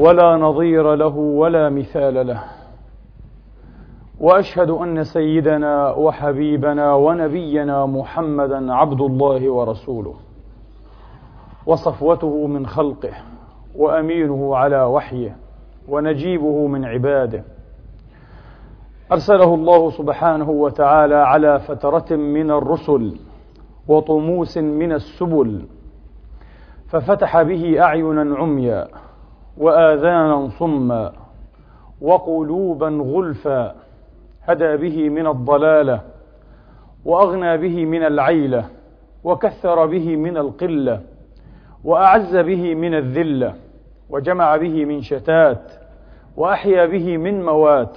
ولا 0.00 0.36
نظير 0.36 0.94
له 0.94 1.16
ولا 1.16 1.68
مثال 1.68 2.26
له. 2.26 2.44
وأشهد 4.20 4.70
أن 4.70 5.04
سيدنا 5.04 5.90
وحبيبنا 5.90 6.94
ونبينا 6.94 7.86
محمدا 7.86 8.74
عبد 8.74 9.00
الله 9.00 9.50
ورسوله. 9.50 10.14
وصفوته 11.66 12.46
من 12.46 12.66
خلقه 12.66 13.12
وأمينه 13.76 14.56
على 14.56 14.82
وحيه 14.84 15.36
ونجيبه 15.88 16.66
من 16.66 16.84
عباده. 16.84 17.44
أرسله 19.12 19.54
الله 19.54 19.90
سبحانه 19.90 20.50
وتعالى 20.50 21.14
على 21.14 21.58
فترة 21.58 22.16
من 22.16 22.50
الرسل 22.50 23.16
وطموس 23.88 24.58
من 24.58 24.92
السبل 24.92 25.62
ففتح 26.88 27.42
به 27.42 27.82
اعينا 27.82 28.36
عميا. 28.36 28.88
وآذانا 29.58 30.48
صما 30.48 31.12
وقلوبا 32.00 32.88
غلفا 32.88 33.74
هدى 34.42 34.76
به 34.76 35.08
من 35.08 35.26
الضلالة 35.26 36.00
وأغنى 37.04 37.56
به 37.58 37.84
من 37.84 38.02
العيلة 38.06 38.64
وكثر 39.24 39.86
به 39.86 40.16
من 40.16 40.36
القلة 40.36 41.00
وأعز 41.84 42.36
به 42.36 42.74
من 42.74 42.94
الذلة 42.94 43.54
وجمع 44.10 44.56
به 44.56 44.84
من 44.84 45.02
شتات 45.02 45.72
وأحيا 46.36 46.86
به 46.86 47.16
من 47.16 47.44
موات. 47.44 47.96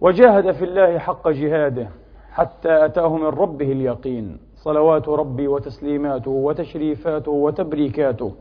وجاهد 0.00 0.50
في 0.50 0.64
الله 0.64 0.98
حق 0.98 1.28
جهاده 1.28 1.88
حتى 2.32 2.84
أتاه 2.84 3.16
من 3.16 3.26
ربه 3.26 3.72
اليقين 3.72 4.38
صلوات 4.56 5.08
ربي 5.08 5.48
وتسليماته 5.48 6.30
وتشريفاته 6.30 7.30
وتبريكاته. 7.30 8.34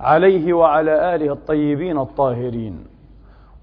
عليه 0.00 0.52
وعلى 0.52 1.14
آله 1.14 1.32
الطيبين 1.32 1.98
الطاهرين 1.98 2.84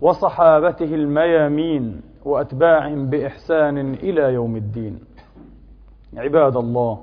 وصحابته 0.01 0.95
الميامين 0.95 2.01
واتباعهم 2.25 3.09
بإحسان 3.09 3.93
إلى 3.93 4.21
يوم 4.33 4.55
الدين. 4.55 4.99
عباد 6.17 6.57
الله 6.57 6.99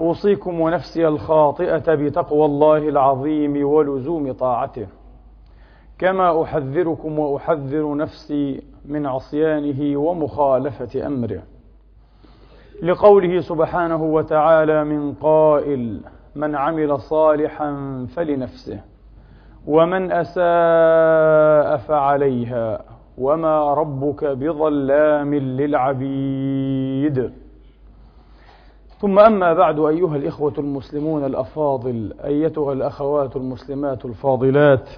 أوصيكم 0.00 0.60
ونفسي 0.60 1.08
الخاطئة 1.08 1.94
بتقوى 1.94 2.44
الله 2.44 2.88
العظيم 2.88 3.66
ولزوم 3.66 4.32
طاعته. 4.32 4.86
كما 5.98 6.42
أحذركم 6.42 7.18
وأحذر 7.18 7.96
نفسي 7.96 8.62
من 8.84 9.06
عصيانه 9.06 10.00
ومخالفة 10.00 11.06
أمره. 11.06 11.42
لقوله 12.82 13.40
سبحانه 13.40 14.02
وتعالى 14.04 14.84
من 14.84 15.14
قائل 15.14 16.00
من 16.36 16.54
عمل 16.56 17.00
صالحا 17.00 18.06
فلنفسه 18.16 18.80
ومن 19.66 20.12
أساء 20.12 21.76
فعليها 21.76 22.80
وما 23.18 23.74
ربك 23.74 24.24
بظلام 24.24 25.34
للعبيد. 25.34 27.32
ثم 29.00 29.18
أما 29.18 29.54
بعد 29.54 29.78
أيها 29.80 30.16
الإخوة 30.16 30.52
المسلمون 30.58 31.24
الأفاضل 31.24 32.14
أيتها 32.24 32.72
الأخوات 32.72 33.36
المسلمات 33.36 34.04
الفاضلات 34.04 34.88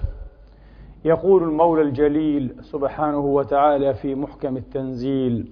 يقول 1.05 1.43
المولى 1.43 1.81
الجليل 1.81 2.55
سبحانه 2.61 3.19
وتعالى 3.19 3.93
في 3.93 4.15
محكم 4.15 4.57
التنزيل 4.57 5.51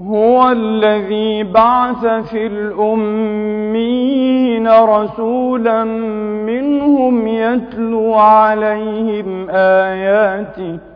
هو 0.00 0.50
الذي 0.50 1.42
بعث 1.42 2.06
في 2.06 2.46
الأمين 2.46 3.54
رسولا 4.68 5.84
منهم 6.44 7.26
يتلو 7.26 8.14
عليهم 8.14 9.50
آياته 9.50 10.93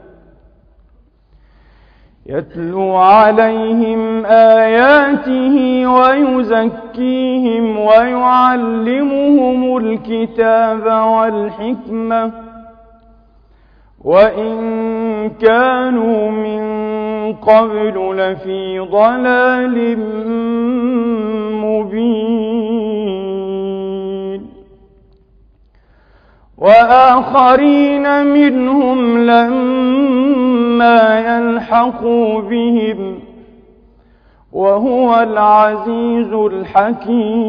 يتلو 2.28 2.96
عليهم 2.96 4.26
آياته 4.26 5.86
ويزكيهم 5.86 7.78
ويعلمهم 7.78 9.76
الكتاب 9.76 10.86
والحكمة. 10.86 12.32
وإن 14.04 14.58
كانوا 15.30 16.30
من 16.30 16.62
قبل 17.34 18.16
لفي 18.16 18.78
ضلال 18.78 19.98
مبين. 21.64 22.78
وآخرين 26.58 28.26
منهم 28.26 29.18
لما 29.18 30.27
يلحقوا 31.18 32.40
بهم 32.40 33.18
وهو 34.52 35.20
العزيز 35.20 36.32
الحكيم. 36.32 37.48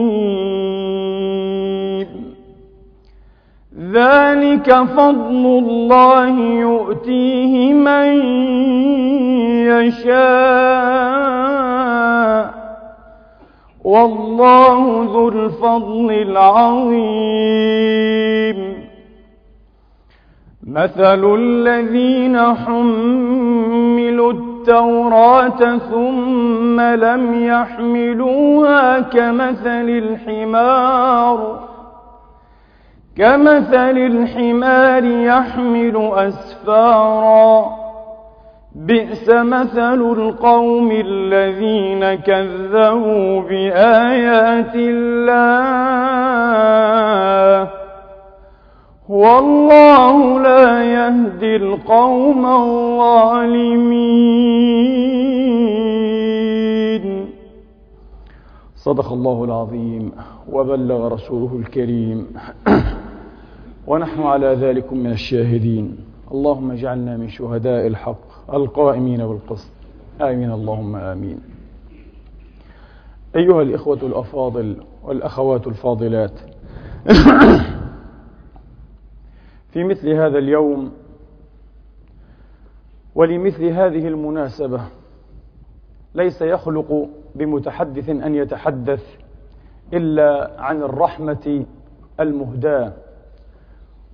ذلك 3.91 4.73
فضل 4.73 5.45
الله 5.45 6.29
يؤتيه 6.39 7.73
من 7.73 8.21
يشاء. 9.67 10.19
والله 13.83 15.07
ذو 15.13 15.29
الفضل 15.29 16.11
العظيم. 16.11 16.99
مثل 20.71 21.35
الذين 21.35 22.39
حملوا 22.55 24.33
التوراة 24.33 25.77
ثم 25.77 26.81
لم 26.81 27.43
يحملوها 27.43 28.99
كمثل 28.99 29.89
الحمار 29.89 31.59
كمثل 33.17 33.97
الحمار 33.97 35.03
يحمل 35.05 36.11
أسفارا 36.13 37.65
بئس 38.75 39.29
مثل 39.29 40.01
القوم 40.01 40.91
الذين 40.91 42.15
كذبوا 42.15 43.41
بآيات 43.41 44.75
الله 44.75 46.49
والله 49.09 50.41
لا 50.41 50.83
يهدي 50.83 51.55
القوم 51.55 52.45
الظالمين. 52.45 53.79
صدق 58.75 59.11
الله 59.13 59.43
العظيم 59.43 60.11
وبلغ 60.51 61.07
رسوله 61.07 61.55
الكريم. 61.55 62.27
ونحن 63.87 64.21
على 64.21 64.47
ذلك 64.47 64.93
من 64.93 65.11
الشاهدين. 65.11 65.97
اللهم 66.31 66.71
اجعلنا 66.71 67.17
من 67.17 67.29
شهداء 67.29 67.87
الحق 67.87 68.53
القائمين 68.53 69.27
بالقسط. 69.27 69.71
آمين. 70.21 70.51
اللهم 70.51 70.95
آمين. 70.95 71.39
أيها 73.35 73.61
الإخوة 73.61 73.99
الأفاضل 74.03 74.75
والأخوات 75.03 75.67
الفاضلات. 75.67 76.39
في 79.73 79.83
مثل 79.83 80.09
هذا 80.09 80.37
اليوم 80.37 80.91
ولمثل 83.15 83.65
هذه 83.65 84.07
المناسبة 84.07 84.81
ليس 86.15 86.41
يخلق 86.41 87.09
بمتحدث 87.35 88.09
أن 88.09 88.35
يتحدث 88.35 89.03
إلا 89.93 90.51
عن 90.61 90.81
الرحمة 90.83 91.65
المهداة 92.19 92.93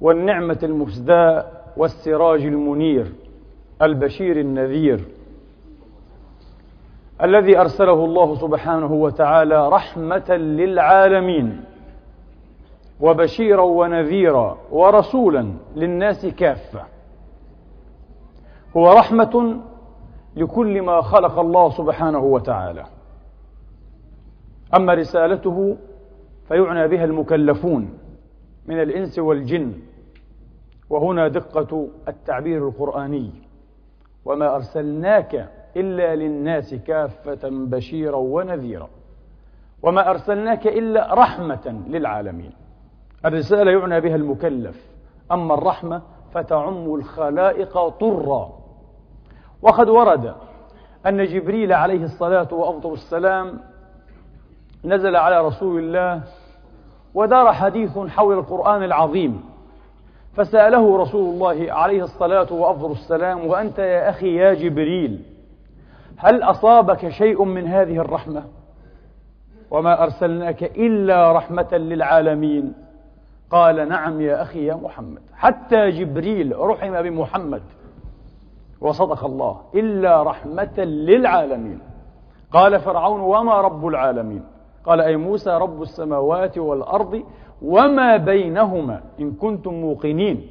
والنعمة 0.02 0.60
المفداة 0.64 1.46
والسراج 1.78 2.42
المنير 2.46 3.12
البشير 3.82 4.40
النذير 4.40 5.06
الذي 7.24 7.58
أرسله 7.60 8.06
الله 8.06 8.36
سبحانه 8.36 8.94
وتعالى 8.94 9.70
رحمة 9.70 10.32
للعالمين 10.36 11.64
وبشيرا 13.00 13.62
ونذيرا 13.62 14.58
ورسولا 14.72 15.54
للناس 15.76 16.26
كافة. 16.26 16.86
هو 18.78 18.92
رحمة 18.92 19.62
لكل 20.36 20.82
ما 20.82 21.02
خلق 21.02 21.40
الله 21.40 21.70
سبحانه 21.70 22.20
وتعالى. 22.20 22.86
أما 24.76 24.94
رسالته 24.94 25.78
فيعنى 26.48 26.88
بها 26.88 27.04
المكلفون 27.06 27.98
من 28.68 28.82
الإنس 28.82 29.20
والجن. 29.20 29.74
وهنا 30.90 31.28
دقة 31.28 31.88
التعبير 32.08 32.68
القرآني. 32.68 33.32
وما 34.26 34.56
أرسلناك 34.56 35.50
إلا 35.78 36.16
للناس 36.16 36.74
كافة 36.74 37.50
بشيرا 37.50 38.16
ونذيرا. 38.16 38.90
وما 39.84 40.10
أرسلناك 40.10 40.68
إلا 40.68 41.14
رحمة 41.14 41.84
للعالمين. 41.88 42.52
الرسالة 43.26 43.72
يعنى 43.72 44.02
بها 44.02 44.16
المكلف. 44.16 44.76
أما 45.32 45.54
الرحمة 45.54 46.02
فتعم 46.34 46.96
الخلائق 46.96 47.88
طرا. 47.88 48.50
وقد 49.62 49.90
ورد 49.90 50.36
أن 51.06 51.26
جبريل 51.26 51.74
عليه 51.74 52.04
الصلاة 52.04 52.54
وأفضل 52.54 52.94
السلام 52.94 53.60
نزل 54.86 55.16
على 55.16 55.48
رسول 55.48 55.80
الله 55.80 56.22
ودار 57.14 57.54
حديث 57.54 57.98
حول 57.98 58.38
القرآن 58.38 58.84
العظيم. 58.84 59.44
فسأله 60.34 60.98
رسول 60.98 61.34
الله 61.34 61.74
عليه 61.74 62.04
الصلاة 62.04 62.54
وأفضل 62.54 62.92
السلام 62.92 63.48
وأنت 63.48 63.80
يا 63.80 64.10
أخي 64.10 64.36
يا 64.36 64.54
جبريل 64.54 65.22
هل 66.18 66.44
أصابك 66.44 67.10
شيء 67.10 67.44
من 67.44 67.68
هذه 67.68 67.98
الرحمة؟ 67.98 68.44
وما 69.72 70.04
أرسلناك 70.04 70.64
إلا 70.64 71.32
رحمة 71.32 71.74
للعالمين. 71.78 72.85
قال 73.56 73.90
نعم 73.90 74.22
يا 74.22 74.42
أخي 74.42 74.66
يا 74.66 74.76
محمد. 74.76 75.22
حتى 75.34 75.90
جبريل 75.90 76.60
رحم 76.60 77.02
بمحمد. 77.02 77.62
وصدق 78.82 79.26
الله. 79.26 79.62
إلا 79.76 80.24
رحمة 80.24 80.80
للعالمين. 80.80 81.80
قال 82.52 82.80
فرعون 82.80 83.20
وما 83.20 83.62
رب 83.62 83.88
العالمين. 83.88 84.44
قال 84.86 85.02
أي 85.02 85.18
موسى 85.18 85.50
رب 85.50 85.82
السماوات 85.82 86.58
والأرض 86.58 87.24
وما 87.62 88.18
بينهما 88.18 89.02
إن 89.20 89.32
كنتم 89.32 89.74
موقنين. 89.74 90.48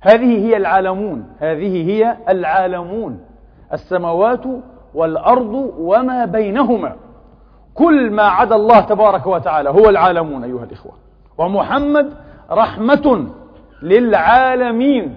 هذه 0.00 0.46
هي 0.46 0.56
العالمون. 0.56 1.34
هذه 1.38 1.90
هي 1.90 2.16
العالمون. 2.28 3.20
السماوات 3.72 4.44
والأرض 4.94 5.72
وما 5.78 6.24
بينهما. 6.24 6.96
كل 7.74 8.10
ما 8.10 8.22
عدا 8.22 8.56
الله 8.56 8.80
تبارك 8.80 9.26
وتعالى 9.26 9.70
هو 9.70 9.88
العالمون 9.88 10.44
أيها 10.44 10.64
الإخوة. 10.64 10.92
ومحمد 11.40 12.12
رحمة 12.50 13.26
للعالمين. 13.82 15.14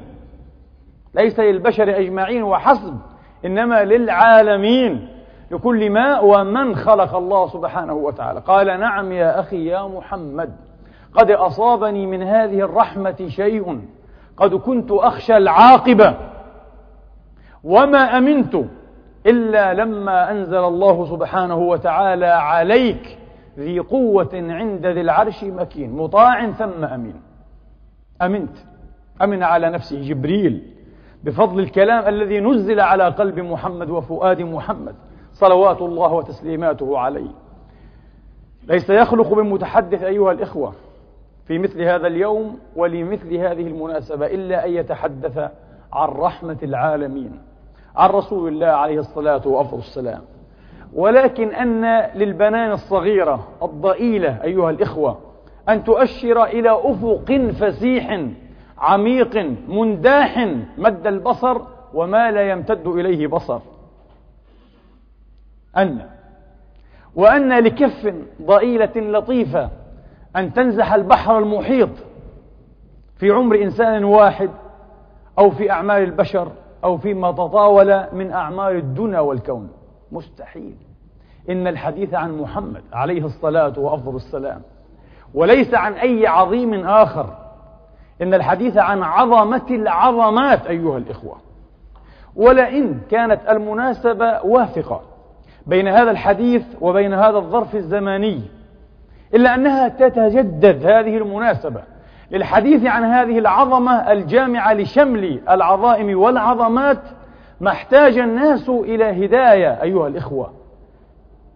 ليس 1.16 1.40
للبشر 1.40 1.98
أجمعين 1.98 2.44
وحسب 2.44 2.98
إنما 3.46 3.84
للعالمين 3.84 5.08
لكل 5.52 5.90
ما 5.90 6.20
ومن 6.20 6.76
خلق 6.76 7.16
الله 7.16 7.48
سبحانه 7.48 7.94
وتعالى. 7.94 8.40
قال 8.40 8.80
نعم 8.80 9.12
يا 9.12 9.40
أخي 9.40 9.66
يا 9.66 9.88
محمد 9.88 10.56
قد 11.14 11.32
أصابني 11.32 12.06
من 12.06 12.24
هذه 12.24 12.60
الرحمة 12.60 13.28
شيء 13.28 13.82
قد 14.38 14.56
كنت 14.56 14.92
أخشى 14.92 15.38
العاقبة 15.38 16.16
وما 17.64 18.18
أمنت 18.18 18.56
إلا 19.26 19.74
لما 19.74 20.32
أنزل 20.32 20.64
الله 20.64 21.06
سبحانه 21.06 21.58
وتعالى 21.58 22.26
عليك. 22.26 23.18
ذي 23.60 23.80
قوة 23.80 24.30
عند 24.34 24.86
ذي 24.86 25.02
العرش 25.02 25.44
مكين 25.44 25.96
مطاع 25.96 26.52
ثم 26.52 26.84
أمين. 26.84 27.16
أمنت. 28.22 28.58
أمن 29.22 29.44
على 29.44 29.70
نفسه 29.70 30.02
جبريل 30.02 30.74
بفضل 31.24 31.60
الكلام 31.60 32.08
الذي 32.08 32.40
نزل 32.40 32.80
على 32.80 33.04
قلب 33.04 33.40
محمد 33.40 33.90
وفؤاد 33.90 34.42
محمد 34.42 34.96
صلوات 35.34 35.82
الله 35.82 36.14
وتسليماته 36.14 36.98
عليه. 37.00 37.32
ليس 38.68 38.90
يخلق 38.90 39.34
بمتحدث 39.34 40.04
أيها 40.04 40.32
الإخوة 40.32 40.74
في 41.48 41.60
مثل 41.60 41.82
هذا 41.82 42.08
اليوم 42.08 42.60
ولمثل 42.76 43.34
هذه 43.36 43.68
المناسبة 43.68 44.26
إلا 44.26 44.66
أن 44.66 44.72
يتحدث 44.72 45.38
عن 45.94 46.10
رحمة 46.10 46.58
العالمين 46.64 47.40
عن 47.96 48.10
رسول 48.10 48.54
الله 48.54 48.68
عليه 48.68 49.00
الصلاة 49.00 49.48
وأفضل 49.48 49.80
السلام 49.80 50.22
ولكن 50.96 51.54
أن 51.54 52.10
للبنان 52.16 52.72
الصغيرة 52.72 53.48
الضئيلة 53.64 54.44
أيها 54.44 54.70
الإخوة 54.70 55.20
أن 55.70 55.84
تؤشر 55.84 56.44
إلى 56.44 56.72
أفق 56.72 57.52
فسيح 57.60 58.22
عميق 58.78 59.38
منداح 59.68 60.48
مد 60.78 61.08
البصر 61.08 61.62
وما 61.94 62.32
لا 62.32 62.52
يمتد 62.52 62.88
إليه 62.88 63.28
بصر. 63.28 63.60
أن 65.78 66.10
وأن 67.16 67.60
لكف 67.60 68.14
ضئيلة 68.42 68.92
لطيفة 68.96 69.70
أن 70.36 70.54
تنزح 70.54 70.94
البحر 70.94 71.40
المحيط 71.40 71.90
في 73.18 73.32
عمر 73.32 73.56
إنسان 73.56 74.04
واحد 74.04 74.50
أو 75.40 75.52
في 75.52 75.72
أعمال 75.72 76.04
البشر 76.04 76.52
أو 76.84 76.98
فيما 76.98 77.32
تطاول 77.32 78.04
من 78.14 78.32
أعمال 78.32 78.76
الدنيا 78.76 79.20
والكون. 79.20 79.70
مستحيل. 80.12 80.76
إن 81.50 81.68
الحديث 81.68 82.14
عن 82.14 82.38
محمد 82.38 82.82
عليه 82.94 83.26
الصلاة 83.26 83.74
وأفضل 83.80 84.16
السلام 84.16 84.62
وليس 85.34 85.74
عن 85.74 85.94
أي 85.94 86.28
عظيم 86.28 86.88
آخر. 86.88 87.38
إن 88.22 88.34
الحديث 88.34 88.78
عن 88.78 89.04
عظمة 89.04 89.66
العظمات 89.70 90.68
أيها 90.68 90.98
الإخوة. 90.98 91.36
ولئن 92.36 93.00
كانت 93.12 93.40
المناسبة 93.50 94.42
وافقة 94.46 95.02
بين 95.68 95.88
هذا 95.88 96.12
الحديث 96.12 96.64
وبين 96.82 97.14
هذا 97.14 97.38
الظرف 97.38 97.76
الزماني 97.76 98.42
إلا 99.34 99.56
أنها 99.56 99.88
تتجدد 99.88 100.86
هذه 100.86 101.18
المناسبة 101.18 101.82
للحديث 102.32 102.86
عن 102.86 103.04
هذه 103.04 103.40
العظمة 103.40 104.12
الجامعة 104.12 104.74
لشمل 104.74 105.42
العظائم 105.50 106.20
والعظمات 106.20 107.00
ما 107.62 107.72
احتاج 107.72 108.18
الناس 108.18 108.70
إلى 108.70 109.26
هداية 109.26 109.82
أيها 109.82 110.08
الإخوة. 110.08 110.63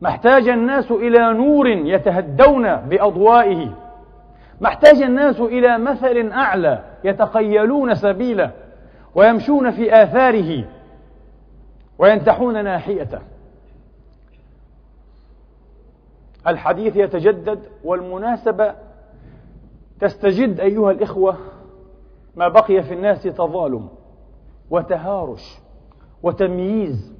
ما 0.01 0.09
احتاج 0.09 0.47
الناس 0.47 0.91
إلى 0.91 1.33
نور 1.33 1.67
يتهدون 1.67 2.75
بأضوائه. 2.75 3.73
ما 4.61 4.67
احتاج 4.67 5.01
الناس 5.01 5.39
إلى 5.39 5.77
مثل 5.77 6.31
أعلى 6.31 6.83
يتخيلون 7.03 7.95
سبيله 7.95 8.51
ويمشون 9.15 9.71
في 9.71 10.03
آثاره 10.03 10.65
وينتحون 11.99 12.63
ناحيته. 12.63 13.19
الحديث 16.47 16.95
يتجدد 16.95 17.59
والمناسبة 17.83 18.73
تستجد 19.99 20.59
أيها 20.59 20.91
الإخوة 20.91 21.37
ما 22.35 22.47
بقي 22.47 22.83
في 22.83 22.93
الناس 22.93 23.23
تظالم 23.23 23.89
وتهارش 24.69 25.57
وتمييز 26.23 27.13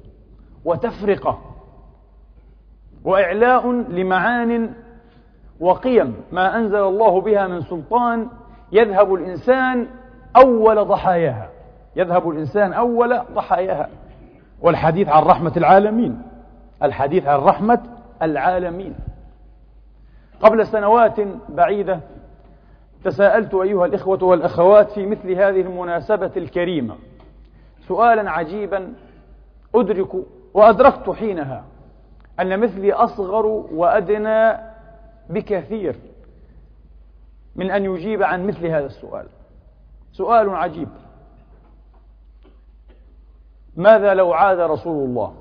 وتفرقة. 0.64 1.38
وإعلاء 3.04 3.70
لمعان 3.70 4.70
وقيم 5.60 6.14
ما 6.32 6.56
أنزل 6.56 6.82
الله 6.82 7.20
بها 7.20 7.46
من 7.46 7.60
سلطان 7.60 8.28
يذهب 8.72 9.14
الإنسان 9.14 9.86
أول 10.36 10.84
ضحاياها. 10.84 11.48
يذهب 11.96 12.30
الإنسان 12.30 12.72
أول 12.72 13.20
ضحاياها. 13.34 13.88
والحديث 14.62 15.08
عن 15.08 15.22
رحمة 15.22 15.52
العالمين. 15.56 16.22
الحديث 16.82 17.26
عن 17.26 17.38
رحمة 17.38 17.80
العالمين. 18.22 18.94
قبل 20.40 20.66
سنوات 20.66 21.16
بعيدة 21.48 22.00
تساءلت 23.04 23.54
أيها 23.54 23.86
الإخوة 23.86 24.24
والأخوات 24.24 24.90
في 24.90 25.06
مثل 25.06 25.30
هذه 25.30 25.60
المناسبة 25.60 26.30
الكريمة. 26.36 26.94
سؤالا 27.88 28.30
عجيبا 28.30 28.92
أدرك 29.74 30.08
وأدركت 30.54 31.10
حينها. 31.10 31.64
أن 32.40 32.60
مثلي 32.60 32.92
أصغر 32.92 33.46
وأدنى 33.46 34.58
بكثير 35.30 35.96
من 37.56 37.70
أن 37.70 37.84
يجيب 37.84 38.22
عن 38.22 38.46
مثل 38.46 38.66
هذا 38.66 38.86
السؤال. 38.86 39.26
سؤال 40.12 40.50
عجيب. 40.50 40.88
ماذا 43.76 44.14
لو 44.14 44.32
عاد 44.32 44.60
رسول 44.60 45.04
الله 45.04 45.34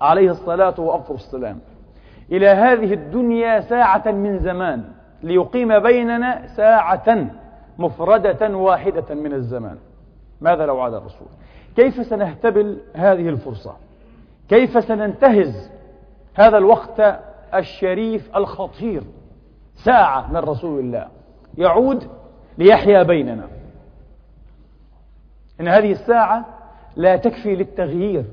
عليه 0.00 0.30
الصلاة 0.30 0.80
وأفضل 0.80 1.14
السلام 1.14 1.58
إلى 2.32 2.48
هذه 2.48 2.94
الدنيا 2.94 3.60
ساعة 3.60 4.10
من 4.10 4.38
زمان 4.38 4.84
ليقيم 5.22 5.78
بيننا 5.78 6.46
ساعة 6.56 7.30
مفردة 7.78 8.56
واحدة 8.56 9.14
من 9.14 9.32
الزمان؟ 9.32 9.76
ماذا 10.40 10.66
لو 10.66 10.80
عاد 10.80 10.94
الرسول؟ 10.94 11.28
كيف 11.76 12.06
سنهتبل 12.06 12.78
هذه 12.94 13.28
الفرصة؟ 13.28 13.76
كيف 14.48 14.84
سننتهز 14.84 15.70
هذا 16.34 16.58
الوقت 16.58 17.20
الشريف 17.54 18.36
الخطير. 18.36 19.02
ساعة 19.74 20.32
من 20.32 20.36
رسول 20.36 20.80
الله. 20.80 21.08
يعود 21.58 22.08
ليحيا 22.58 23.02
بيننا. 23.02 23.48
إن 25.60 25.68
هذه 25.68 25.92
الساعة 25.92 26.44
لا 26.96 27.16
تكفي 27.16 27.56
للتغيير. 27.56 28.24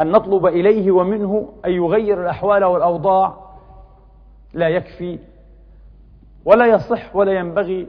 أن 0.00 0.10
نطلب 0.10 0.46
إليه 0.46 0.90
ومنه 0.90 1.52
أن 1.64 1.70
يغير 1.70 2.22
الأحوال 2.22 2.64
والأوضاع. 2.64 3.34
لا 4.54 4.68
يكفي. 4.68 5.18
ولا 6.44 6.66
يصح 6.66 7.16
ولا 7.16 7.32
ينبغي 7.32 7.86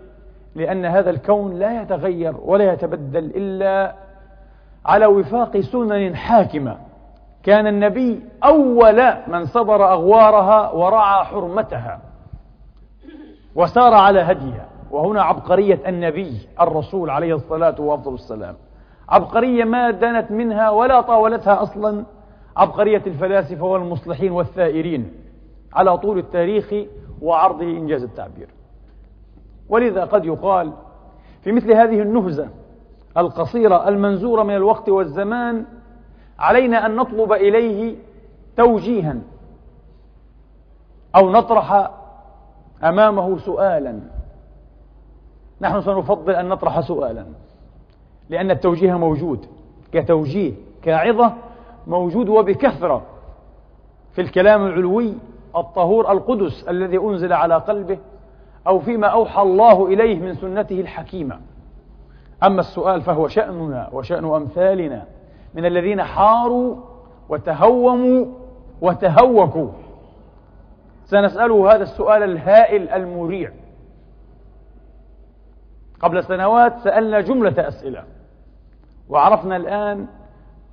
لأن 0.55 0.85
هذا 0.85 1.09
الكون 1.09 1.59
لا 1.59 1.81
يتغير 1.81 2.35
ولا 2.37 2.73
يتبدل 2.73 3.25
إلا 3.25 3.95
على 4.85 5.05
وفاق 5.05 5.59
سنن 5.59 6.15
حاكمة. 6.15 6.86
كان 7.47 7.67
النبي 7.67 8.21
أول 8.43 9.13
من 9.27 9.45
صبر 9.45 9.91
أغوارها 9.91 10.71
ورعى 10.71 11.25
حرمتها 11.25 12.01
وسار 13.55 13.93
على 13.93 14.19
هديها. 14.19 14.65
وهنا 14.91 15.21
عبقرية 15.21 15.79
النبي 15.87 16.47
الرسول 16.61 17.09
عليه 17.09 17.35
الصلاة 17.35 17.81
وأفضل 17.81 18.13
السلام. 18.13 18.55
عبقرية 19.09 19.63
ما 19.63 19.91
دنت 19.91 20.31
منها 20.31 20.69
ولا 20.69 21.01
طاولتها 21.01 21.61
أصلا. 21.61 22.05
عبقرية 22.57 23.01
الفلاسفة 23.07 23.65
والمصلحين 23.65 24.31
والثائرين 24.31 25.11
على 25.73 25.97
طول 25.97 26.17
التاريخ 26.17 26.73
وعرضه 27.21 27.63
إنجاز 27.63 28.03
التعبير. 28.03 28.49
ولذا 29.69 30.05
قد 30.05 30.25
يقال 30.25 30.73
في 31.43 31.51
مثل 31.51 31.71
هذه 31.71 32.01
النهزة 32.01 32.49
القصيرة 33.17 33.87
المنزورة 33.87 34.43
من 34.43 34.55
الوقت 34.55 34.89
والزمان 34.89 35.65
علينا 36.39 36.85
أن 36.85 36.95
نطلب 36.95 37.33
إليه 37.33 37.95
توجيها 38.57 39.15
أو 41.15 41.31
نطرح 41.31 41.91
أمامه 42.83 43.37
سؤالا. 43.37 43.99
نحن 45.61 45.81
سنفضل 45.81 46.33
أن 46.33 46.49
نطرح 46.49 46.79
سؤالا 46.79 47.25
لأن 48.29 48.51
التوجيه 48.51 48.97
موجود 48.97 49.45
كتوجيه 49.91 50.53
كعظة 50.81 51.33
موجود 51.87 52.29
وبكثرة. 52.29 53.01
في 54.13 54.21
الكلام 54.21 54.65
العلوي 54.65 55.13
الطهور 55.55 56.11
القدس 56.11 56.63
الذي 56.63 56.97
أنزل 56.97 57.33
على 57.33 57.55
قلبه 57.55 57.97
أو 58.67 58.79
فيما 58.79 59.07
أوحى 59.07 59.41
الله 59.41 59.87
إليه 59.87 60.19
من 60.19 60.35
سنته 60.35 60.81
الحكيمة. 60.81 61.39
أما 62.43 62.59
السؤال 62.59 63.01
فهو 63.01 63.27
شأننا 63.27 63.89
وشأن 63.93 64.25
أمثالنا. 64.25 65.05
من 65.57 65.65
الذين 65.65 66.03
حاروا 66.03 66.75
وتهوموا 67.29 68.25
وتهوكوا. 68.81 69.69
سنسأله 71.05 71.75
هذا 71.75 71.83
السؤال 71.83 72.23
الهائل 72.23 72.89
المريع. 72.89 73.51
قبل 75.99 76.23
سنوات 76.23 76.79
سألنا 76.83 77.21
جملة 77.21 77.67
أسئلة 77.67 78.03
وعرفنا 79.09 79.55
الآن 79.55 80.07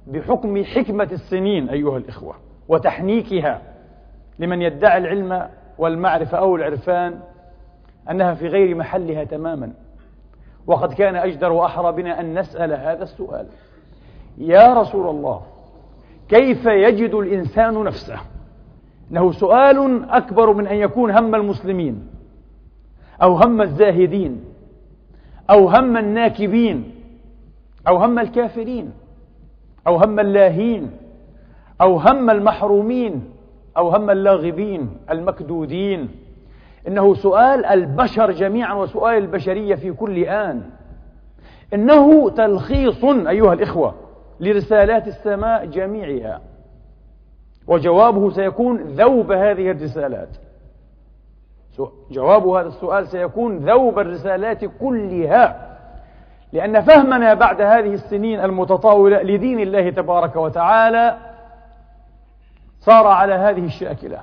بحكم 0.07 0.65
حكمة 0.65 1.09
السنين 1.13 1.69
أيها 1.69 1.97
الإخوة 1.97 2.35
وتحنيكها 2.69 3.63
لمن 4.39 4.63
يدعي 4.63 4.99
العلم 4.99 5.49
والمعرفة 5.79 6.39
أو 6.39 6.57
العرفان 6.57 7.21
أنها 8.11 8.35
في 8.35 8.49
غير 8.49 8.75
محلها 8.75 9.25
تماما. 9.25 9.73
وقد 10.67 10.93
كان 10.93 11.17
أجدر 11.17 11.53
وأحرى 11.53 11.93
بنا 11.93 12.21
أن 12.21 12.39
نسأل 12.39 12.73
هذا 12.73 13.03
السؤال. 13.03 13.47
يا 14.39 14.75
رسول 14.75 15.09
الله 15.09 15.41
كيف 16.29 16.67
يجد 16.67 17.15
الإنسان 17.15 17.85
نفسه؟ 17.85 18.17
إنه 19.11 19.33
سؤال 19.33 20.11
أكبر 20.11 20.53
من 20.53 20.67
أن 20.67 20.77
يكون 20.77 21.11
هم 21.11 21.35
المسلمين 21.35 22.07
أو 23.23 23.35
هم 23.37 23.63
الزاهدين 23.63 24.45
أو 25.51 25.69
هم 25.69 25.97
الناكبين 25.97 26.95
أو 27.89 27.97
هم 27.97 28.19
الكافرين 28.19 28.93
أو 29.87 29.97
هم 29.97 30.21
اللاهين 30.21 30.91
أو 31.81 31.97
هم 31.97 32.31
المحرومين 32.31 33.25
أو 33.77 33.89
هم 33.89 34.11
اللاغبين 34.11 34.91
المكدودين. 35.11 36.09
إنه 36.89 37.15
سؤال 37.15 37.65
البشر 37.65 38.31
جميعا 38.31 38.75
وسؤال 38.75 39.19
البشرية 39.19 39.75
في 39.75 39.93
كل 39.93 40.19
آن. 40.19 40.63
إنه 41.75 42.31
تلخيص 42.31 43.05
أيها 43.05 43.53
الإخوة. 43.53 43.95
لرسالات 44.41 45.09
السماء 45.09 45.67
جميعها. 45.67 46.41
وجوابه 47.67 48.31
سيكون 48.31 48.79
ذوب 48.79 49.33
هذه 49.33 49.71
الرسالات. 49.71 50.29
جواب 52.11 52.47
هذا 52.47 52.69
السؤال 52.69 53.09
سيكون 53.09 53.57
ذوب 53.57 53.99
الرسالات 53.99 54.65
كلها. 54.65 55.77
لأن 56.53 56.81
فهمنا 56.81 57.35
بعد 57.35 57.61
هذه 57.61 57.95
السنين 57.95 58.41
المتطاولة 58.41 59.23
لدين 59.23 59.61
الله 59.61 59.91
تبارك 59.91 60.37
وتعالى 60.37 61.17
صار 62.81 63.07
على 63.07 63.35
هذه 63.35 63.65
الشاكلة. 63.67 64.23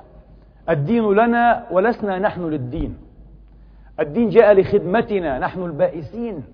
الدين 0.70 1.12
لنا 1.12 1.66
ولسنا 1.70 2.18
نحن 2.18 2.48
للدين. 2.50 2.98
الدين 4.00 4.28
جاء 4.28 4.52
لخدمتنا 4.54 5.38
نحن 5.38 5.62
البائسين. 5.62 6.44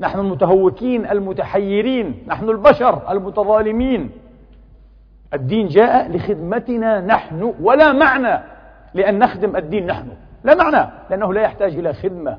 نحن 0.00 0.18
المتهوكين 0.18 1.06
المتحيرين 1.06 2.24
نحن 2.26 2.48
البشر 2.48 3.02
المتظالمين. 3.10 4.10
الدين 5.34 5.68
جاء 5.68 6.16
لخدمتنا 6.16 7.00
نحن 7.00 7.54
ولا 7.60 7.92
معنى 7.92 8.44
لأن 8.94 9.18
نخدم 9.18 9.56
الدين 9.56 9.86
نحن. 9.86 10.08
لا 10.44 10.54
معنى 10.54 10.90
لأنه 11.10 11.34
لا 11.34 11.40
يحتاج 11.40 11.76
إلى 11.76 11.92
خدمة. 11.92 12.38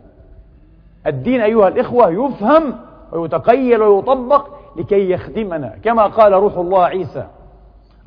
الدين 1.07 1.41
أيها 1.41 1.67
الإخوة 1.67 2.09
يفهم 2.09 2.75
ويتقيل 3.11 3.81
ويطبق 3.81 4.47
لكي 4.75 5.11
يخدمنا. 5.11 5.73
كما 5.83 6.07
قال 6.07 6.33
روح 6.33 6.57
الله 6.57 6.85
عيسى 6.85 7.27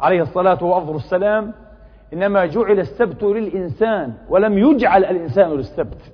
عليه 0.00 0.22
الصلاة 0.22 0.64
وأفضل 0.64 0.96
السلام 0.96 1.52
إنما 2.12 2.46
جعل 2.46 2.80
السبت 2.80 3.22
للإنسان 3.22 4.12
ولم 4.28 4.58
يجعل 4.58 5.04
الإنسان 5.04 5.50
للسبت. 5.50 6.12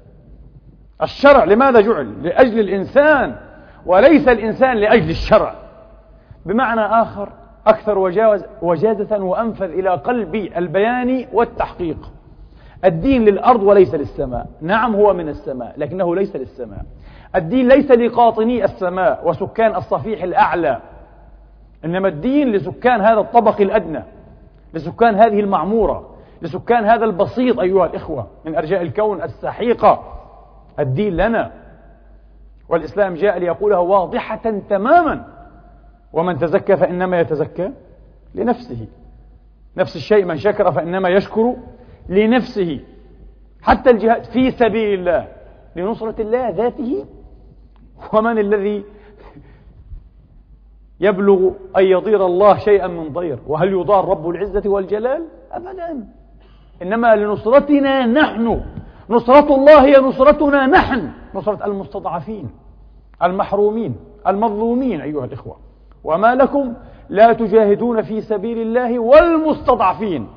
الشرع 1.02 1.44
لماذا 1.44 1.80
جعل؟ 1.80 2.22
لأجل 2.22 2.60
الإنسان 2.60 3.36
وليس 3.86 4.28
الإنسان 4.28 4.76
لأجل 4.76 5.10
الشرع. 5.10 5.54
بمعنى 6.46 6.80
آخر 6.80 7.28
أكثر 7.66 7.98
وجاز 7.98 8.44
وجازة 8.62 9.18
وأنفذ 9.24 9.70
إلى 9.70 9.90
قلب 9.90 10.34
البيان 10.34 11.26
والتحقيق. 11.32 12.12
الدين 12.84 13.24
للأرض 13.24 13.62
وليس 13.62 13.94
للسماء. 13.94 14.46
نعم 14.60 14.94
هو 14.94 15.14
من 15.14 15.28
السماء 15.28 15.74
لكنه 15.76 16.14
ليس 16.16 16.36
للسماء. 16.36 16.82
الدين 17.34 17.68
ليس 17.68 17.90
لقاطني 17.90 18.64
السماء 18.64 19.28
وسكان 19.28 19.74
الصفيح 19.74 20.22
الأعلى. 20.22 20.80
إنما 21.84 22.08
الدين 22.08 22.52
لسكان 22.52 23.00
هذا 23.00 23.20
الطبق 23.20 23.60
الأدنى 23.60 24.02
لسكان 24.74 25.14
هذه 25.14 25.40
المعمورة 25.40 26.10
لسكان 26.42 26.84
هذا 26.84 27.04
البسيط 27.04 27.60
أيها 27.60 27.86
الإخوة 27.86 28.26
من 28.44 28.56
أرجاء 28.56 28.82
الكون 28.82 29.22
السحيقة. 29.22 30.15
الدين 30.80 31.16
لنا. 31.16 31.52
والإسلام 32.68 33.14
جاء 33.14 33.38
ليقولها 33.38 33.78
واضحة 33.78 34.61
تماما. 34.68 35.26
ومن 36.12 36.38
تزكى 36.38 36.76
فإنما 36.76 37.21
يتزكى 37.21 37.71
لنفسه. 38.35 38.88
نفس 39.76 39.97
الشيء 39.97 40.25
من 40.25 40.37
شكر 40.37 40.73
فإنما 40.73 41.09
يشكر 41.09 41.56
لنفسه. 42.09 42.80
حتى 43.62 43.90
الجهاد 43.90 44.25
في 44.25 44.50
سبيل 44.50 44.99
الله 44.99 45.28
لنصرة 45.76 46.23
الله 46.23 46.50
ذاته. 46.50 47.04
ومن 48.12 48.38
الذي 48.38 48.85
يبلغ 51.00 51.50
أن 51.76 51.85
يضير 51.85 52.26
الله 52.26 52.59
شيئا 52.59 52.87
من 52.87 53.12
ضير؟ 53.12 53.38
وهل 53.47 53.73
يضار 53.73 54.09
رب 54.09 54.28
العزة 54.28 54.71
والجلال؟ 54.71 55.26
أبدا. 55.52 56.06
إنما 56.83 57.16
لنصرتنا 57.16 58.06
نحن. 58.06 58.61
نصرة 59.10 59.54
الله 59.54 59.84
هي 59.84 59.96
نصرتنا 60.00 60.66
نحن 60.66 61.10
نصرة 61.34 61.66
المستضعفين 61.66 62.50
المحرومين 63.22 63.96
المظلومين 64.26 65.00
أيها 65.00 65.25
الإخوة. 65.25 65.56
وما 66.04 66.34
لكم 66.34 66.75
لا 67.08 67.32
تجاهدون 67.32 68.02
في 68.02 68.20
سبيل 68.20 68.58
الله 68.58 68.98
والمستضعفين. 68.98 70.28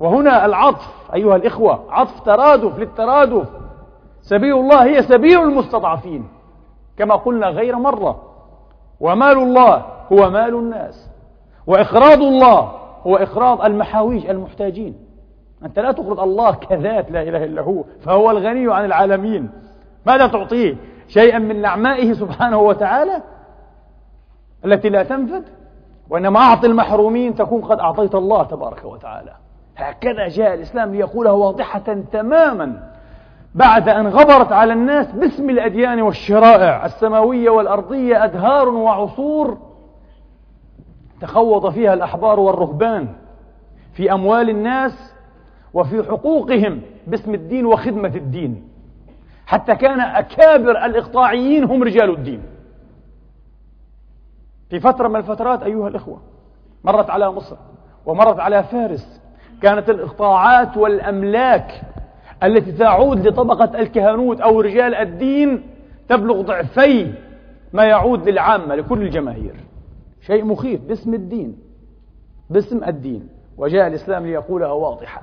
وهنا 0.00 0.46
العطف 0.46 0.88
أيها 1.14 1.36
الإخوة 1.36 1.84
عطف 1.90 2.20
ترادف 2.20 2.78
للترادف. 2.78 3.48
سبيل 4.22 4.54
الله 4.54 4.84
هي 4.84 5.02
سبيل 5.02 5.42
المستضعفين 5.42 6.28
كما 6.96 7.14
قلنا 7.14 7.48
غير 7.48 7.76
مرة. 7.76 8.22
ومال 9.00 9.38
الله 9.38 9.84
هو 10.12 10.30
مال 10.30 10.54
الناس 10.54 11.10
وإقراض 11.66 12.22
الله 12.22 12.72
هو 13.06 13.16
إقراض 13.16 13.64
المحاويج 13.64 14.26
المحتاجين. 14.26 15.07
أنت 15.64 15.78
لا 15.78 15.92
تقرض 15.92 16.20
الله 16.20 16.54
كذات 16.54 17.10
لا 17.10 17.22
إله 17.22 17.44
إلا 17.44 17.62
هو 17.62 17.84
فهو 18.00 18.30
الغني 18.30 18.72
عن 18.72 18.84
العالمين. 18.84 19.50
ماذا 20.06 20.26
تعطيه؟ 20.26 20.76
شيئا 21.08 21.38
من 21.38 21.62
نعمائه 21.62 22.12
سبحانه 22.12 22.58
وتعالى 22.58 23.22
التي 24.64 24.88
لا 24.88 25.02
تنفد؟ 25.02 25.44
وإنما 26.10 26.40
أعطي 26.40 26.66
المحرومين 26.66 27.34
تكون 27.34 27.60
قد 27.60 27.78
أعطيت 27.78 28.14
الله 28.14 28.42
تبارك 28.42 28.84
وتعالى. 28.84 29.32
هكذا 29.76 30.28
جاء 30.28 30.54
الإسلام 30.54 30.94
ليقولها 30.94 31.32
واضحة 31.32 31.96
تماما 32.12 32.90
بعد 33.54 33.88
أن 33.88 34.06
غبرت 34.06 34.52
على 34.52 34.72
الناس 34.72 35.12
باسم 35.12 35.50
الأديان 35.50 36.02
والشرائع 36.02 36.86
السماوية 36.86 37.50
والأرضية 37.50 38.24
أدهار 38.24 38.68
وعصور 38.68 39.58
تخوض 41.20 41.70
فيها 41.70 41.94
الأحبار 41.94 42.40
والرهبان 42.40 43.08
في 43.92 44.12
أموال 44.12 44.50
الناس 44.50 45.14
وفي 45.74 46.02
حقوقهم 46.02 46.80
باسم 47.06 47.34
الدين 47.34 47.66
وخدمة 47.66 48.16
الدين. 48.16 48.68
حتى 49.46 49.74
كان 49.74 50.00
أكابر 50.00 50.84
الإقطاعيين 50.84 51.64
هم 51.64 51.82
رجال 51.82 52.10
الدين. 52.10 52.42
في 54.70 54.80
فترة 54.80 55.08
من 55.08 55.16
الفترات 55.16 55.62
أيها 55.62 55.88
الإخوة 55.88 56.20
مرت 56.84 57.10
على 57.10 57.32
مصر 57.32 57.56
ومرت 58.06 58.40
على 58.40 58.62
فارس 58.64 59.20
كانت 59.62 59.90
الإقطاعات 59.90 60.76
والأملاك 60.76 61.82
التي 62.42 62.72
تعود 62.72 63.26
لطبقة 63.26 63.78
الكهنوت 63.80 64.40
أو 64.40 64.60
رجال 64.60 64.94
الدين 64.94 65.62
تبلغ 66.08 66.40
ضعفي 66.42 67.12
ما 67.72 67.84
يعود 67.84 68.28
للعامة 68.28 68.74
لكل 68.74 69.02
الجماهير. 69.02 69.54
شيء 70.20 70.44
مخيف 70.44 70.80
باسم 70.80 71.14
الدين 71.14 71.58
باسم 72.50 72.84
الدين. 72.84 73.28
وجاء 73.56 73.86
الإسلام 73.86 74.26
ليقولها 74.26 74.72
واضحة. 74.72 75.22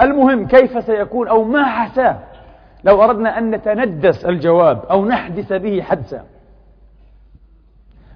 المهم 0.00 0.46
كيف 0.46 0.84
سيكون 0.84 1.28
أو 1.28 1.44
ما 1.44 1.64
حساه؟ 1.64 2.18
لو 2.84 3.02
أردنا 3.02 3.38
أن 3.38 3.50
نتندس 3.50 4.24
الجواب 4.24 4.84
أو 4.90 5.04
نحدث 5.04 5.52
به 5.52 5.82
حدسا 5.82 6.24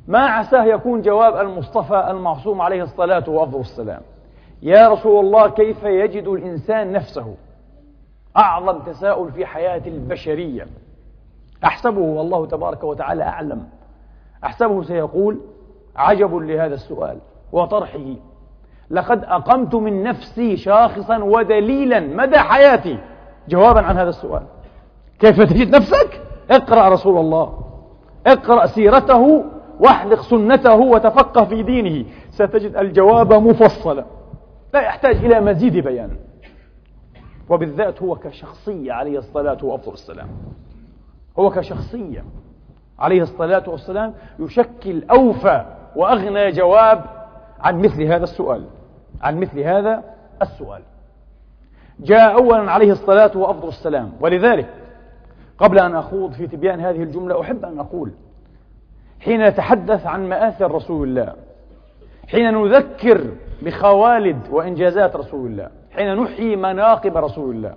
ما 0.08 0.18
عساه 0.18 0.64
يكون 0.64 1.02
جواب 1.02 1.46
المصطفى 1.46 2.06
المعصوم 2.10 2.60
عليه 2.60 2.82
الصلاة 2.82 3.24
وأفضل 3.28 3.60
السلام 3.60 4.00
يا 4.62 4.88
رسول 4.88 5.24
الله 5.24 5.48
كيف 5.48 5.84
يجد 5.84 6.28
الإنسان 6.28 6.92
نفسه؟ 6.92 7.34
أعظم 8.36 8.78
تساؤل 8.78 9.32
في 9.32 9.46
حياة 9.46 9.82
البشرية. 9.86 10.66
أحسبه 11.64 12.00
والله 12.00 12.46
تبارك 12.46 12.84
وتعالى 12.84 13.22
أعلم. 13.22 13.68
أحسبه 14.44 14.82
سيقول 14.82 15.40
عجب 15.96 16.34
لهذا 16.34 16.74
السؤال 16.74 17.18
وطرحه. 17.52 18.14
لقد 18.90 19.24
أقمت 19.24 19.74
من 19.74 20.02
نفسي 20.02 20.56
شاخصا 20.56 21.18
ودليلا. 21.18 22.00
مدى 22.00 22.38
حياتي؟ 22.38 22.98
جوابا 23.48 23.80
عن 23.80 23.96
هذا 23.96 24.08
السؤال. 24.08 24.42
كيف 25.18 25.40
تجد 25.40 25.76
نفسك؟ 25.76 26.20
اقرأ 26.50 26.88
رسول 26.88 27.18
الله. 27.20 27.58
اقرأ 28.26 28.66
سيرته 28.66 29.44
واحلق 29.80 30.20
سنته 30.20 30.76
وتفقه 30.76 31.44
في 31.44 31.62
دينه. 31.62 32.04
ستجد 32.30 32.76
الجواب 32.76 33.32
مفصلا. 33.32 34.04
لا 34.74 34.80
يحتاج 34.80 35.16
إلى 35.16 35.40
مزيد 35.40 35.76
بيان. 35.76 36.10
وبالذات 37.48 38.02
هو 38.02 38.16
كشخصية 38.16 38.92
عليه 38.92 39.18
الصلاة 39.18 39.58
والسلام. 39.62 40.28
هو 41.38 41.50
كشخصية 41.50 42.24
عليه 42.98 43.22
الصلاة 43.22 43.62
والسلام 43.66 44.14
يشكل 44.38 45.02
أوفى 45.10 45.64
وأغنى 45.96 46.50
جواب 46.50 47.04
عن 47.62 47.78
مثل 47.78 48.02
هذا 48.02 48.24
السؤال 48.24 48.66
عن 49.22 49.40
مثل 49.40 49.60
هذا 49.60 50.02
السؤال. 50.42 50.82
جاء 52.00 52.34
أولا 52.34 52.70
عليه 52.72 52.92
الصلاة 52.92 53.36
وأفضل 53.36 53.68
السلام. 53.68 54.12
ولذلك 54.20 54.68
قبل 55.58 55.78
أن 55.78 55.94
أخوض 55.94 56.32
في 56.32 56.46
تبيان 56.46 56.80
هذه 56.80 57.02
الجملة 57.02 57.40
أحب 57.40 57.64
أن 57.64 57.78
أقول 57.78 58.12
حين 59.20 59.48
نتحدث 59.48 60.06
عن 60.06 60.28
مآثر 60.28 60.70
رسول 60.72 61.08
الله 61.08 61.34
حين 62.28 62.54
نذكر 62.54 63.30
بخوالد 63.62 64.48
وإنجازات 64.50 65.16
رسول 65.16 65.50
الله 65.50 65.70
حين 65.90 66.14
نحيي 66.22 66.56
مناقب 66.56 67.16
رسول 67.16 67.56
الله 67.56 67.74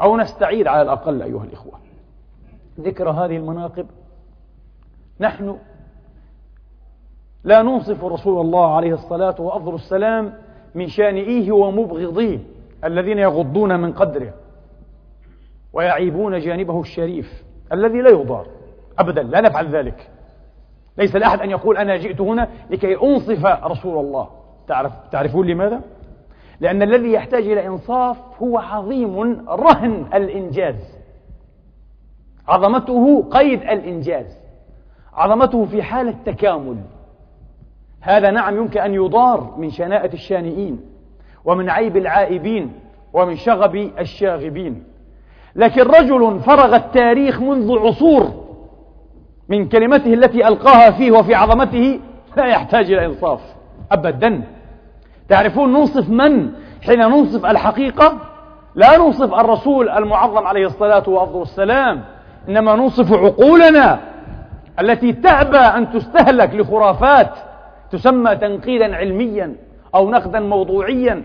أو 0.00 0.16
نستعيد 0.16 0.66
على 0.66 0.82
الأقل 0.82 1.22
أيها 1.22 1.44
الإخوة. 1.44 1.78
ذكر 2.80 3.10
هذه 3.10 3.36
المناقب 3.36 3.86
نحن 5.20 5.58
لا 7.46 7.62
ننصف 7.62 8.04
رسول 8.04 8.40
الله 8.40 8.76
عليه 8.76 8.94
الصلاة 8.94 9.34
وأفضل 9.38 9.74
السلام 9.74 10.32
من 10.74 10.88
شانئيه 10.88 11.52
ومبغضيه 11.52 12.38
الذين 12.84 13.18
يغضون 13.18 13.80
من 13.80 13.92
قدره 13.92 14.32
ويعيبون 15.72 16.38
جانبه 16.38 16.80
الشريف 16.80 17.44
الذي 17.72 18.00
لا 18.00 18.10
يضار 18.10 18.46
أبدا 18.98 19.22
لا 19.22 19.40
نفعل 19.40 19.76
ذلك. 19.76 20.10
ليس 20.98 21.16
لأحد 21.16 21.40
أن 21.40 21.50
يقول 21.50 21.76
أنا 21.76 21.96
جئت 21.96 22.20
هنا 22.20 22.48
لكي 22.70 22.96
أنصف 23.02 23.46
رسول 23.46 23.98
الله. 23.98 24.28
تعرف 24.68 24.92
تعرفون 25.12 25.46
لماذا؟ 25.46 25.80
لأن 26.60 26.82
الذي 26.82 27.12
يحتاج 27.12 27.42
إلى 27.42 27.66
إنصاف 27.66 28.16
هو 28.42 28.58
عظيم 28.58 29.18
رهن 29.48 30.06
الإنجاز. 30.14 30.96
عظمته 32.48 33.22
قيد 33.30 33.60
الإنجاز. 33.62 34.38
عظمته 35.14 35.64
في 35.64 35.82
حالة 35.82 36.14
تكامل 36.26 36.76
هذا 38.06 38.30
نعم 38.30 38.56
يمكن 38.56 38.80
أن 38.80 38.94
يضار 38.94 39.54
من 39.58 39.70
شناءة 39.70 40.14
الشانئين 40.14 40.80
ومن 41.44 41.70
عيب 41.70 41.96
العائبين 41.96 42.72
ومن 43.12 43.36
شغب 43.36 43.90
الشاغبين. 43.98 44.84
لكن 45.56 45.82
رجل 45.82 46.40
فرغ 46.40 46.76
التاريخ 46.76 47.40
منذ 47.40 47.78
عصور 47.78 48.46
من 49.48 49.68
كلمته 49.68 50.14
التي 50.14 50.48
ألقاها 50.48 50.90
فيه 50.90 51.12
وفي 51.12 51.34
عظمته 51.34 52.00
لا 52.36 52.46
يحتاج 52.46 52.92
إلى 52.92 53.06
إنصاف 53.06 53.40
أبدا. 53.92 54.42
تعرفون 55.28 55.72
ننصف 55.72 56.10
من 56.10 56.50
حين 56.86 56.98
ننصف 56.98 57.46
الحقيقة؟ 57.46 58.18
لا 58.74 58.96
ننصف 58.96 59.34
الرسول 59.34 59.88
المعظم 59.88 60.46
عليه 60.46 60.66
الصلاة 60.66 61.08
وأفضل 61.08 61.42
السلام 61.42 62.04
إنما 62.48 62.76
ننصف 62.76 63.12
عقولنا 63.12 64.00
التي 64.80 65.12
تأبى 65.12 65.58
أن 65.58 65.92
تستهلك 65.92 66.54
لخرافات 66.54 67.30
تسمى 67.90 68.36
تنقيدا 68.36 68.96
علميا 68.96 69.54
أو 69.94 70.10
نقدا 70.10 70.40
موضوعيا. 70.40 71.22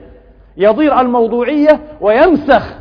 يضير 0.58 1.00
الموضوعية 1.00 1.80
ويمسخ 2.02 2.76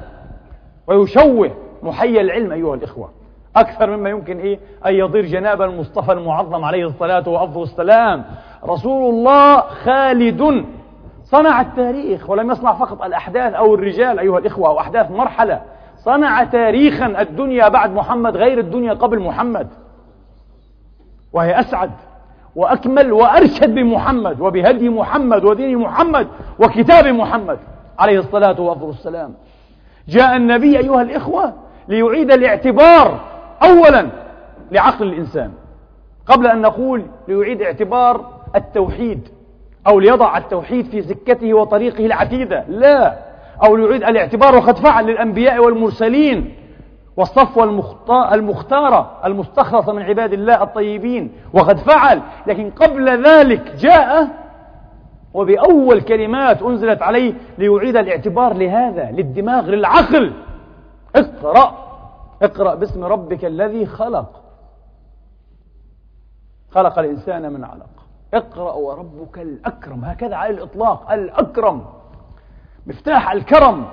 ويشوه 0.87 1.51
محيي 1.83 2.21
العلم 2.21 2.53
أيها 2.53 2.75
الإخوة. 2.75 3.11
أكثر 3.57 3.97
مما 3.97 4.11
يمكن 4.11 4.39
إيه؟ 4.39 4.59
أن 4.87 4.95
يضير 4.95 5.27
جناب 5.27 5.63
المصطفى 5.63 6.13
المعظم 6.13 6.65
عليه 6.65 6.87
الصلاة 6.87 7.29
وأفضل 7.29 7.63
السلام. 7.63 8.25
رسول 8.65 9.15
الله 9.15 9.61
خالد. 9.61 10.65
صنع 11.25 11.61
التاريخ 11.61 12.31
ولم 12.31 12.51
يصنع 12.51 12.73
فقط 12.73 13.03
الأحداث 13.03 13.55
أو 13.55 13.75
الرجال 13.75 14.19
أيها 14.19 14.39
الإخوة 14.39 14.69
أو 14.69 14.81
أحداث 14.81 15.11
مرحلة. 15.11 15.63
صنع 15.99 16.45
تاريخا 16.45 17.07
الدنيا 17.07 17.69
بعد 17.69 17.95
محمد 17.95 18.37
غير 18.37 18.59
الدنيا 18.59 18.93
قبل 18.93 19.19
محمد. 19.19 19.69
وهي 21.33 21.61
أسعد. 21.61 21.91
وأكمل 22.57 23.13
وأرشد 23.13 23.75
بمحمد 23.75 24.41
وبهدي 24.41 24.89
محمد 24.89 25.45
ودين 25.45 25.79
محمد 25.79 26.29
وكتاب 26.59 27.07
محمد 27.07 27.59
عليه 27.99 28.19
الصلاة 28.19 28.61
والسلام. 28.61 29.35
جاء 30.09 30.37
النبي 30.37 30.79
أيها 30.79 31.03
الإخوة 31.03 31.53
ليعيد 31.89 32.33
الاعتبار 32.33 33.21
أولا 33.63 34.07
لعقل 34.73 35.07
الإنسان 35.07 35.53
قبل 36.27 36.47
أن 36.47 36.61
نقول 36.61 37.03
ليعيد 37.29 37.63
اعتبار 37.63 38.25
التوحيد 38.57 39.29
أو 39.87 40.01
ليضع 40.01 40.39
التوحيد 40.39 40.87
في 40.87 41.03
سكته 41.03 41.55
وطريقه 41.55 42.07
العتيدة 42.07 42.65
لا 42.69 43.19
أو 43.65 43.77
ليعيد 43.77 44.05
الاعتبار 44.05 44.57
وقد 44.57 44.79
فعل 44.79 45.07
للأنبياء 45.07 45.65
والمرسلين 45.65 46.55
والصفوة 47.21 47.65
المختارة 48.35 49.21
المستخلصة 49.25 49.93
من 49.93 50.03
عباد 50.03 50.33
الله 50.33 50.63
الطيبين 50.63 51.33
وقد 51.53 51.79
فعل 51.79 52.23
لكن 52.47 52.71
قبل 52.71 53.27
ذلك 53.27 53.75
جاء 53.77 54.29
وبأول 55.35 56.01
كلمات 56.01 56.63
أنزلت 56.63 57.03
عليه 57.03 57.35
ليعيد 57.59 57.97
الاعتبار 57.97 58.53
لهذا 58.53 59.11
للدماغ 59.11 59.67
للعقل. 59.67 60.33
اقرأ 61.17 61.91
اقرأ 62.43 62.75
باسم 62.75 63.05
ربك 63.05 63.45
الذي 63.45 63.87
خلق. 63.87 64.43
خلق 66.71 66.99
الإنسان 66.99 67.53
من 67.53 67.65
علق. 67.65 67.91
اقرأ 68.35 68.73
وربك 68.73 69.39
الأكرم. 69.39 70.05
هكذا 70.05 70.37
على 70.37 70.55
الإطلاق 70.55 71.13
الأكرم. 71.13 71.85
مفتاح 72.87 73.33
الكرم. 73.33 73.87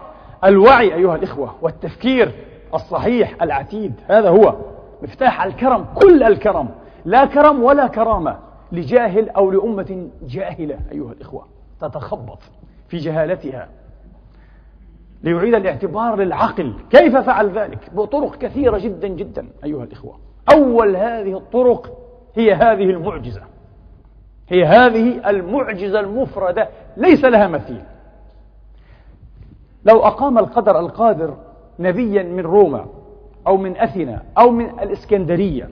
الوعي 0.43 0.93
أيها 0.93 1.15
الإخوة 1.15 1.55
والتفكير. 1.61 2.31
الصحيح 2.73 3.41
العتيد. 3.41 3.93
هذا 4.07 4.29
هو 4.29 4.55
مفتاح 5.01 5.43
الكرم 5.43 5.85
كل 5.95 6.23
الكرم. 6.23 6.69
لا 7.05 7.25
كرم 7.25 7.63
ولا 7.63 7.87
كرامة 7.87 8.37
لجاهل 8.71 9.29
أو 9.29 9.51
لأمة 9.51 10.07
جاهلة 10.21 10.79
أيها 10.91 11.11
الإخوة. 11.11 11.47
تتخبط 11.81 12.39
في 12.87 12.97
جهالتها. 12.97 13.67
ليعيد 15.23 15.55
الاعتبار 15.55 16.15
للعقل. 16.15 16.73
كيف 16.89 17.17
فعل 17.17 17.49
ذلك؟ 17.49 17.93
بطرق 17.93 18.35
كثيرة 18.35 18.77
جدا 18.77 19.07
جدا 19.07 19.47
أيها 19.63 19.83
الإخوة. 19.83 20.19
أول 20.53 20.95
هذه 20.95 21.37
الطرق 21.37 21.97
هي 22.35 22.53
هذه 22.53 22.83
المعجزة. 22.83 23.41
هي 24.49 24.65
هذه 24.65 25.29
المعجزة 25.29 25.99
المفردة. 25.99 26.69
ليس 26.97 27.25
لها 27.25 27.47
مثيل. 27.47 27.83
لو 29.85 29.99
أقام 29.99 30.37
القدر 30.37 30.79
القادر 30.79 31.37
نبيا 31.79 32.23
من 32.23 32.39
روما 32.39 32.85
أو 33.47 33.57
من 33.57 33.77
أثينا 33.77 34.23
أو 34.37 34.51
من 34.51 34.65
الإسكندرية 34.65 35.69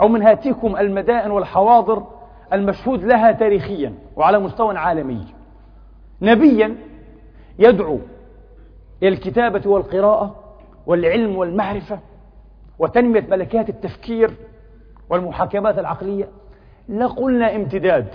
أو 0.00 0.08
من 0.08 0.22
هاتيكم 0.22 0.76
المدائن 0.76 1.30
والحواضر 1.30 2.02
المشهود 2.52 3.04
لها 3.04 3.32
تاريخيا 3.32 3.94
وعلى 4.16 4.38
مستوى 4.38 4.76
عالمي. 4.78 5.24
نبيا 6.22 6.76
يدعو 7.58 7.98
إلى 9.02 9.08
الكتابة 9.08 9.70
والقراءة 9.70 10.36
والعلم 10.86 11.36
والمعرفة 11.36 11.98
وتنمية 12.78 13.26
ملكات 13.30 13.68
التفكير 13.68 14.30
والمحاكمات 15.10 15.78
العقلية. 15.78 16.28
لقلنا 16.88 17.56
امتداد 17.56 18.06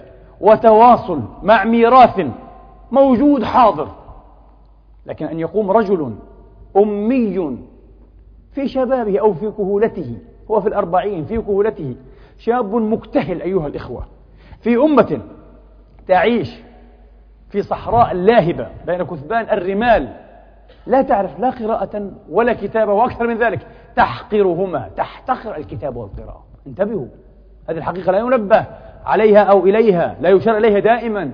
وتواصل 0.41 1.21
مع 1.43 1.63
ميراث 1.63 2.21
موجود 2.91 3.43
حاضر 3.43 3.87
لكن 5.05 5.25
أن 5.25 5.39
يقوم 5.39 5.71
رجل 5.71 6.15
أمي 6.77 7.57
في 8.51 8.67
شبابه 8.67 9.19
أو 9.19 9.33
في 9.33 9.51
كهولته 9.51 10.17
هو 10.51 10.61
في 10.61 10.67
الأربعين 10.67 11.25
في 11.25 11.37
كهولته. 11.37 11.95
شاب 12.37 12.75
مكتهل 12.75 13.41
أيها 13.41 13.67
الإخوة. 13.67 14.05
في 14.61 14.75
أمة 14.75 15.21
تعيش 16.07 16.55
في 17.49 17.61
صحراء 17.61 18.13
لاهبة 18.13 18.67
بين 18.85 19.03
كثبان 19.03 19.49
الرمال. 19.49 20.13
لا 20.87 21.01
تعرف 21.01 21.39
لا 21.39 21.49
قراءة 21.49 22.11
ولا 22.29 22.53
كتابة 22.53 22.93
وأكثر 22.93 23.27
من 23.27 23.37
ذلك. 23.37 23.67
تحقرهما 23.95 24.89
تحتقر 24.97 25.57
الكتاب 25.57 25.95
والقراءة. 25.95 26.43
انتبهوا 26.67 27.07
هذه 27.69 27.77
الحقيقة 27.77 28.11
لا 28.11 28.19
ينبه 28.19 28.65
عليها 29.05 29.43
أو 29.43 29.65
إليها 29.65 30.15
لا 30.21 30.29
يشار 30.29 30.57
إليها 30.57 30.79
دائما. 30.79 31.31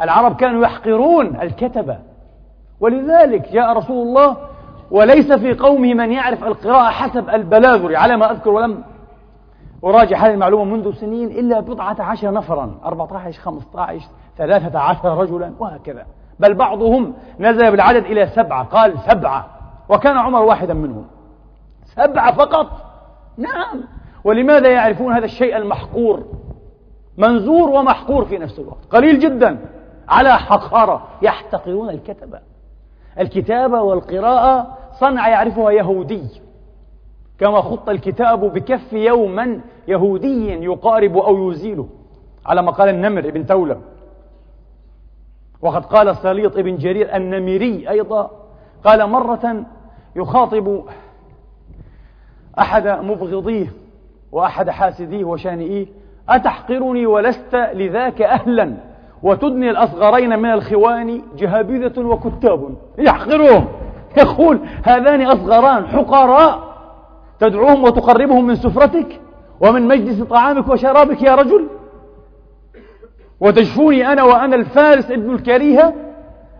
العرب 0.00 0.36
كانوا 0.36 0.62
يحقرون 0.62 1.40
الكتبة 1.40 1.98
ولذلك 2.80 3.52
جاء 3.52 3.76
رسول 3.76 4.06
الله 4.06 4.36
وليس 4.90 5.32
في 5.32 5.54
قومه 5.54 5.94
من 5.94 6.12
يعرف 6.12 6.44
القراءة 6.44 6.90
حسب 6.90 7.28
البلاغر 7.30 7.96
على 7.96 8.16
ما 8.16 8.30
أذكر 8.30 8.50
ولم 8.50 8.84
أراجع 9.84 10.18
هذه 10.18 10.34
المعلومة 10.34 10.64
منذ 10.64 10.92
سنين 10.94 11.28
إلا 11.28 11.60
بضعة 11.60 11.96
عشر 12.02 12.32
نفرا 12.32 12.78
14 12.84 13.40
15 13.40 14.06
ثلاثة 14.38 14.78
عشر 14.78 15.18
رجلا 15.18 15.52
وهكذا. 15.58 16.06
بل 16.40 16.54
بعضهم 16.54 17.14
نزل 17.40 17.70
بالعدد 17.70 18.04
إلى 18.04 18.26
سبعة 18.26 18.64
قال 18.64 18.98
سبعة 19.10 19.46
وكان 19.88 20.16
عمر 20.16 20.42
واحدا 20.42 20.74
منهم. 20.74 21.06
سبعة 21.84 22.34
فقط؟ 22.34 22.66
نعم. 23.36 23.84
ولماذا 24.24 24.68
يعرفون 24.68 25.12
هذا 25.12 25.24
الشيء 25.24 25.56
المحقور؟ 25.56 26.24
منزور 27.18 27.70
ومحقور 27.70 28.24
في 28.24 28.38
نفس 28.38 28.58
الوقت. 28.58 28.84
قليل 28.90 29.18
جدا. 29.18 29.58
على 30.08 30.38
حقارة 30.38 31.02
يحتقرون 31.22 31.90
الكتبة 31.90 32.38
الكتابة 33.18 33.82
والقراءة 33.82 34.76
صنعة 35.00 35.28
يعرفها 35.28 35.70
يهودي. 35.70 36.22
كما 37.38 37.60
خط 37.60 37.88
الكتاب 37.88 38.40
بكف 38.40 38.92
يوما 38.92 39.60
يهودي 39.88 40.64
يقارب 40.64 41.16
أو 41.16 41.50
يزيله. 41.50 41.88
على 42.46 42.62
ما 42.62 42.70
قال 42.70 42.88
النمر 42.88 43.28
ابن 43.28 43.46
تولم 43.46 43.80
وقد 45.62 45.84
قال 45.84 46.16
سليط 46.16 46.56
ابن 46.56 46.76
جرير 46.76 47.16
النميري 47.16 47.90
أيضا. 47.90 48.30
قال 48.84 49.06
مرة 49.06 49.64
يخاطب 50.16 50.84
أحد 52.58 52.86
مبغضيه 52.88 53.72
وأحد 54.32 54.70
حاسديه 54.70 55.24
وشانئيه 55.24 55.86
أتحقرني 56.28 57.06
ولست 57.06 57.54
لذاك 57.54 58.22
أهلا؟ 58.22 58.76
وتدني 59.22 59.70
الأصغرين 59.70 60.38
من 60.38 60.52
الخوان 60.52 61.22
جهابذة 61.36 62.00
وكتاب. 62.00 62.74
يحقرهم. 62.98 63.68
يقول 64.16 64.60
هذان 64.84 65.22
أصغران 65.22 65.86
حقراء 65.86 66.76
تدعوهم 67.40 67.84
وتقربهم 67.84 68.46
من 68.46 68.54
سفرتك 68.54 69.20
ومن 69.60 69.88
مجلس 69.88 70.22
طعامك 70.22 70.68
وشرابك 70.68 71.22
يا 71.22 71.34
رجل. 71.34 71.68
وتجفوني 73.40 74.12
أنا 74.12 74.22
وأنا 74.22 74.56
الفارس 74.56 75.10
ابن 75.10 75.34
الكريهة 75.34 75.94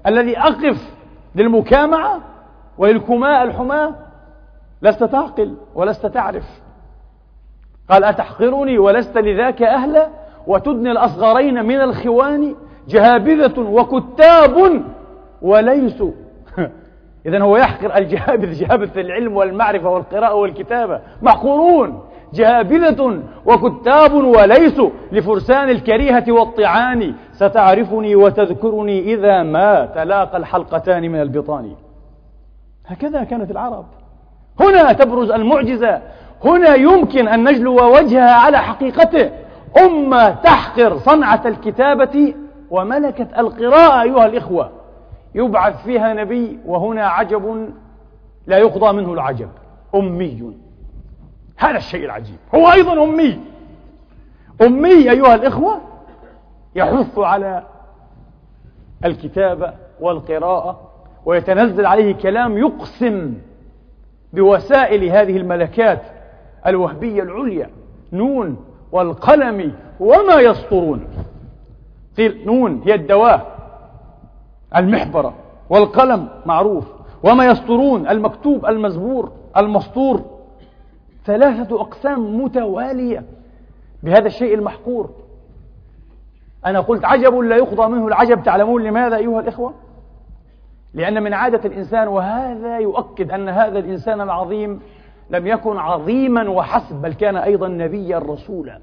الذي 0.06 0.38
أقف 0.38 0.94
للمكامعة 1.34 2.20
وللكماء 2.78 3.42
الحماة. 3.42 3.94
لست 4.82 5.04
تعقل 5.04 5.56
ولست 5.74 6.06
تعرف. 6.06 6.44
قال 7.90 8.04
أتحقرني 8.04 8.78
ولست 8.78 9.18
لذاك 9.18 9.62
أهلا؟ 9.62 10.08
وتدني 10.46 10.90
الأصغرين 10.90 11.64
من 11.64 11.80
الخوان 11.80 12.54
جهابذة 12.88 13.60
وكتاب 13.60 14.82
وليسوا 15.42 16.12
إذا 17.26 17.42
هو 17.42 17.56
يحقر 17.56 17.96
الجهابذ 17.96 18.52
جهابذة 18.52 19.00
العلم 19.00 19.36
والمعرفة 19.36 19.90
والقراءة 19.90 20.34
والكتابة. 20.34 21.00
محقورون. 21.22 22.00
جهابذة 22.34 23.22
وكتاب 23.46 24.14
وليسوا 24.14 24.90
لفرسان 25.12 25.70
الكريهة 25.70 26.32
والطعان. 26.32 27.14
ستعرفني 27.32 28.16
وتذكرني 28.16 29.14
إذا 29.14 29.42
ما 29.42 29.86
تلاقى 29.86 30.36
الحلقتان 30.36 31.02
من 31.02 31.20
البطان. 31.20 31.72
هكذا 32.86 33.24
كانت 33.24 33.50
العرب. 33.50 33.86
هنا 34.60 34.92
تبرز 34.92 35.30
المعجزة. 35.30 36.00
هنا 36.44 36.74
يمكن 36.74 37.28
أن 37.28 37.48
نجلو 37.48 37.96
وجهها 37.96 38.32
على 38.32 38.58
حقيقته. 38.58 39.30
أمة 39.78 40.30
تحقر 40.30 40.98
صنعة 40.98 41.42
الكتابة 41.46 42.34
وملكة 42.70 43.40
القراءة 43.40 44.02
أيها 44.02 44.26
الإخوة. 44.26 44.70
يبعث 45.34 45.84
فيها 45.84 46.14
نبي 46.14 46.58
وهنا 46.66 47.06
عجب 47.06 47.70
لا 48.46 48.58
يقضى 48.58 48.96
منه 48.96 49.12
العجب. 49.12 49.48
أمي. 49.94 50.56
هذا 51.56 51.76
الشيء 51.76 52.04
العجيب. 52.04 52.36
هو 52.54 52.72
أيضا 52.72 53.04
أمي. 53.04 53.40
أمي 54.62 55.10
أيها 55.10 55.34
الإخوة 55.34 55.80
يحث 56.74 57.18
على 57.18 57.62
الكتابة 59.04 59.72
والقراءة 60.00 60.80
ويتنزل 61.26 61.86
عليه 61.86 62.14
كلام 62.14 62.58
يقسم 62.58 63.34
بوسائل 64.32 65.04
هذه 65.04 65.36
الملكات 65.36 66.02
الوهبية 66.66 67.22
العليا. 67.22 67.70
نون 68.12 68.56
والقلم 68.92 69.72
وما 70.00 70.34
يسطرون. 70.34 71.06
قيل 72.16 72.46
نون 72.46 72.82
هي 72.84 72.94
الدواء 72.94 73.56
المحبرة 74.76 75.34
والقلم 75.70 76.28
معروف. 76.46 76.84
وما 77.22 77.46
يسطرون 77.46 78.08
المكتوب 78.08 78.66
المزبور 78.66 79.32
المسطور. 79.56 80.22
ثلاثة 81.24 81.80
أقسام 81.80 82.42
متوالية 82.42 83.24
بهذا 84.02 84.26
الشيء 84.26 84.54
المحقور. 84.54 85.10
أنا 86.66 86.80
قلت 86.80 87.04
عجب 87.04 87.34
لا 87.34 87.56
يقضى 87.56 87.88
منه 87.88 88.06
العجب. 88.06 88.42
تعلمون 88.42 88.82
لماذا 88.82 89.16
أيها 89.16 89.40
الإخوة؟ 89.40 89.74
لأن 90.94 91.22
من 91.22 91.34
عادة 91.34 91.60
الإنسان 91.64 92.08
وهذا 92.08 92.78
يؤكد 92.78 93.30
أن 93.30 93.48
هذا 93.48 93.78
الإنسان 93.78 94.20
العظيم 94.20 94.80
لم 95.30 95.46
يكن 95.46 95.76
عظيما 95.76 96.50
وحسب 96.50 97.02
بل 97.02 97.12
كان 97.12 97.36
أيضا 97.36 97.68
نبيا 97.68 98.18
رسولا. 98.18 98.80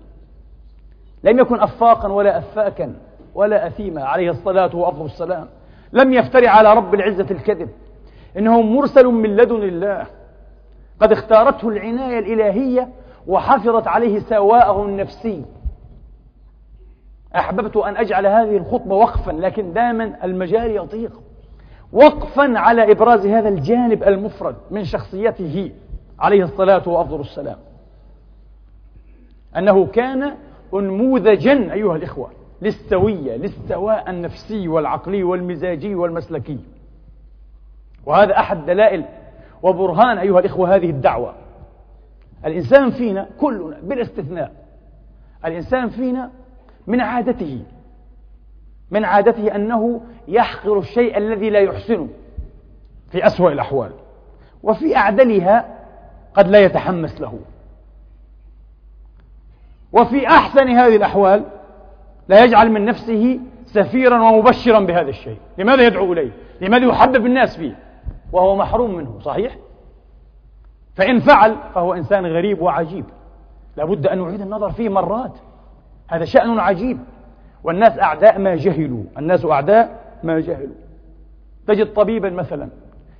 لم 1.23 1.39
يكن 1.39 1.59
أفاقا 1.59 2.11
ولا 2.11 2.37
أفاكا 2.37 2.93
ولا 3.35 3.67
أثيما 3.67 4.03
عليه 4.03 4.29
الصلاة 4.29 4.75
وأفضل 4.75 5.05
السلام 5.05 5.47
لم 5.93 6.13
يفتري 6.13 6.47
على 6.47 6.73
رب 6.73 6.93
العزة 6.93 7.27
الكذب. 7.31 7.69
إنه 8.37 8.61
مرسل 8.61 9.05
من 9.05 9.35
لدن 9.35 9.63
الله. 9.63 10.07
قد 10.99 11.11
اختارته 11.11 11.69
العناية 11.69 12.19
الإلهية 12.19 12.89
وحفظت 13.27 13.87
عليه 13.87 14.19
سواءه 14.19 14.85
النفسي. 14.85 15.45
أحببت 17.35 17.77
أن 17.77 17.97
أجعل 17.97 18.27
هذه 18.27 18.57
الخطبة 18.57 18.95
وقفا 18.95 19.31
لكن 19.31 19.73
دائما 19.73 20.23
المجال 20.23 20.71
يضيق 20.71 21.21
وقفا 21.93 22.59
على 22.59 22.91
إبراز 22.91 23.25
هذا 23.25 23.49
الجانب 23.49 24.03
المفرد 24.03 24.55
من 24.71 24.83
شخصيته. 24.83 25.71
عليه 26.19 26.43
الصلاة 26.43 26.89
وأفضل 26.89 27.19
السلام. 27.19 27.57
أنه 29.57 29.85
كان 29.85 30.33
أنموذجا 30.73 31.73
أيها 31.73 31.95
الإخوة 31.95 32.31
للسوية 32.61 33.35
للسواء 33.35 34.09
النفسي 34.09 34.67
والعقلي 34.67 35.23
والمزاجي 35.23 35.95
والمسلكي. 35.95 36.59
وهذا 38.05 38.37
أحد 38.37 38.65
دلائل 38.65 39.05
وبرهان 39.63 40.17
أيها 40.17 40.39
الإخوة 40.39 40.75
هذه 40.75 40.89
الدعوة. 40.89 41.35
الإنسان 42.45 42.91
فينا 42.91 43.29
كلنا 43.39 43.79
بالاستثناء 43.83 44.51
الإنسان 45.45 45.89
فينا 45.89 46.31
من 46.87 47.01
عادته 47.01 47.65
من 48.91 49.05
عادته 49.05 49.55
أنه 49.55 50.01
يحقر 50.27 50.79
الشيء 50.79 51.17
الذي 51.17 51.49
لا 51.49 51.59
يحسنه 51.59 52.07
في 53.11 53.25
أسوأ 53.25 53.51
الأحوال. 53.51 53.91
وفي 54.63 54.95
أعدلها 54.95 55.82
قد 56.35 56.47
لا 56.47 56.59
يتحمس 56.59 57.21
له. 57.21 57.39
وفي 59.93 60.27
أحسن 60.27 60.67
هذه 60.69 60.95
الأحوال 60.95 61.43
لا 62.27 62.43
يجعل 62.43 62.71
من 62.71 62.85
نفسه 62.85 63.39
سفيرا 63.65 64.21
ومبشرا 64.21 64.79
بهذا 64.79 65.09
الشيء. 65.09 65.37
لماذا 65.57 65.85
يدعو 65.85 66.13
إليه؟ 66.13 66.31
لماذا 66.61 66.85
يحبب 66.85 67.25
الناس 67.25 67.57
فيه؟ 67.57 67.79
وهو 68.31 68.55
محروم 68.55 68.95
منه 68.95 69.19
صحيح؟ 69.19 69.57
فإن 70.95 71.19
فعل 71.19 71.55
فهو 71.75 71.93
إنسان 71.93 72.25
غريب 72.25 72.61
وعجيب. 72.61 73.05
لابد 73.77 74.07
أن 74.07 74.21
نعيد 74.21 74.41
النظر 74.41 74.71
فيه 74.71 74.89
مرات. 74.89 75.37
هذا 76.07 76.25
شأن 76.25 76.59
عجيب. 76.59 76.99
والناس 77.63 77.99
أعداء 77.99 78.39
ما 78.39 78.55
جهلوا. 78.55 79.03
الناس 79.17 79.45
أعداء 79.45 80.03
ما 80.23 80.39
جهلوا. 80.39 80.75
تجد 81.67 81.93
طبيبا 81.93 82.29
مثلا 82.29 82.69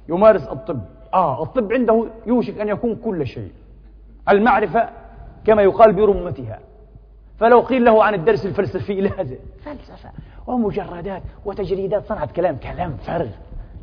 يمارس 0.10 0.48
الطب. 0.48 0.82
آه. 1.14 1.44
الطب 1.44 1.74
عنده 1.74 2.06
يوشك 2.28 2.62
أن 2.62 2.68
يكون 2.70 2.96
كل 2.96 3.28
شيء. 3.28 3.52
المعرفة 4.30 4.90
كما 5.46 5.62
يقال 5.62 5.94
برمتها. 5.94 6.60
فلو 7.40 7.60
قيل 7.60 7.86
له 7.86 8.04
عن 8.04 8.14
الدرس 8.14 8.46
الفلسفي 8.46 9.02
لازم 9.02 9.38
فلسفة. 9.66 10.10
ومجردات 10.48 11.22
وتجريدات 11.46 12.06
صنعت 12.06 12.32
كلام 12.32 12.56
كلام 12.56 12.98
فرغ. 13.08 13.28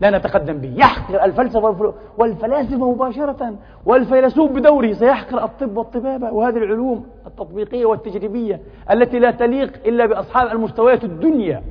لا 0.01 0.19
نتقدم 0.19 0.59
به. 0.59 0.75
يحقر 0.77 1.25
الفلسفة 1.25 1.95
والفلاسفة 2.19 2.91
مباشرة. 2.91 3.55
والفيلسوف 3.87 4.53
بدوره 4.53 4.93
سيحقر 4.93 5.45
الطب 5.45 5.77
والطبابة 5.77 6.33
وهذه 6.33 6.57
العلوم 6.57 7.07
التطبيقية 7.27 7.87
والتجريبية 7.87 8.61
التي 8.91 9.19
لا 9.19 9.31
تليق 9.31 9.73
إلا 9.87 10.07
بأصحاب 10.07 10.53
المستويات 10.53 11.05
الدنيا. 11.05 11.63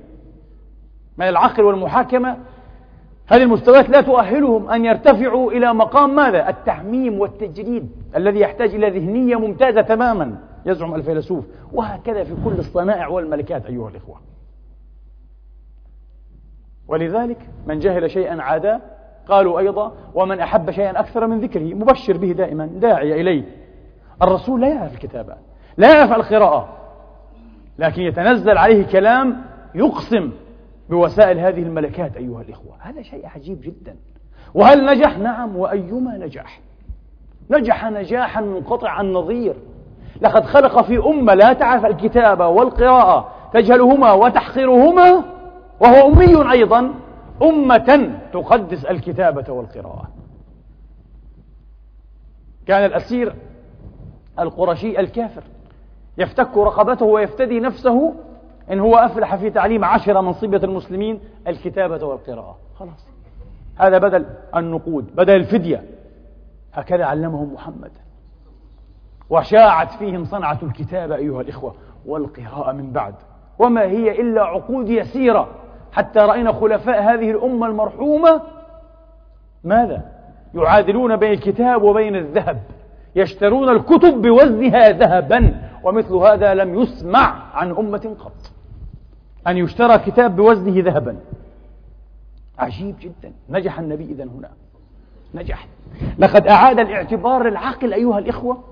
من 1.18 1.28
العقل 1.28 1.64
والمحاكمة 1.64 2.38
هذه 3.30 3.44
المستويات 3.44 3.90
لا 3.90 4.02
تؤهلهم 4.02 4.70
أن 4.70 4.86
يرتفعوا 4.86 5.52
إلى 5.52 5.74
مقام 5.74 6.16
ماذا؟ 6.16 6.50
التعميم 6.50 7.20
والتجريد 7.20 7.92
الذي 8.16 8.40
يحتاج 8.40 8.76
إلى 8.76 8.90
ذهنية 8.90 9.36
ممتازة 9.36 9.82
تماما 9.82 10.38
يزعم 10.66 10.96
الفيلسوف. 10.96 11.46
وهكذا 11.74 12.24
في 12.24 12.36
كل 12.46 12.54
الصنائع 12.54 13.08
والملكات 13.08 13.66
أيها 13.66 13.90
الإخوة. 13.90 14.18
ولذلك 16.88 17.38
من 17.68 17.80
جهل 17.80 18.12
شيئا 18.12 18.42
عاداه 18.42 18.82
قالوا 19.28 19.60
أيضا 19.60 19.94
ومن 20.14 20.40
أحب 20.40 20.72
شيئا 20.72 21.00
أكثر 21.00 21.28
من 21.28 21.40
ذكره 21.40 21.74
مبشر 21.74 22.18
به 22.18 22.32
دائما 22.32 22.66
داعي 22.66 23.22
إليه. 23.22 23.44
الرسول 24.22 24.62
لا 24.62 24.68
يعرف 24.68 24.94
الكتابة 24.94 25.34
لا 25.78 25.96
يعرف 25.96 26.12
القراءة 26.12 26.78
لكن 27.80 28.02
يتنزل 28.02 28.58
عليه 28.58 28.86
كلام 28.86 29.42
يقسم 29.76 30.32
بوسائل 30.90 31.40
هذه 31.40 31.64
الملكات 31.64 32.18
أيها 32.18 32.42
الإخوة. 32.42 32.76
هذا 32.80 33.02
شيء 33.02 33.28
عجيب 33.28 33.62
جدا. 33.62 33.96
وهل 34.54 34.86
نجح؟ 34.86 35.18
نعم 35.18 35.56
وأيما 35.56 36.18
نجح. 36.18 36.62
نجح 37.52 37.86
نجاحا 37.86 38.42
منقطع 38.42 39.02
النظير 39.02 39.56
لقد 40.22 40.46
خلق 40.46 40.82
في 40.82 40.98
أمة 40.98 41.34
لا 41.34 41.54
تعرف 41.54 41.86
الكتابة 41.86 42.48
والقراءة 42.48 43.32
تجهلهما 43.54 44.12
وتحقرهما 44.12 45.24
وهو 45.80 46.08
أمي 46.08 46.52
أيضا 46.52 46.94
أمة 47.42 48.12
تقدس 48.34 48.86
الكتابة 48.86 49.54
والقراءة. 49.54 50.10
كان 52.66 52.86
الأسير 52.86 53.36
القرشي 54.40 55.00
الكافر 55.00 55.44
يفتك 56.18 56.58
رقبته 56.58 57.06
ويفتدي 57.06 57.60
نفسه 57.60 58.14
إن 58.72 58.80
هو 58.80 58.96
أفلح 58.96 59.36
في 59.36 59.50
تعليم 59.50 59.86
عشرة 59.86 60.22
من 60.22 60.34
صبية 60.34 60.58
المسلمين 60.58 61.20
الكتابة 61.48 62.06
والقراءة. 62.06 62.58
خلاص. 62.76 63.08
هذا 63.78 63.98
بدل 63.98 64.26
النقود 64.56 65.16
بدل 65.16 65.36
الفدية. 65.36 65.84
هكذا 66.74 67.06
علمهم 67.06 67.54
محمد. 67.54 67.92
وشاعت 69.30 69.92
فيهم 69.92 70.26
صنعة 70.26 70.60
الكتابة 70.64 71.16
أيها 71.16 71.42
الإخوة 71.42 71.76
والقراءة 72.06 72.72
من 72.72 72.92
بعد. 72.92 73.16
وما 73.60 73.82
هي 73.82 74.22
إلا 74.22 74.42
عقود 74.44 74.90
يسيرة. 74.90 75.48
حتى 75.92 76.20
رأينا 76.20 76.54
خلفاء 76.54 77.02
هذه 77.02 77.32
الأمة 77.32 77.68
المرحومة 77.68 78.42
ماذا؟ 79.64 80.12
يعادلون 80.56 81.16
بين 81.16 81.32
الكتاب 81.32 81.84
وبين 81.84 82.16
الذهب. 82.16 82.62
يشترون 83.16 83.70
الكتب 83.70 84.22
بوزنها 84.22 84.90
ذهبا. 84.90 85.70
ومثل 85.84 86.14
هذا 86.14 86.54
لم 86.54 86.80
يسمع 86.80 87.36
عن 87.54 87.72
أمة 87.72 88.16
قط. 88.20 88.59
أن 89.48 89.58
يشترى 89.58 89.98
كتاب 89.98 90.36
بوزنه 90.36 90.84
ذهبا. 90.84 91.18
عجيب 92.60 92.96
جدا. 93.00 93.34
نجح 93.50 93.80
النبي 93.80 94.04
إذا 94.04 94.24
هنا. 94.24 94.50
نجح. 95.34 95.68
لقد 96.20 96.48
أعاد 96.48 96.80
الاعتبار 96.80 97.50
للعقل 97.50 97.94
أيها 97.94 98.20
الإخوة. 98.20 98.64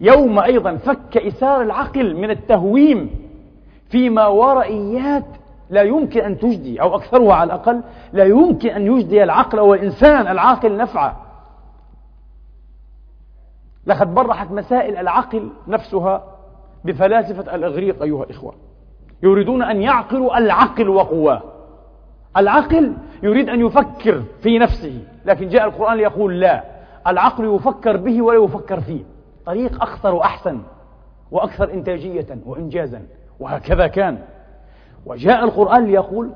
يوم 0.00 0.38
أيضا 0.38 0.76
فك 0.76 1.16
إسار 1.16 1.62
العقل 1.62 2.16
من 2.16 2.30
التهويم 2.30 3.10
فيما 3.88 4.26
ورئيات 4.26 5.24
لا 5.70 5.82
يمكن 5.82 6.20
أن 6.20 6.38
تجدي 6.38 6.82
أو 6.82 6.96
أكثرها 6.96 7.34
على 7.34 7.46
الأقل 7.46 7.82
لا 8.12 8.24
يمكن 8.24 8.68
أن 8.68 8.86
يجدي 8.86 9.22
العقل 9.22 9.58
أو 9.58 9.74
الإنسان 9.74 10.26
العاقل 10.26 10.76
نفعا 10.76 11.16
لقد 13.86 14.14
برحت 14.14 14.50
مسائل 14.50 14.96
العقل 14.96 15.50
نفسها 15.68 16.24
بفلاسفة 16.84 17.54
الإغريق 17.54 18.02
أيها 18.02 18.24
الإخوة. 18.24 18.54
يريدون 19.22 19.62
أن 19.62 19.82
يعقلوا 19.82 20.38
العقل 20.38 20.88
وقواه. 20.88 21.42
العقل 22.36 22.92
يريد 23.22 23.48
أن 23.48 23.66
يفكر 23.66 24.22
في 24.42 24.58
نفسه 24.58 25.02
لكن 25.24 25.48
جاء 25.48 25.64
القرآن 25.64 25.96
ليقول 25.96 26.40
لا. 26.40 26.64
العقل 27.06 27.54
يفكر 27.54 27.96
به 27.96 28.22
ولا 28.22 28.44
يفكر 28.44 28.80
فيه. 28.80 29.02
طريق 29.46 29.82
أخطر 29.82 30.14
وأحسن 30.14 30.60
وأكثر 31.30 31.72
إنتاجية 31.72 32.26
وإنجازا 32.46 33.02
وهكذا 33.40 33.86
كان. 33.86 34.18
وجاء 35.06 35.44
القرآن 35.44 35.84
ليقول 35.86 36.30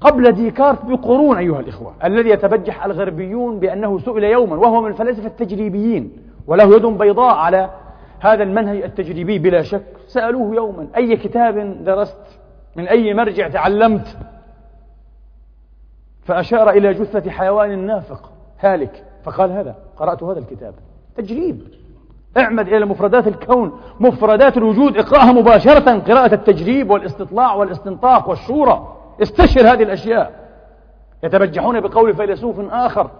قبل 0.00 0.32
ديكارت 0.32 0.84
بقرون 0.84 1.36
أيها 1.36 1.60
الإخوة 1.60 1.94
الذي 2.04 2.30
يتبجح 2.30 2.84
الغربيون 2.84 3.60
بأنه 3.60 3.98
سئل 3.98 4.24
يوما 4.24 4.56
وهو 4.56 4.80
من 4.80 4.90
الفلاسفة 4.90 5.26
التجريبيين 5.26 6.12
وله 6.46 6.76
يد 6.76 6.86
بيضاء 6.86 7.34
على 7.34 7.70
هذا 8.20 8.42
المنهج 8.42 8.82
التجريبي 8.82 9.38
بلا 9.38 9.62
شك. 9.62 9.95
سألوه 10.06 10.54
يوما 10.54 10.88
أي 10.96 11.16
كتاب 11.16 11.84
درست؟ 11.84 12.38
من 12.76 12.88
أي 12.88 13.14
مرجع 13.14 13.48
تعلمت؟ 13.48 14.16
فأشار 16.24 16.70
إلى 16.70 16.94
جثة 16.94 17.30
حيوان 17.30 17.86
نافق 17.86 18.32
هالك. 18.60 19.04
فقال 19.24 19.52
هذا 19.52 19.74
قرأت 19.96 20.22
هذا 20.22 20.38
الكتاب. 20.38 20.74
تجريب. 21.16 21.60
اعمد 22.36 22.68
إلى 22.68 22.86
مفردات 22.86 23.26
الكون 23.26 23.80
مفردات 24.00 24.56
الوجود 24.56 24.96
اقرأها 24.96 25.32
مباشرة 25.32 25.98
قراءة 25.98 26.34
التجريب 26.34 26.90
والاستطلاع 26.90 27.54
والاستنطاق 27.54 28.28
والشورى. 28.28 28.96
استشر 29.22 29.60
هذه 29.60 29.82
الأشياء. 29.82 30.32
يتبجحون 31.22 31.80
بقول 31.80 32.16
فيلسوف 32.16 32.60
آخر 32.60 33.10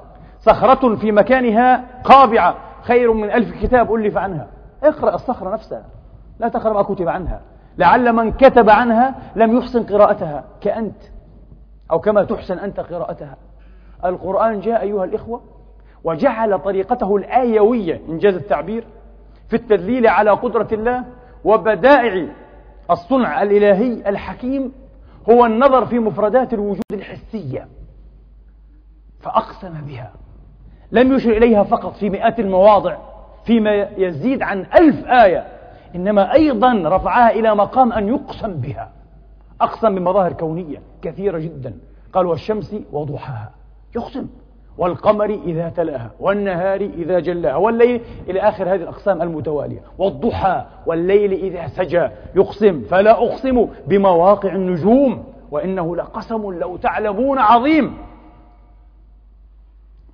صخرة 0.40 0.94
في 0.94 1.12
مكانها 1.12 1.84
قابعة 2.04 2.56
خير 2.82 3.12
من 3.12 3.30
ألف 3.30 3.62
كتاب 3.62 3.94
ألف 3.94 4.16
عنها. 4.16 4.48
اقرأ 4.82 5.14
الصخرة 5.14 5.50
نفسها. 5.50 5.84
لا 6.38 6.48
تقرأ 6.48 6.72
ما 6.72 6.82
كتب 6.82 7.08
عنها. 7.08 7.40
لعل 7.78 8.12
من 8.12 8.32
كتب 8.32 8.70
عنها 8.70 9.14
لم 9.36 9.58
يحسن 9.58 9.82
قراءتها. 9.82 10.44
كأنت 10.60 11.02
أو 11.90 12.00
كما 12.00 12.24
تحسن 12.24 12.58
أنت 12.58 12.80
قراءتها. 12.80 13.36
القرآن 14.04 14.60
جاء 14.60 14.82
أيها 14.82 15.04
الإخوة 15.04 15.40
وجعل 16.04 16.58
طريقته 16.58 17.16
الآيوية 17.16 18.00
إنجاز 18.08 18.34
التعبير 18.34 18.84
في 19.48 19.56
التدليل 19.56 20.06
على 20.06 20.30
قدرة 20.30 20.68
الله 20.72 21.04
وبدائع 21.44 22.28
الصنع 22.90 23.42
الإلهي 23.42 24.08
الحكيم 24.08 24.72
هو 25.30 25.46
النظر 25.46 25.86
في 25.86 25.98
مفردات 25.98 26.54
الوجود 26.54 26.82
الحسية. 26.92 27.68
فأقسم 29.20 29.80
بها. 29.86 30.12
لم 30.92 31.12
يشر 31.12 31.30
إليها 31.30 31.62
فقط 31.62 31.94
في 31.96 32.10
مئات 32.10 32.40
المواضع 32.40 32.96
فيما 33.44 33.88
يزيد 33.96 34.42
عن 34.42 34.66
ألف 34.80 35.06
آية. 35.06 35.46
إنما 35.96 36.32
أيضا 36.32 36.82
رفعها 36.84 37.30
إلى 37.30 37.54
مقام 37.54 37.92
أن 37.92 38.08
يقسم 38.08 38.52
بها. 38.52 38.90
أقسم 39.60 39.94
بمظاهر 39.94 40.32
كونية 40.32 40.82
كثيرة 41.02 41.38
جدا. 41.38 41.74
قال 42.12 42.26
والشمس 42.26 42.76
وضحاها. 42.92 43.50
يقسم. 43.96 44.26
والقمر 44.78 45.24
إذا 45.24 45.68
تلأها. 45.68 46.10
والنهار 46.20 46.80
إذا 46.80 47.20
جلاها. 47.20 47.56
والليل 47.56 48.00
إلى 48.28 48.40
آخر 48.40 48.64
هذه 48.64 48.82
الأقسام 48.82 49.22
المتوالية. 49.22 49.80
والضحى. 49.98 50.64
والليل 50.86 51.32
إذا 51.32 51.66
سجى. 51.66 52.08
يقسم. 52.34 52.82
فلا 52.90 53.10
أقسم 53.10 53.68
بمواقع 53.86 54.54
النجوم. 54.54 55.24
وإنه 55.50 55.96
لقسم 55.96 56.52
لو 56.52 56.76
تعلمون 56.76 57.38
عظيم. 57.38 57.96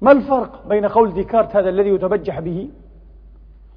ما 0.01 0.13
الفرق 0.13 0.69
بين 0.69 0.87
قول 0.87 1.15
ديكارت 1.15 1.57
هذا 1.57 1.69
الذي 1.69 1.89
يتبجح 1.89 2.41
به؟ 2.41 2.69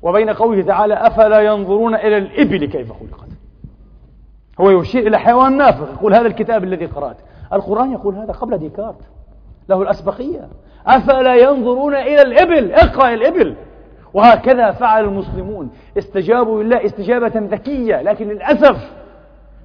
وبين 0.05 0.29
قوله 0.29 0.63
تعالى 0.63 0.93
أفلا 0.93 1.39
ينظرون 1.39 1.95
إلى 1.95 2.17
الإبل 2.17 2.65
كيف 2.65 2.91
خلقت؟ 2.91 3.27
هو 4.61 4.69
يشير 4.69 5.07
إلى 5.07 5.19
حيوان 5.19 5.57
نافق 5.57 5.91
يقول 5.93 6.13
هذا 6.13 6.27
الكتاب 6.27 6.63
الذي 6.63 6.85
قرأت. 6.85 7.17
القرآن 7.53 7.91
يقول 7.91 8.15
هذا 8.15 8.31
قبل 8.31 8.57
ديكارت. 8.57 9.01
له 9.69 9.81
الأسبقية. 9.81 10.47
أفلا 10.87 11.35
ينظرون 11.35 11.95
إلى 11.95 12.21
الإبل؟ 12.21 12.71
اقرأ 12.71 13.13
الإبل. 13.13 13.55
وهكذا 14.13 14.71
فعل 14.71 15.03
المسلمون. 15.03 15.71
استجابوا 15.97 16.63
لله 16.63 16.85
استجابة 16.85 17.31
ذكية 17.35 18.01
لكن 18.01 18.27
للأسف 18.27 18.91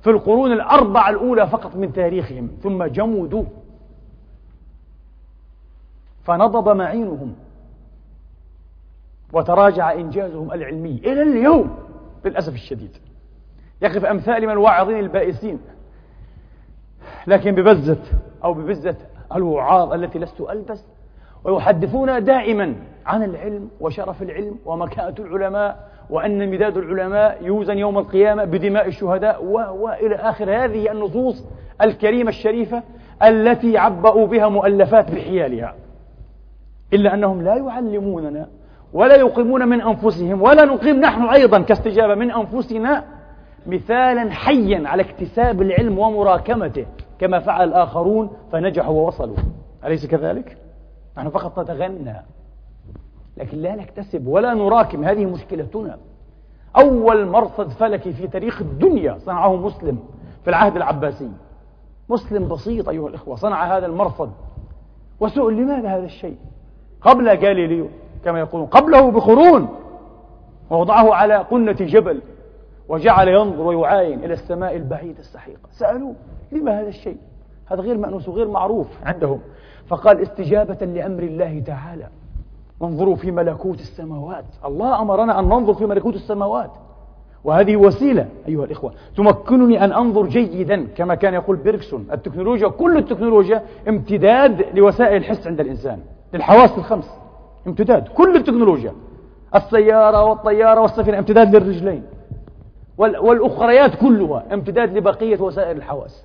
في 0.02 0.10
القرون 0.10 0.52
الأربعة 0.52 1.10
الأولى 1.10 1.46
فقط 1.46 1.76
من 1.76 1.92
تاريخهم. 1.92 2.50
ثم 2.62 2.84
جمدوا. 2.84 3.44
فنضب 6.24 6.76
معينهم. 6.76 7.34
وتراجع 9.32 9.92
إنجازهم 9.92 10.52
العلمي 10.52 11.00
إلى 11.04 11.22
اليوم 11.22 11.78
للأسف 12.24 12.54
الشديد. 12.54 12.96
يقف 13.82 14.04
أمثال 14.04 14.46
من 14.46 14.50
الواعظين 14.52 14.98
البائسين 14.98 15.60
لكن 17.26 17.54
ببزة 17.54 17.98
أو 18.44 18.54
ببزة 18.54 18.96
الوعاظ 19.34 19.92
التي 19.92 20.18
لست 20.18 20.40
ألبس 20.40 20.84
ويحدثون 21.44 22.24
دائما 22.24 22.74
عن 23.06 23.22
العلم 23.22 23.68
وشرف 23.80 24.22
العلم 24.22 24.56
ومكانة 24.64 25.14
العلماء 25.18 25.90
وأن 26.10 26.50
مداد 26.50 26.76
العلماء 26.76 27.44
يوزن 27.44 27.78
يوم 27.78 27.98
القيامة 27.98 28.44
بدماء 28.44 28.88
الشهداء 28.88 29.44
وإلى 29.44 30.14
آخر 30.14 30.64
هذه 30.64 30.92
النصوص 30.92 31.44
الكريمة 31.82 32.28
الشريفة 32.28 32.82
التي 33.22 33.78
عبأوا 33.78 34.26
بها 34.26 34.48
مؤلفات 34.48 35.10
بحيالها. 35.10 35.74
إلا 36.92 37.14
أنهم 37.14 37.42
لا 37.42 37.56
يعلموننا 37.56 38.48
ولا 38.92 39.16
يقيمون 39.16 39.68
من 39.68 39.80
أنفسهم 39.80 40.42
ولا 40.42 40.64
نقيم 40.64 41.00
نحن 41.00 41.22
أيضا 41.22 41.62
كاستجابة 41.62 42.14
من 42.14 42.30
أنفسنا 42.30 43.04
مثالا 43.66 44.30
حيا 44.30 44.88
على 44.88 45.02
اكتساب 45.02 45.62
العلم 45.62 45.98
ومراكمته 45.98 46.86
كما 47.18 47.40
فعل 47.40 47.68
الآخرون 47.68 48.30
فنجحوا 48.52 48.94
ووصلوا. 48.94 49.36
أليس 49.84 50.06
كذلك؟ 50.06 50.56
نحن 51.18 51.30
فقط 51.30 51.60
نتغنى 51.60 52.16
لكن 53.36 53.58
لا 53.58 53.76
نكتسب 53.76 54.26
ولا 54.26 54.54
نراكم. 54.54 55.04
هذه 55.04 55.24
مشكلتنا. 55.24 55.98
أول 56.78 57.26
مرصد 57.26 57.68
فلكي 57.68 58.12
في 58.12 58.28
تاريخ 58.28 58.60
الدنيا 58.60 59.18
صنعه 59.18 59.56
مسلم 59.56 59.98
في 60.44 60.50
العهد 60.50 60.76
العباسي. 60.76 61.30
مسلم 62.08 62.48
بسيط 62.48 62.88
أيها 62.88 63.08
الإخوة 63.08 63.36
صنع 63.36 63.76
هذا 63.76 63.86
المرصد. 63.86 64.30
وسئل 65.20 65.56
لماذا 65.56 65.88
هذا 65.88 66.04
الشيء؟ 66.04 66.36
قبل 67.00 67.38
جاليليو 67.38 67.88
كما 68.24 68.40
يقولون 68.40 68.66
قبله 68.66 69.10
بقرون 69.10 69.68
ووضعه 70.70 71.14
على 71.14 71.36
قنة 71.36 71.72
جبل 71.72 72.20
وجعل 72.88 73.28
ينظر 73.28 73.62
ويعاين 73.62 74.24
إلى 74.24 74.34
السماء 74.34 74.76
البعيدة 74.76 75.18
السحيقة 75.18 75.68
سألوه 75.72 76.14
لما 76.52 76.80
هذا 76.80 76.88
الشيء؟ 76.88 77.16
هذا 77.66 77.80
غير 77.80 77.98
مأنوس 77.98 78.28
وغير 78.28 78.48
معروف 78.48 78.86
عندهم. 79.04 79.40
فقال 79.88 80.22
استجابة 80.22 80.86
لأمر 80.86 81.22
الله 81.22 81.62
تعالى 81.66 82.06
انظروا 82.82 83.16
في 83.16 83.30
ملكوت 83.30 83.80
السماوات. 83.80 84.44
الله 84.64 85.02
أمرنا 85.02 85.38
أن 85.38 85.44
ننظر 85.44 85.74
في 85.74 85.86
ملكوت 85.86 86.14
السماوات. 86.14 86.70
وهذه 87.44 87.76
وسيلة 87.76 88.28
أيها 88.48 88.64
الإخوة 88.64 88.92
تمكنني 89.16 89.84
أن 89.84 89.92
أنظر 89.92 90.26
جيدا 90.26 90.86
كما 90.96 91.14
كان 91.14 91.34
يقول 91.34 91.56
بيركسون 91.56 92.06
التكنولوجيا 92.12 92.68
كل 92.68 92.96
التكنولوجيا 92.96 93.62
امتداد 93.88 94.66
لوسائل 94.74 95.16
الحس 95.16 95.46
عند 95.46 95.60
الإنسان 95.60 95.98
للحواس 96.34 96.78
الخمس. 96.78 97.19
امتداد 97.66 98.08
كل 98.08 98.36
التكنولوجيا. 98.36 98.92
السيارة 99.54 100.24
والطيارة 100.24 100.80
والسفينة 100.80 101.18
امتداد 101.18 101.56
للرجلين. 101.56 102.02
والأخريات 102.98 103.94
كلها 103.94 104.44
امتداد 104.52 104.96
لبقية 104.96 105.40
وسائل 105.40 105.76
الحواس. 105.76 106.24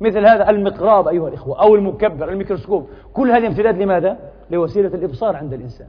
مثل 0.00 0.26
هذا 0.26 0.50
المقراب 0.50 1.08
أيها 1.08 1.28
الإخوة 1.28 1.60
أو 1.60 1.74
المكبر 1.74 2.28
الميكروسكوب. 2.28 2.88
كل 3.12 3.30
هذه 3.30 3.46
امتداد 3.46 3.82
لماذا؟ 3.82 4.18
لوسيلة 4.50 4.88
الإبصار 4.88 5.36
عند 5.36 5.52
الإنسان. 5.52 5.88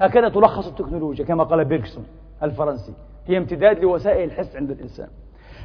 هكذا 0.00 0.28
تلخص 0.28 0.66
التكنولوجيا 0.66 1.24
كما 1.24 1.44
قال 1.44 1.64
بيركسون 1.64 2.04
الفرنسي 2.42 2.92
هي 3.26 3.38
امتداد 3.38 3.78
لوسائل 3.78 4.24
الحس 4.24 4.56
عند 4.56 4.70
الإنسان. 4.70 5.08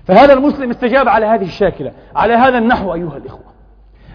فهذا 0.04 0.34
المسلم 0.34 0.70
استجاب 0.70 1.08
على 1.08 1.26
هذه 1.26 1.46
الشاكلة 1.46 1.92
على 2.16 2.34
هذا 2.34 2.58
النحو 2.58 2.94
أيها 2.94 3.18
الإخوة. 3.18 3.47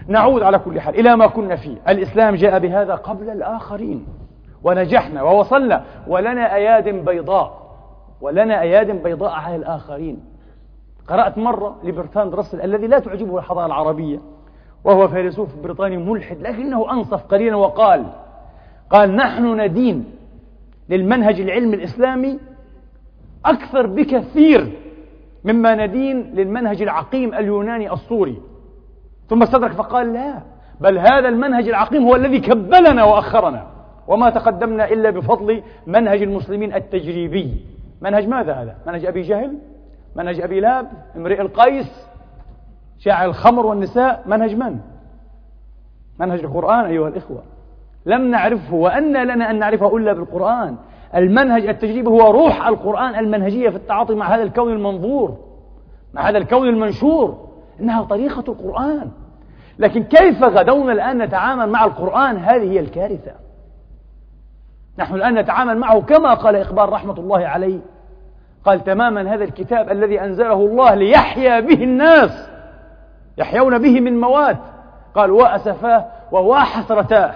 نعود 0.07 0.43
على 0.43 0.59
كل 0.59 0.81
حال 0.81 0.99
إلى 0.99 1.15
ما 1.15 1.27
كنا 1.27 1.55
فيه. 1.55 1.77
الإسلام 1.87 2.35
جاء 2.35 2.59
بهذا 2.59 2.95
قبل 2.95 3.29
الآخرين. 3.29 4.05
ونجحنا 4.63 5.23
ووصلنا. 5.23 5.83
ولنا 6.07 6.55
أياد 6.55 6.89
بيضاء. 7.05 7.63
ولنا 8.21 8.61
أياد 8.61 9.03
بيضاء 9.03 9.31
على 9.31 9.55
الآخرين. 9.55 10.19
قرأت 11.07 11.37
مرة 11.37 11.75
لبرتاند 11.83 12.35
رسل 12.35 12.61
الذي 12.61 12.87
لا 12.87 12.99
تعجبه 12.99 13.37
الحضارة 13.37 13.65
العربية. 13.65 14.19
وهو 14.83 15.07
فيلسوف 15.07 15.49
بريطاني 15.63 15.97
ملحد. 15.97 16.37
لكنه 16.41 16.91
أنصف 16.91 17.23
قليلا 17.23 17.55
وقال 17.55 18.05
قال 18.89 19.15
نحن 19.15 19.61
ندين 19.61 20.05
للمنهج 20.89 21.41
العلمي 21.41 21.75
الإسلامي 21.75 22.39
أكثر 23.45 23.87
بكثير 23.87 24.73
مما 25.43 25.85
ندين 25.85 26.33
للمنهج 26.33 26.81
العقيم 26.81 27.33
اليوناني 27.33 27.91
الصوري 27.91 28.41
ثم 29.29 29.43
استدرك 29.43 29.71
فقال 29.71 30.13
لا 30.13 30.39
بل 30.81 30.97
هذا 30.97 31.29
المنهج 31.29 31.67
العقيم 31.67 32.03
هو 32.03 32.15
الذي 32.15 32.39
كبلنا 32.39 33.03
وأخرنا 33.03 33.67
وما 34.07 34.29
تقدمنا 34.29 34.91
إلا 34.91 35.09
بفضل 35.09 35.63
منهج 35.87 36.21
المسلمين 36.21 36.73
التجريبي 36.73 37.65
منهج 38.01 38.27
ماذا 38.27 38.53
هذا؟ 38.53 38.75
منهج 38.87 39.05
أبي 39.05 39.21
جهل؟ 39.21 39.57
منهج 40.15 40.41
أبي 40.41 40.59
لاب؟ 40.59 40.87
امرئ 41.15 41.41
القيس؟ 41.41 42.07
شاعر 42.99 43.29
الخمر 43.29 43.65
والنساء؟ 43.65 44.23
منهج 44.25 44.55
من؟ 44.55 44.79
منهج 46.19 46.39
القرآن 46.39 46.85
أيها 46.85 47.07
الإخوة 47.07 47.43
لم 48.05 48.31
نعرفه 48.31 48.73
وأن 48.75 49.23
لنا 49.23 49.51
أن 49.51 49.59
نعرفه 49.59 49.97
إلا 49.97 50.13
بالقرآن 50.13 50.75
المنهج 51.15 51.67
التجريبي 51.67 52.07
هو 52.07 52.31
روح 52.31 52.67
القرآن 52.67 53.15
المنهجية 53.15 53.69
في 53.69 53.75
التعاطي 53.75 54.15
مع 54.15 54.35
هذا 54.35 54.43
الكون 54.43 54.73
المنظور 54.73 55.37
مع 56.13 56.29
هذا 56.29 56.37
الكون 56.37 56.69
المنشور 56.69 57.52
إنها 57.83 58.03
طريقة 58.03 58.43
القرآن. 58.51 59.11
لكن 59.79 60.03
كيف 60.03 60.43
غدونا 60.43 60.91
الآن 60.91 61.17
نتعامل 61.17 61.69
مع 61.69 61.85
القرآن؟ 61.85 62.37
هذه 62.37 62.71
هي 62.71 62.79
الكارثة. 62.79 63.31
نحن 64.99 65.15
الآن 65.15 65.35
نتعامل 65.35 65.77
معه 65.77 66.01
كما 66.01 66.33
قال 66.33 66.55
إقبال 66.55 66.89
رحمة 66.89 67.13
الله 67.13 67.47
عليه. 67.47 67.79
قال 68.65 68.83
تماما 68.83 69.33
هذا 69.33 69.43
الكتاب 69.43 69.91
الذي 69.91 70.21
أنزله 70.21 70.53
الله 70.53 70.93
ليحيا 70.93 71.59
به 71.59 71.83
الناس. 71.83 72.49
يحيون 73.37 73.77
به 73.77 73.99
من 73.99 74.21
مواد 74.21 74.57
قال 75.15 75.31
وأسفاه 75.31 76.05
وواحسرتاه 76.31 77.33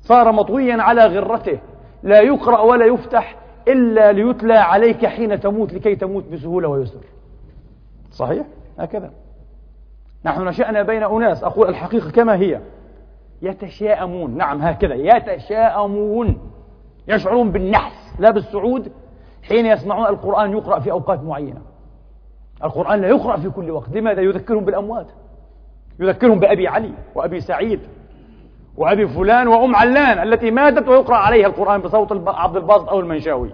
صار 0.00 0.32
مطويا 0.32 0.82
على 0.82 1.06
غرته. 1.06 1.58
لا 2.02 2.20
يقرأ 2.20 2.60
ولا 2.60 2.86
يفتح 2.86 3.36
إلا 3.68 4.12
ليتلى 4.12 4.54
عليك 4.54 5.06
حين 5.06 5.40
تموت 5.40 5.74
لكي 5.74 5.96
تموت 5.96 6.24
بسهولة 6.32 6.68
ويسر. 6.68 7.00
صحيح؟ 8.12 8.46
هكذا. 8.78 9.10
نحن 10.24 10.48
نشأنا 10.48 10.82
بين 10.82 11.02
أناس 11.02 11.44
أقول 11.44 11.68
الحقيقة 11.68 12.10
كما 12.10 12.34
هي. 12.36 12.60
يتشاءمون 13.42 14.36
نعم 14.36 14.62
هكذا. 14.62 14.94
يتشاءمون 14.94 16.50
يشعرون 17.08 17.50
بالنحس 17.50 18.14
لا 18.18 18.30
بالسعود 18.30 18.92
حين 19.42 19.66
يسمعون 19.66 20.06
القرآن 20.06 20.52
يقرأ 20.52 20.78
في 20.78 20.90
أوقات 20.90 21.22
معينة. 21.22 21.60
القرآن 22.64 23.00
لا 23.00 23.08
يقرأ 23.08 23.36
في 23.36 23.50
كل 23.50 23.70
وقت. 23.70 23.88
لماذا؟ 23.92 24.20
يذكرهم 24.20 24.64
بالأموات. 24.64 25.06
يذكرهم 26.00 26.38
بأبي 26.38 26.68
علي 26.68 26.92
وأبي 27.14 27.40
سعيد 27.40 27.80
وأبي 28.76 29.08
فلان 29.08 29.48
وأم 29.48 29.76
علان 29.76 30.28
التي 30.28 30.50
ماتت 30.50 30.88
ويقرأ 30.88 31.16
عليها 31.16 31.46
القرآن 31.46 31.80
بصوت 31.80 32.28
عبد 32.28 32.56
الباسط 32.56 32.88
أو 32.88 33.00
المنشاوي. 33.00 33.50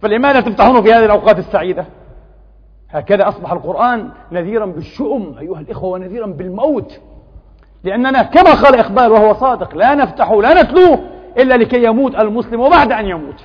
فلماذا 0.00 0.40
تفتحون 0.40 0.82
في 0.82 0.92
هذه 0.92 1.04
الأوقات 1.04 1.38
السعيدة؟ 1.38 1.86
هكذا 2.94 3.28
أصبح 3.28 3.52
القرآن 3.52 4.08
نذيرا 4.32 4.66
بالشؤم 4.66 5.36
أيها 5.40 5.60
الإخوة 5.60 5.90
ونذيرا 5.90 6.26
بالموت. 6.26 7.00
لأننا 7.84 8.22
كما 8.22 8.54
قال 8.54 8.78
إقبال 8.78 9.12
وهو 9.12 9.34
صادق 9.34 9.76
لا 9.76 9.94
نفتح 9.94 10.30
لا 10.30 10.62
نتلوه 10.62 11.00
إلا 11.38 11.54
لكي 11.54 11.84
يموت 11.84 12.14
المسلم 12.14 12.60
وبعد 12.60 12.92
أن 12.92 13.06
يموت 13.06 13.44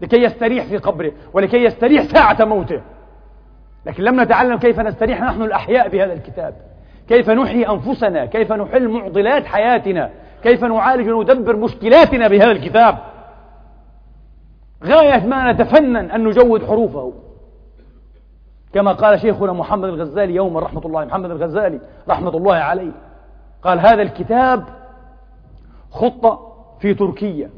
لكي 0.00 0.22
يستريح 0.22 0.64
في 0.64 0.76
قبره 0.76 1.12
ولكي 1.32 1.64
يستريح 1.64 2.02
ساعة 2.02 2.44
موته. 2.44 2.80
لكن 3.86 4.02
لم 4.02 4.20
نتعلم 4.20 4.58
كيف 4.58 4.80
نستريح 4.80 5.20
نحن 5.20 5.42
الأحياء 5.42 5.88
بهذا 5.88 6.12
الكتاب. 6.12 6.54
كيف 7.08 7.30
نحيي 7.30 7.68
أنفسنا؟ 7.68 8.26
كيف 8.26 8.52
نحل 8.52 8.88
معضلات 8.88 9.46
حياتنا؟ 9.46 10.10
كيف 10.42 10.64
نعالج 10.64 11.08
وندبر 11.08 11.56
مشكلاتنا 11.56 12.28
بهذا 12.28 12.50
الكتاب؟ 12.50 12.98
غاية 14.84 15.26
ما 15.26 15.52
نتفنن 15.52 16.10
أن 16.10 16.24
نجود 16.24 16.66
حروفه. 16.66 17.12
كما 18.72 18.92
قال 18.92 19.20
شيخنا 19.20 19.52
محمد 19.52 19.88
الغزالي 19.88 20.34
يوما 20.34 20.60
رحمة 20.60 20.86
الله 20.86 21.04
محمد 21.04 21.30
الغزالي 21.30 21.80
رحمة 22.08 22.36
الله 22.36 22.54
عليه. 22.54 22.92
قال 23.62 23.80
هذا 23.80 24.02
الكتاب 24.02 24.64
خطة 25.90 26.52
في 26.80 26.94
تركيا 26.94 27.50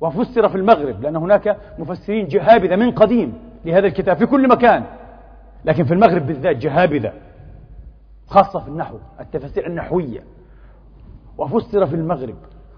وفسر 0.00 0.48
في 0.48 0.54
المغرب 0.54 1.02
لأن 1.02 1.16
هناك 1.16 1.56
مفسرين 1.78 2.28
جهابذة 2.28 2.76
من 2.76 2.90
قديم 2.90 3.38
لهذا 3.64 3.86
الكتاب 3.86 4.16
في 4.16 4.26
كل 4.26 4.48
مكان 4.48 4.84
لكن 5.64 5.84
في 5.84 5.94
المغرب 5.94 6.26
بالذات 6.26 6.56
جهابذة 6.56 7.12
خاصة 8.26 8.60
في 8.60 8.68
النحو 8.68 8.96
التفاسير 9.20 9.66
النحوية. 9.66 10.20
وفسر 11.38 11.86
في 11.86 11.94
المغرب 11.94 12.36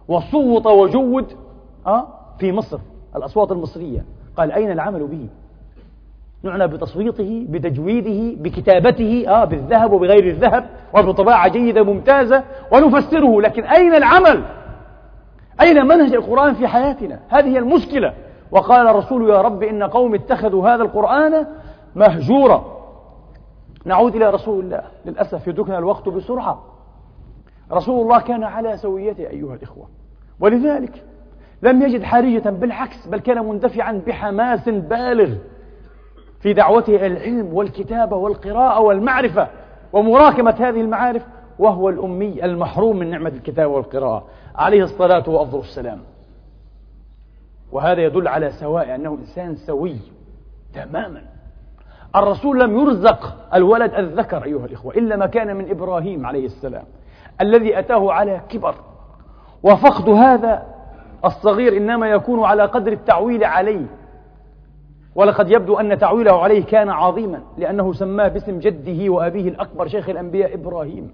وصوت 0.08 0.66
وجود 0.66 1.32
آه 1.86 2.08
في 2.38 2.52
مصر 2.52 2.78
الأصوات 3.16 3.52
المصرية. 3.52 4.04
قال 4.36 4.52
أين 4.52 4.70
العمل 4.70 5.06
به؟ 5.06 5.28
نعنى 6.46 6.66
بتصويته 6.66 7.46
بتجويده 7.48 8.42
بكتابته 8.42 9.24
آه 9.28 9.44
بالذهب 9.44 9.92
وبغير 9.92 10.26
الذهب 10.26 10.66
وبطباعة 10.94 11.48
جيدة 11.48 11.82
ممتازة 11.82 12.44
ونفسره. 12.72 13.40
لكن 13.40 13.64
أين 13.64 13.94
العمل؟ 13.94 14.42
أين 15.60 15.86
منهج 15.86 16.14
القرآن 16.14 16.54
في 16.54 16.66
حياتنا؟ 16.66 17.20
هذه 17.28 17.46
هي 17.46 17.58
المشكلة. 17.58 18.12
وقال 18.50 18.88
الرسول 18.88 19.30
يا 19.30 19.40
رب 19.40 19.62
إن 19.62 19.82
قوم 19.82 20.14
اتخذوا 20.14 20.68
هذا 20.68 20.82
القرآن 20.82 21.46
مهجورا. 21.94 22.76
نعود 23.84 24.16
إلى 24.16 24.30
رسول 24.30 24.64
الله. 24.64 24.82
للأسف 25.06 25.48
يدركنا 25.48 25.78
الوقت 25.78 26.08
بسرعة. 26.08 26.64
رسول 27.72 28.02
الله 28.02 28.20
كان 28.20 28.42
على 28.42 28.76
سويته 28.76 29.30
أيها 29.30 29.54
الإخوة. 29.54 29.88
ولذلك 30.40 31.02
لم 31.62 31.82
يجد 31.82 32.02
حريجة 32.02 32.50
بالعكس 32.50 33.06
بل 33.06 33.18
كان 33.18 33.46
مندفعا 33.46 34.02
بحماس 34.06 34.68
بالغ. 34.68 35.30
في 36.40 36.52
دعوته 36.52 37.06
العلم 37.06 37.54
والكتابة 37.54 38.16
والقراءة 38.16 38.80
والمعرفة 38.80 39.48
ومراكمة 39.92 40.54
هذه 40.58 40.80
المعارف 40.80 41.22
وهو 41.58 41.88
الأمي 41.88 42.44
المحروم 42.44 42.96
من 42.96 43.10
نعمة 43.10 43.28
الكتابة 43.28 43.66
والقراءة. 43.72 44.24
عليه 44.56 44.82
الصلاة 44.82 45.28
وأفضل 45.28 45.58
السلام. 45.58 46.00
وهذا 47.72 48.02
يدل 48.02 48.28
على 48.28 48.50
سواء 48.50 48.94
أنه 48.94 49.18
إنسان 49.20 49.56
سوي 49.56 49.96
تماما. 50.74 51.22
الرسول 52.16 52.60
لم 52.60 52.78
يرزق 52.80 53.36
الولد 53.54 53.94
الذكر 53.94 54.44
أيها 54.44 54.66
الإخوة 54.66 54.94
إلا 54.94 55.16
ما 55.16 55.26
كان 55.26 55.56
من 55.56 55.70
إبراهيم 55.70 56.26
عليه 56.26 56.46
السلام 56.46 56.84
الذي 57.40 57.78
أتاه 57.78 58.12
على 58.12 58.40
كبر. 58.48 58.74
وفقد 59.62 60.08
هذا 60.08 60.62
الصغير 61.24 61.76
إنما 61.76 62.06
يكون 62.08 62.44
على 62.44 62.62
قدر 62.62 62.92
التعويل 62.92 63.44
عليه. 63.44 63.86
ولقد 65.16 65.50
يبدو 65.50 65.78
أن 65.80 65.98
تعويله 65.98 66.42
عليه 66.42 66.64
كان 66.64 66.88
عظيما 66.88 67.42
لأنه 67.58 67.92
سماه 67.92 68.28
باسم 68.28 68.58
جده 68.58 69.12
وأبيه 69.12 69.48
الأكبر 69.48 69.88
شيخ 69.88 70.08
الأنبياء 70.08 70.54
إبراهيم. 70.54 71.12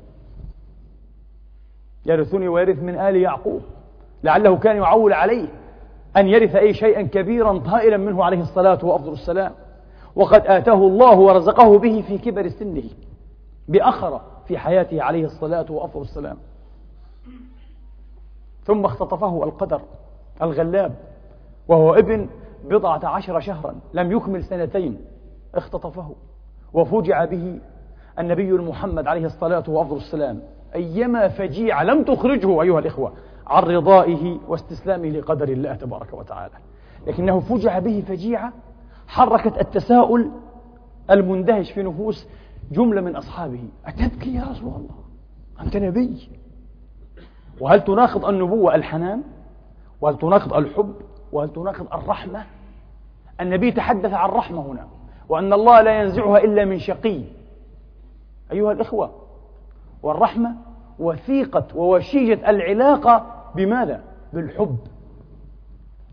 يرثني 2.06 2.48
ويرث 2.48 2.78
من 2.78 2.98
آل 2.98 3.16
يعقوب. 3.16 3.62
لعله 4.22 4.56
كان 4.56 4.76
يعول 4.76 5.12
عليه 5.12 5.48
أن 6.16 6.28
يرث 6.28 6.54
أي 6.54 6.74
شيئا 6.74 7.02
كبيرا 7.02 7.58
طائلا 7.58 7.96
منه 7.96 8.24
عليه 8.24 8.40
الصلاة 8.40 8.78
وأفضل 8.82 9.12
السلام. 9.12 9.52
وقد 10.16 10.46
آتاه 10.46 10.86
الله 10.86 11.18
ورزقه 11.18 11.78
به 11.78 12.04
في 12.08 12.18
كبر 12.18 12.48
سنه 12.48 12.84
بأخر 13.68 14.20
في 14.48 14.58
حياته 14.58 15.02
عليه 15.02 15.24
الصلاة 15.24 15.66
وأفضل 15.72 16.02
السلام. 16.02 16.36
ثم 18.64 18.84
اختطفه 18.84 19.44
القدر 19.44 19.80
الغلاب 20.42 20.94
وهو 21.68 21.94
ابن 21.94 22.28
بضعة 22.64 23.06
عشر 23.06 23.40
شهرا 23.40 23.74
لم 23.94 24.12
يكمل 24.12 24.44
سنتين 24.44 25.00
اختطفه. 25.54 26.14
وفجع 26.72 27.24
به 27.24 27.60
النبي 28.18 28.50
المحمد 28.50 29.06
عليه 29.06 29.26
الصلاة 29.26 29.64
وأفضل 29.68 29.96
السلام 29.96 30.42
أيما 30.74 31.28
فجيعة 31.28 31.84
لم 31.84 32.04
تخرجه 32.04 32.62
أيها 32.62 32.78
الإخوة 32.78 33.12
عن 33.46 33.62
رضائه 33.62 34.38
واستسلامه 34.48 35.08
لقدر 35.08 35.48
الله 35.48 35.74
تبارك 35.74 36.12
وتعالى. 36.14 36.54
لكنه 37.06 37.40
فجع 37.40 37.78
به 37.78 38.04
فجيعة 38.08 38.52
حركت 39.06 39.60
التساؤل 39.60 40.30
المندهش 41.10 41.72
في 41.72 41.82
نفوس 41.82 42.26
جملة 42.72 43.00
من 43.00 43.16
أصحابه. 43.16 43.64
أتبكي 43.86 44.34
يا 44.34 44.42
رسول 44.42 44.68
الله 44.68 45.02
أنت 45.60 45.76
نبي؟ 45.76 46.28
وهل 47.60 47.84
تناقض 47.84 48.24
النبوة 48.24 48.74
الحنان؟ 48.74 49.22
وهل 50.00 50.18
تناقض 50.18 50.54
الحب؟ 50.54 50.94
وهل 51.32 51.52
تناقض 51.52 51.94
الرحمة. 51.94 52.44
النبي 53.40 53.72
تحدث 53.72 54.12
عن 54.12 54.28
الرحمة 54.28 54.60
هنا 54.60 54.88
وأن 55.28 55.52
الله 55.52 55.80
لا 55.80 56.00
ينزعها 56.02 56.38
إلا 56.38 56.64
من 56.64 56.78
شقي. 56.78 57.22
أيها 58.52 58.72
الإخوة 58.72 59.10
والرحمة 60.02 60.56
وثيقة 60.98 61.66
ووشيجة 61.74 62.50
العلاقة 62.50 63.26
بماذا؟ 63.54 64.02
بالحب. 64.32 64.78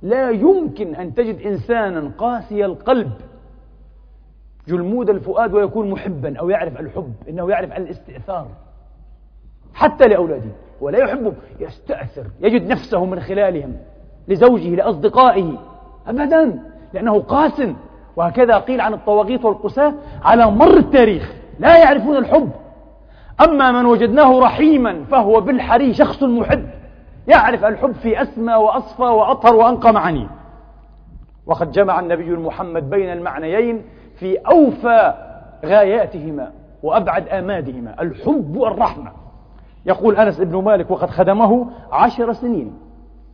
لا 0.01 0.29
يمكن 0.29 0.95
أن 0.95 1.13
تجد 1.13 1.41
إنسانا 1.41 2.11
قاسي 2.17 2.65
القلب 2.65 3.11
جلمود 4.67 5.09
الفؤاد 5.09 5.53
ويكون 5.53 5.89
محبا 5.89 6.39
أو 6.39 6.49
يعرف 6.49 6.79
الحب 6.79 7.13
إنه 7.29 7.49
يعرف 7.49 7.71
الاستئثار. 7.71 8.47
حتى 9.73 10.07
لأولاده 10.07 10.51
ولا 10.81 10.99
يحبهم 10.99 11.33
يستأثر 11.59 12.27
يجد 12.39 12.67
نفسه 12.67 13.05
من 13.05 13.19
خلالهم. 13.19 13.77
لزوجه 14.27 14.75
لأصدقائه. 14.75 15.53
أبدا. 16.07 16.59
لأنه 16.93 17.19
قاس 17.19 17.61
وهكذا 18.15 18.57
قيل 18.57 18.81
عن 18.81 18.93
الطواغيت 18.93 19.45
والقساة 19.45 19.93
على 20.23 20.51
مر 20.51 20.77
التاريخ. 20.77 21.33
لا 21.59 21.77
يعرفون 21.77 22.17
الحب. 22.17 22.49
أما 23.41 23.71
من 23.71 23.85
وجدناه 23.85 24.39
رحيما 24.39 25.03
فهو 25.11 25.41
بالحري 25.41 25.93
شخص 25.93 26.23
محب. 26.23 26.65
يعرف 27.27 27.65
الحب 27.65 27.91
في 27.91 28.21
أسمى 28.21 28.53
وأصفى 28.53 29.03
وأطهر 29.03 29.55
وأنقى 29.55 29.93
معانيه. 29.93 30.27
وقد 31.45 31.71
جمع 31.71 31.99
النبي 31.99 32.29
محمد 32.29 32.89
بين 32.89 33.13
المعنيين 33.13 33.81
في 34.19 34.37
أوفى 34.37 35.13
غاياتهما 35.65 36.51
وأبعد 36.83 37.27
آمادهما. 37.27 38.01
الحب 38.01 38.55
والرحمة. 38.55 39.11
يقول 39.85 40.15
أنس 40.15 40.41
بن 40.41 40.63
مالك 40.63 40.91
وقد 40.91 41.09
خدمه 41.09 41.67
عشر 41.91 42.33
سنين. 42.33 42.88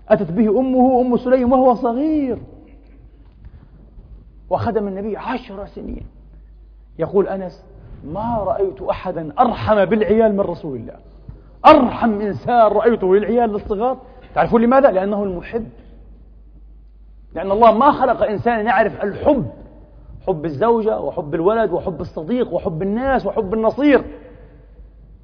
أتت 0.10 0.32
به 0.32 0.60
أمه 0.60 1.02
أم 1.02 1.18
سليم 1.18 1.52
وهو 1.52 1.76
صغير. 1.76 2.38
وخدم 4.50 4.88
النبي 4.88 5.18
عشر 5.18 5.66
سنين. 5.66 6.06
يقول 7.00 7.28
أنس 7.28 7.66
ما 8.06 8.38
رأيت 8.38 8.82
أحدا 8.82 9.34
أرحم 9.40 9.86
بالعيال 9.86 10.34
من 10.34 10.40
رسول 10.40 10.78
الله. 10.78 10.96
أرحم 11.66 12.22
إنسان 12.22 12.72
رأيته 12.72 13.16
للعيال 13.16 13.56
الصغار 13.56 13.98
تعرفون 14.36 14.62
لماذا؟ 14.62 14.92
لأنه 14.92 15.24
المحب. 15.24 15.68
لأن 17.34 17.52
الله 17.52 17.72
ما 17.72 17.92
خلق 17.92 18.24
إنسانا 18.24 18.62
يعرف 18.62 19.04
الحب. 19.04 19.52
حب 20.28 20.46
الزوجة 20.46 21.00
وحب 21.00 21.36
الولد 21.36 21.72
وحب 21.72 22.02
الصديق 22.02 22.54
وحب 22.54 22.82
الناس 22.82 23.26
وحب 23.26 23.54
النصير 23.54 24.06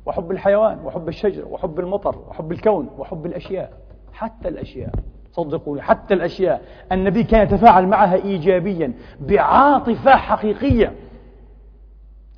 وحب 0.06 0.32
الحيوان 0.32 0.80
وحب 0.86 1.08
الشجر 1.08 1.48
وحب 1.48 1.80
المطر 1.80 2.16
وحب 2.30 2.52
الكون 2.52 2.90
وحب 2.98 3.26
الأشياء. 3.26 3.74
حتى 4.14 4.48
الأشياء. 4.48 4.92
صدقوني 5.32 5.82
حتى 5.82 6.14
الأشياء. 6.14 6.62
النبي 6.92 7.24
كان 7.24 7.44
يتفاعل 7.48 7.88
معها 7.88 8.16
إيجابيا 8.16 8.94
بعاطفة 9.20 10.16
حقيقية. 10.16 10.94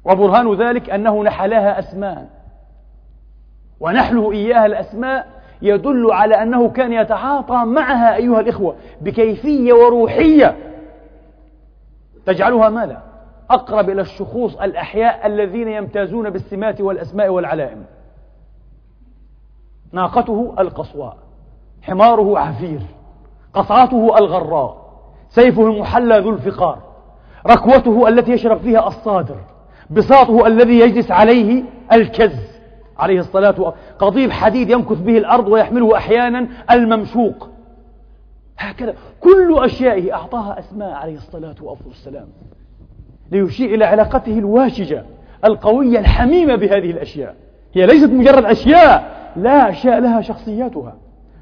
وبرهان 0.05 0.53
ذلك 0.53 0.89
أنه 0.89 1.23
نحلها 1.23 1.79
أسماء. 1.79 2.29
ونحله 3.79 4.31
إياها 4.31 4.65
الأسماء 4.65 5.27
يدل 5.61 6.11
على 6.11 6.35
أنه 6.35 6.69
كان 6.69 6.93
يتعاطى 6.93 7.65
معها 7.65 8.15
أيها 8.15 8.39
الإخوة 8.39 8.75
بكيفية 9.01 9.73
وروحية. 9.73 10.57
تجعلها 12.25 12.69
ماذا؟ 12.69 13.03
أقرب 13.49 13.89
إلى 13.89 14.01
الشخوص 14.01 14.55
الأحياء 14.55 15.27
الذين 15.27 15.67
يمتازون 15.67 16.29
بالسمات 16.29 16.81
والأسماء 16.81 17.29
والعلائم. 17.29 17.85
ناقته 19.91 20.55
القصواء. 20.59 21.17
حماره 21.83 22.39
عفير 22.39 22.79
قصعته 23.53 24.17
الغراء 24.17 24.83
سيفه 25.29 25.67
المحلى 25.67 26.19
ذو 26.19 26.29
الفقار 26.29 26.79
ركوته 27.47 28.07
التي 28.07 28.31
يشرب 28.31 28.57
فيها 28.57 28.87
الصادر 28.87 29.35
بساطه 29.89 30.47
الذي 30.47 30.79
يجلس 30.79 31.11
عليه 31.11 31.63
الكز. 31.93 32.53
عليه 32.97 33.19
الصلاة 33.19 33.73
قضيب 33.99 34.31
حديد 34.31 34.69
يمكث 34.69 35.01
به 35.01 35.17
الأرض 35.17 35.47
ويحمله 35.47 35.97
أحيانا 35.97 36.47
الممشوق. 36.71 37.49
هكذا 38.57 38.93
كل 39.21 39.63
أشيائه 39.65 40.13
أعطاها 40.13 40.59
أسماء 40.59 40.91
عليه 40.91 41.15
الصلاة 41.15 41.55
والسلام 41.61 42.27
ليشير 43.31 43.75
إلى 43.75 43.85
علاقته 43.85 44.39
الواشجة 44.39 45.03
القوية 45.45 45.99
الحميمة 45.99 46.55
بهذه 46.55 46.91
الأشياء. 46.91 47.35
هي 47.73 47.85
ليست 47.85 48.09
مجرد 48.09 48.45
أشياء 48.45 49.13
لا 49.35 49.69
أشياء 49.69 49.99
لها 49.99 50.21
شخصياتها. 50.21 50.95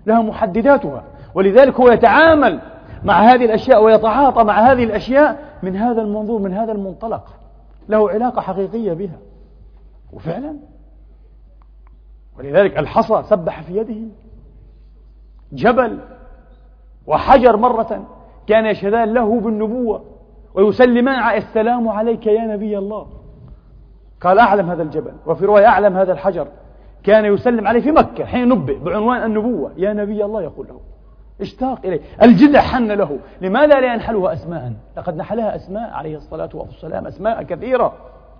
لها 0.06 0.22
محدداتها. 0.22 1.04
ولذلك 1.36 1.80
هو 1.80 1.92
يتعامل 1.92 2.62
مع 3.04 3.20
هذه 3.20 3.46
الأشياء 3.46 3.84
ويتعاطى 3.84 4.44
مع 4.44 4.72
هذه 4.72 4.84
الأشياء 4.84 5.40
من 5.64 5.76
هذا 5.76 6.02
المنظور 6.02 6.40
من 6.40 6.54
هذا 6.54 6.72
المنطلق. 6.72 7.24
له 7.90 8.10
علاقة 8.10 8.42
حقيقية 8.42 8.94
بها. 8.94 9.18
وفعلا. 10.14 10.56
ولذلك 12.38 12.80
الحصى 12.80 13.24
سبح 13.24 13.62
في 13.62 13.78
يده. 13.78 14.08
جبل. 15.54 16.00
وحجر 17.08 17.58
مرة 17.58 18.06
كان 18.48 18.66
يشهدان 18.66 19.14
له 19.14 19.40
بالنبوة. 19.40 20.04
ويسلمان 20.54 21.38
السلام 21.38 21.90
عليك 21.90 22.28
يا 22.28 22.46
نبي 22.46 22.78
الله. 22.78 23.08
قال 24.22 24.40
أعلم 24.40 24.70
هذا 24.70 24.84
الجبل. 24.84 25.14
وفي 25.26 25.46
رواية 25.46 25.66
أعلم 25.66 25.98
هذا 25.98 26.14
الحجر. 26.14 26.48
كان 27.04 27.26
يسلم 27.26 27.68
عليه 27.68 27.82
في 27.82 27.92
مكة 27.92 28.26
حين 28.26 28.50
نبئ 28.50 28.80
بعنوان 28.80 29.24
النبوة. 29.24 29.72
يا 29.78 29.94
نبي 29.94 30.26
الله 30.26 30.42
يقول 30.42 30.68
له 30.68 30.80
اشتاق 31.42 31.80
إليه. 31.86 32.00
الجذع 32.22 32.62
حن 32.62 32.92
له. 32.92 33.20
لماذا 33.42 33.80
لا 33.80 33.94
ينحلها 33.94 34.34
أسماء؟ 34.34 34.74
لقد 34.98 35.18
نحلها 35.18 35.56
أسماء 35.56 35.90
عليه 35.90 36.18
الصلاة 36.18 36.50
والسلام 36.54 37.08
أسماء 37.08 37.44
كثيرة. 37.44 37.94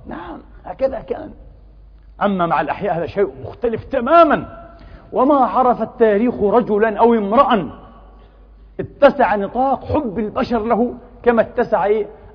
نعم 0.08 0.40
هكذا 0.66 1.00
كان. 1.00 1.32
أما 2.24 2.46
مع 2.46 2.62
الأحياء 2.62 2.98
هذا 2.98 3.06
شيء 3.06 3.30
مختلف 3.46 3.84
تماما. 3.84 4.68
وما 5.14 5.36
عرف 5.36 5.82
التاريخ 5.82 6.44
رجلا 6.44 7.00
أو 7.00 7.14
امرأ 7.14 7.70
اتسع 8.80 9.36
نطاق 9.36 9.86
حب 9.86 10.20
البشر 10.20 10.60
له 10.66 10.94
كما 11.24 11.42
اتسع 11.42 11.90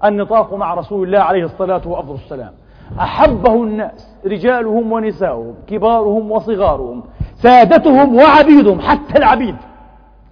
النطاق 0.05 0.55
مع 0.55 0.74
رسول 0.74 1.07
الله 1.07 1.18
عليه 1.18 1.45
الصلاة 1.45 1.89
والسلام. 1.89 2.53
أحبه 3.01 3.55
الناس 3.55 4.16
رجالهم 4.26 4.93
ونساؤهم 4.93 5.55
كبارهم 5.66 6.30
وصغارهم 6.30 7.03
سادتهم 7.34 8.16
وعبيدهم 8.16 8.80
حتى 8.80 9.18
العبيد 9.18 9.57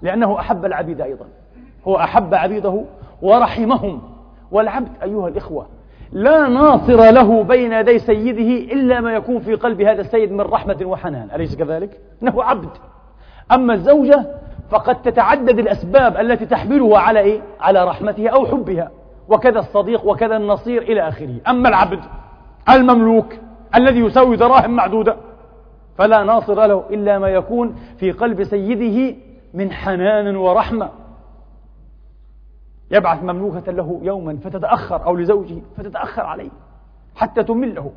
لأنه 0.02 0.38
أحب 0.38 0.64
العبيد 0.64 1.00
أيضا. 1.00 1.24
هو 1.88 1.96
أحب 1.96 2.34
عبيده 2.34 2.84
ورحمهم. 3.22 4.02
والعبد 4.52 4.88
أيها 5.02 5.28
الإخوة 5.28 5.66
لا 6.12 6.48
ناصر 6.48 7.11
له 7.11 7.42
بين 7.42 7.72
يدي 7.72 7.98
سيده 7.98 8.72
إلا 8.72 9.00
ما 9.00 9.12
يكون 9.12 9.40
في 9.40 9.55
قلب 9.55 9.80
هذا 9.80 10.00
السيد 10.00 10.32
من 10.32 10.40
رحمة 10.40 10.76
وحنان. 10.82 11.28
أليس 11.34 11.57
كذلك؟ 11.57 12.00
إنه 12.22 12.42
عبد. 12.42 12.68
أما 13.52 13.74
الزوجة 13.74 14.26
فقد 14.70 15.02
تتعدد 15.02 15.59
الأسباب 15.59 16.16
التي 16.16 16.46
تحمله 16.46 16.98
على 16.98 17.20
إيه؟ 17.20 17.40
على 17.61 17.84
رحمتها 17.84 18.28
أو 18.28 18.46
حبها 18.46 18.90
وكذا 19.28 19.59
الصديق 19.59 20.07
وكذا 20.07 20.36
النصير 20.36 20.82
إلى 20.82 21.09
آخره. 21.09 21.34
أما 21.48 21.68
العبد 21.68 22.00
المملوك 22.70 23.34
الذي 23.74 24.00
يساوي 24.00 24.36
دراهم 24.36 24.70
معدودة. 24.70 25.16
فلا 25.98 26.22
ناصر 26.22 26.66
له 26.66 26.84
إلا 26.90 27.18
ما 27.18 27.28
يكون 27.28 27.76
في 27.96 28.12
قلب 28.12 28.44
سيده 28.44 29.16
من 29.54 29.72
حنان 29.72 30.36
ورحمة. 30.36 30.90
يبعث 32.90 33.22
مملوكة 33.22 33.72
له 33.72 34.00
يوما 34.02 34.36
فتتأخر 34.36 35.06
أو 35.06 35.16
لزوجه 35.16 35.56
فتتأخر 35.76 36.22
عليه 36.22 36.50
حتى 37.14 37.42
تمله. 37.42 37.92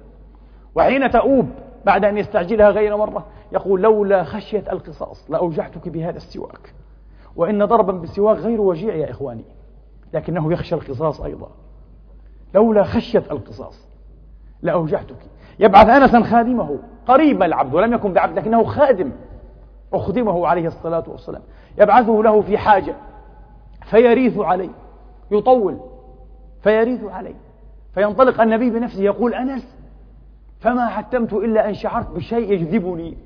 وحين 0.76 1.09
تؤوب 1.09 1.49
بعد 1.86 2.05
أن 2.05 2.18
يستعجلها 2.18 2.70
غير 2.70 2.97
مرة 2.97 3.26
يقول 3.51 3.82
لولا 3.82 4.24
خشية 4.24 4.63
القصاص 4.72 5.32
لأوجعتك 5.32 5.89
بهذا 5.89 6.18
السواك. 6.18 6.74
وإن 7.36 7.65
ضربا 7.65 7.93
بالسواك 7.93 8.38
غير 8.38 8.61
وجيع 8.61 8.95
يا 8.95 9.11
إخواني 9.11 9.45
لكنه 10.13 10.53
يخشى 10.53 10.76
القصاص 10.76 11.22
أيضا. 11.22 11.49
لولا 12.55 12.84
خشية 12.84 13.24
القصاص. 13.32 13.87
لأوجعتك 14.62 15.16
يبعث 15.60 15.88
أنسا 15.88 16.24
خادمه. 16.24 16.80
قريب 17.08 17.43
العبد 17.43 17.74
ولم 17.74 17.93
يكن 17.93 18.14
بعبد 18.14 18.38
لكنه 18.38 18.64
خادم. 18.64 19.12
أخدمه 19.93 20.47
عليه 20.47 20.68
الصلاة 20.68 21.03
والسلام. 21.08 21.41
يبعثه 21.78 22.22
له 22.24 22.41
في 22.41 22.58
حاجة. 22.58 22.95
فيريث 23.86 24.38
عليه. 24.38 24.70
يطول. 25.32 25.80
فيريث 26.64 27.03
عليه. 27.03 27.36
فينطلق 27.93 28.41
النبي 28.41 28.70
بنفسه 28.70 29.03
يقول 29.03 29.34
أنس 29.34 29.78
فما 30.60 30.88
حتمت 30.88 31.34
إلا 31.34 31.70
أن 31.70 31.74
شعرت 31.74 32.10
بشيء 32.10 32.51
يجذبني. 32.51 33.18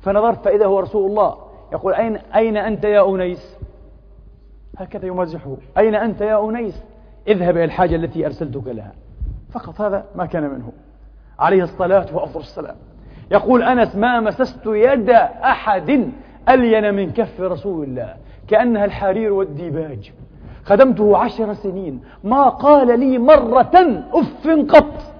فنظرت 0.00 0.44
فإذا 0.44 0.66
هو 0.66 0.80
رسول 0.80 1.10
الله. 1.10 1.36
يقول 1.72 1.94
أين, 1.94 2.16
أين 2.16 2.56
أنت 2.56 2.84
يا 2.84 3.14
أنيس؟ 3.14 3.56
هكذا 4.78 5.06
يمازحه. 5.06 5.56
أين 5.78 5.94
أنت 5.94 6.20
يا 6.20 6.48
أنيس؟ 6.48 6.82
اذهب 7.28 7.56
إلى 7.56 7.64
الحاجة 7.64 7.96
التي 7.96 8.26
أرسلتك 8.26 8.66
لها. 8.66 8.92
فقط 9.52 9.80
هذا 9.80 10.04
ما 10.14 10.26
كان 10.26 10.42
منه. 10.42 10.72
عليه 11.38 11.62
الصلاة 11.62 12.06
وأفضل 12.12 12.40
السلام. 12.40 12.76
يقول 13.30 13.62
أنس 13.62 13.96
ما 13.96 14.20
مسست 14.20 14.66
يد 14.66 15.10
أحد 15.10 16.10
ألين 16.48 16.94
من 16.94 17.10
كف 17.10 17.40
رسول 17.40 17.84
الله 17.84 18.14
كأنها 18.48 18.84
الحرير 18.84 19.32
والديباج. 19.32 20.12
خدمته 20.64 21.18
عشر 21.18 21.54
سنين. 21.54 22.02
ما 22.24 22.48
قال 22.48 23.00
لي 23.00 23.18
مرة 23.18 24.04
أف 24.12 24.48
قط. 24.48 25.12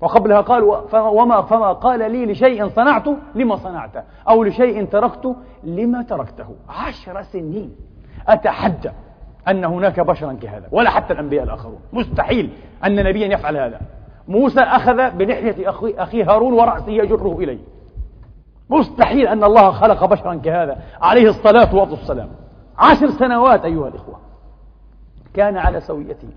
وقبلها 0.00 0.40
قال 0.40 0.62
وما 0.94 1.42
فما 1.42 1.72
قال 1.72 2.12
لي 2.12 2.26
لشيء 2.26 2.68
صنعته 2.68 3.16
لما 3.34 3.56
صنعته 3.56 4.02
أو 4.28 4.44
لشيء 4.44 4.84
تركته 4.84 5.36
لما 5.64 6.02
تركته. 6.02 6.54
عشر 6.68 7.22
سنين. 7.22 7.76
أتحدى. 8.28 8.90
أن 9.48 9.64
هناك 9.64 10.00
بشرا 10.00 10.32
كهذا 10.42 10.68
ولا 10.72 10.90
حتى 10.90 11.12
الأنبياء 11.12 11.44
الآخرون. 11.44 11.78
مستحيل 11.92 12.50
أن 12.84 12.96
نبيا 13.04 13.26
يفعل 13.26 13.56
هذا. 13.56 13.80
موسى 14.28 14.60
أخذ 14.60 15.10
بلحية 15.10 15.70
أخيه 15.98 16.30
هارون 16.30 16.52
ورأسه 16.52 16.88
يجره 16.88 17.38
إليه. 17.38 17.58
مستحيل 18.70 19.28
أن 19.28 19.44
الله 19.44 19.70
خلق 19.70 20.04
بشرا 20.04 20.34
كهذا 20.34 20.78
عليه 21.02 21.28
الصلاة 21.28 21.74
والسلام. 21.74 22.28
عشر 22.78 23.10
سنوات 23.10 23.64
أيها 23.64 23.88
الإخوة. 23.88 24.18
كان 25.34 25.56
على 25.56 25.80
سويته. 25.80 26.28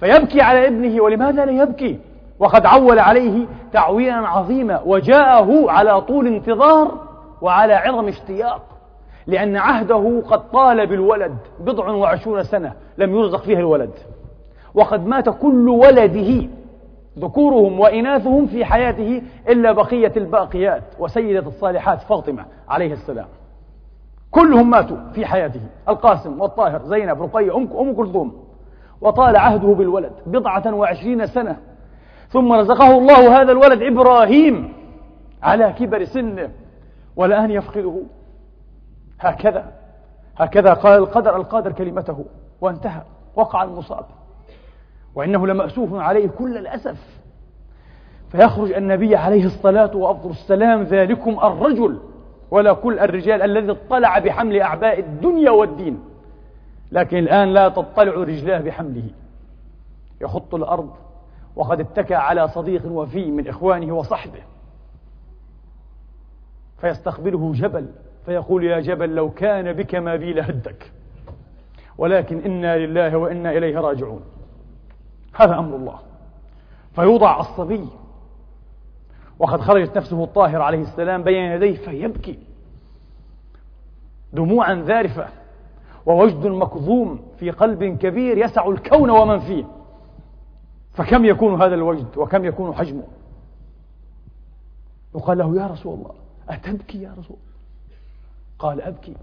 فيبكي 0.00 0.40
على 0.40 0.68
ابنه 0.68 1.02
ولماذا 1.02 1.44
لا 1.44 1.62
يبكي؟ 1.62 1.98
وقد 2.38 2.66
عول 2.66 2.98
عليه 2.98 3.46
تعويلا 3.72 4.28
عظيما 4.28 4.80
وجاءه 4.86 5.70
على 5.70 6.00
طول 6.00 6.26
انتظار 6.26 6.98
وعلى 7.40 7.74
عظم 7.74 8.08
اشتياق. 8.08 8.62
لأن 9.26 9.56
عهده 9.56 10.22
قد 10.28 10.50
طال 10.50 10.86
بالولد 10.86 11.36
بضع 11.60 11.90
وعشرون 11.90 12.42
سنة 12.42 12.72
لم 12.98 13.14
يرزق 13.14 13.42
فيها 13.42 13.58
الولد. 13.58 13.90
وقد 14.74 15.06
مات 15.06 15.28
كل 15.28 15.68
ولده 15.68 16.48
ذكورهم 17.18 17.80
وإناثهم 17.80 18.46
في 18.46 18.64
حياته 18.64 19.22
إلا 19.48 19.72
بقية 19.72 20.12
الباقيات 20.16 20.82
وسيدة 20.98 21.46
الصالحات 21.48 22.00
فاطمة 22.00 22.44
عليه 22.68 22.92
السلام. 22.92 23.26
كلهم 24.30 24.70
ماتوا 24.70 24.96
في 25.14 25.26
حياته. 25.26 25.60
القاسم 25.88 26.40
والطاهر 26.40 26.82
زينب 26.82 27.22
رقية 27.22 27.56
أم 27.56 27.94
كلثوم. 27.94 28.44
وطال 29.00 29.36
عهده 29.36 29.68
بالولد 29.68 30.12
بضعة 30.26 30.74
وعشرين 30.74 31.26
سنة. 31.26 31.56
ثم 32.28 32.52
رزقه 32.52 32.98
الله 32.98 33.40
هذا 33.40 33.52
الولد 33.52 33.82
إبراهيم 33.82 34.72
على 35.42 35.74
كبر 35.78 36.04
سنه. 36.04 36.50
والآن 37.16 37.50
يفقده. 37.50 37.94
هكذا. 39.22 39.72
هكذا 40.36 40.74
قال 40.74 40.98
القدر 40.98 41.36
القادر 41.36 41.72
كلمته 41.72 42.24
وانتهى 42.60 43.02
وقع 43.36 43.62
المصاب. 43.62 44.04
وإنه 45.14 45.46
لمأسوف 45.46 45.94
عليه 45.94 46.28
كل 46.28 46.56
الأسف. 46.56 47.20
فيخرج 48.30 48.72
النبي 48.72 49.16
عليه 49.16 49.44
الصلاة 49.44 49.96
وأفضل 49.96 50.30
السلام 50.30 50.82
ذلكم 50.82 51.38
الرجل 51.42 51.98
ولا 52.50 52.72
كل 52.72 52.98
الرجال 52.98 53.42
الذي 53.42 53.70
اطلع 53.70 54.18
بحمل 54.18 54.60
أعباء 54.60 55.00
الدنيا 55.00 55.50
والدين. 55.50 56.04
لكن 56.92 57.18
الآن 57.18 57.48
لا 57.48 57.68
تطلع 57.68 58.12
رجلاه 58.12 58.60
بحمله. 58.60 59.10
يخط 60.20 60.54
الأرض 60.54 60.90
وقد 61.56 61.80
اتكى 61.80 62.14
على 62.14 62.48
صديق 62.48 62.86
وفي 62.86 63.30
من 63.30 63.48
إخوانه 63.48 63.94
وصحبه. 63.94 64.42
فيستقبله 66.80 67.52
جبل. 67.52 67.88
فيقول 68.26 68.64
يا 68.64 68.80
جبل 68.80 69.14
لو 69.14 69.30
كان 69.30 69.72
بك 69.72 69.94
ما 69.94 70.16
بي 70.16 70.32
لهدك. 70.32 70.92
ولكن 71.98 72.38
إنا 72.38 72.78
لله 72.78 73.16
وإنا 73.16 73.50
إليه 73.50 73.78
راجعون. 73.78 74.22
هذا 75.34 75.58
أمر 75.58 75.76
الله. 75.76 75.98
فيوضع 76.94 77.40
الصبي. 77.40 77.88
وقد 79.38 79.60
خرجت 79.60 79.96
نفسه 79.96 80.24
الطاهر 80.24 80.62
عليه 80.62 80.82
السلام 80.82 81.22
بين 81.22 81.44
يديه 81.44 81.76
فيبكي. 81.76 82.38
دموعا 84.32 84.74
ذارفة. 84.74 85.28
ووجد 86.06 86.46
مكظوم 86.46 87.22
في 87.38 87.50
قلب 87.50 87.84
كبير 87.84 88.38
يسع 88.38 88.68
الكون 88.68 89.10
ومن 89.10 89.38
فيه. 89.38 89.64
فكم 90.92 91.24
يكون 91.24 91.62
هذا 91.62 91.74
الوجد؟ 91.74 92.16
وكم 92.16 92.44
يكون 92.44 92.74
حجمه؟ 92.74 93.04
يقال 95.14 95.38
له 95.38 95.56
يا 95.56 95.66
رسول 95.66 95.94
الله 95.94 96.14
أتبكي 96.48 97.02
يا 97.02 97.14
رسول 97.18 97.36
قال 98.62 98.80
أبكي. 98.80 99.16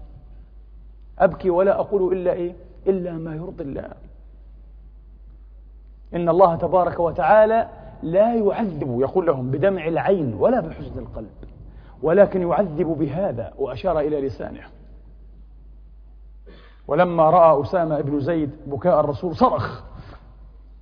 أبكي 1.18 1.50
ولا 1.50 1.80
أقول 1.80 2.12
إلا 2.12 2.32
إيه؟ 2.32 2.54
إلا 2.86 3.12
ما 3.12 3.34
يرضي 3.34 3.64
الله. 3.64 3.92
إن 6.14 6.28
الله 6.28 6.56
تبارك 6.56 7.00
وتعالى 7.00 7.68
لا 8.02 8.34
يعذب 8.34 9.00
يقول 9.00 9.26
لهم 9.26 9.50
بدمع 9.50 9.86
العين 9.88 10.34
ولا 10.34 10.60
بحزن 10.60 10.98
القلب 10.98 11.30
ولكن 12.02 12.48
يعذب 12.48 12.86
بهذا 12.86 13.52
وأشار 13.58 14.00
إلى 14.00 14.20
لسانه. 14.20 14.62
ولما 16.88 17.30
رأى 17.30 17.62
أسامة 17.62 18.00
بن 18.00 18.20
زيد 18.20 18.50
بكاء 18.66 19.00
الرسول 19.00 19.36
صرخ. 19.36 19.82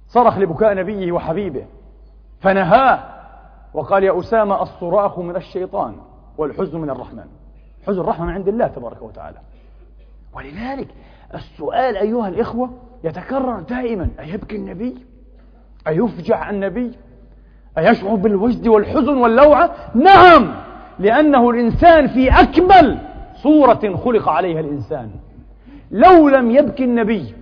صرخ 0.08 0.38
لبكاء 0.38 0.74
نبيه 0.74 1.12
وحبيبه. 1.12 1.66
فنهاه 2.40 3.04
وقال 3.74 4.04
يا 4.04 4.20
أسامة 4.20 4.62
الصراخ 4.62 5.18
من 5.18 5.36
الشيطان 5.36 5.96
والحزن 6.38 6.78
من 6.78 6.90
الرحمن. 6.90 7.26
حزن 7.88 8.00
الرحمة 8.00 8.26
من 8.26 8.32
عند 8.32 8.48
الله 8.48 8.66
تبارك 8.66 9.02
وتعالى. 9.02 9.38
ولذلك 10.34 10.88
السؤال 11.34 11.96
أيها 11.96 12.28
الإخوة 12.28 12.70
يتكرر 13.04 13.60
دائما. 13.60 14.08
أيبكي 14.20 14.56
النبي؟ 14.56 14.94
أيفجع 15.88 16.50
النبي؟ 16.50 16.92
أيشعر 17.78 18.14
بالوجد 18.14 18.68
والحزن 18.68 19.16
واللوعة؟ 19.16 19.70
نعم 19.94 20.54
لأنه 20.98 21.50
الإنسان 21.50 22.06
في 22.06 22.30
أكمل 22.30 22.98
صورة 23.42 23.96
خلق 23.96 24.28
عليها 24.28 24.60
الإنسان. 24.60 25.10
لو 25.90 26.28
لم 26.28 26.50
يبكي 26.50 26.84
النبي 26.84 27.34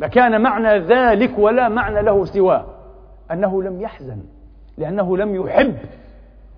لكان 0.00 0.42
معنى 0.42 0.78
ذلك 0.78 1.38
ولا 1.38 1.68
معنى 1.68 2.02
له 2.02 2.24
سواه. 2.24 2.66
أنه 3.30 3.62
لم 3.62 3.80
يحزن 3.80 4.18
لأنه 4.78 5.16
لم 5.16 5.34
يحب 5.34 5.76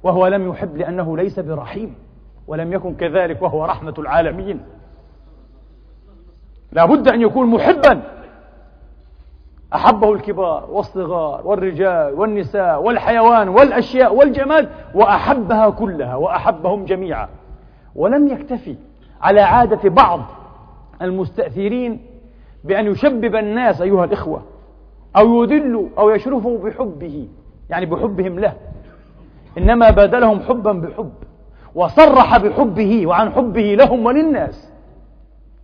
وهو 0.02 0.26
لم 0.26 0.48
يحب 0.48 0.76
لأنه 0.76 1.16
ليس 1.16 1.40
برحيم. 1.40 1.94
ولم 2.47 2.72
يكن 2.72 2.95
كذلك 2.95 3.43
وهو 3.43 3.64
رحمة 3.64 3.95
العالمين. 3.99 4.61
لا 6.72 6.84
بد 6.84 7.09
أن 7.09 7.20
يكون 7.20 7.47
محبا. 7.47 8.03
أحبه 9.74 10.12
الكبار 10.12 10.70
والصغار 10.70 11.47
والرجال 11.47 12.14
والنساء 12.14 12.82
والحيوان 12.82 13.49
والأشياء 13.49 14.14
والجماد 14.14 14.68
وأحبها 14.95 15.70
كلها 15.70 16.16
وأحبهم 16.16 16.84
جميعا. 16.84 17.28
ولم 17.95 18.28
يكتفي 18.28 18.76
على 19.20 19.40
عادة 19.40 19.90
بعض 19.90 20.20
المستأثرين 21.03 22.07
بأن 22.64 22.86
يشبب 22.86 23.36
الناس 23.36 23.80
أيها 23.80 24.05
الإخوة 24.05 24.43
أو 25.16 25.45
يدلوا 25.45 25.88
أو 25.99 26.11
يشرفوا 26.11 26.59
بحبه 26.59 27.28
يعني 27.70 27.86
بحبهم 27.86 28.38
له. 28.38 28.53
إنما 29.59 29.90
بادلهم 29.90 30.40
حبا 30.40 30.72
بحب. 30.72 31.12
وصرح 31.74 32.38
بحبه 32.38 33.06
وعن 33.06 33.32
حبه 33.32 33.74
لهم 33.74 34.06
وللناس. 34.06 34.72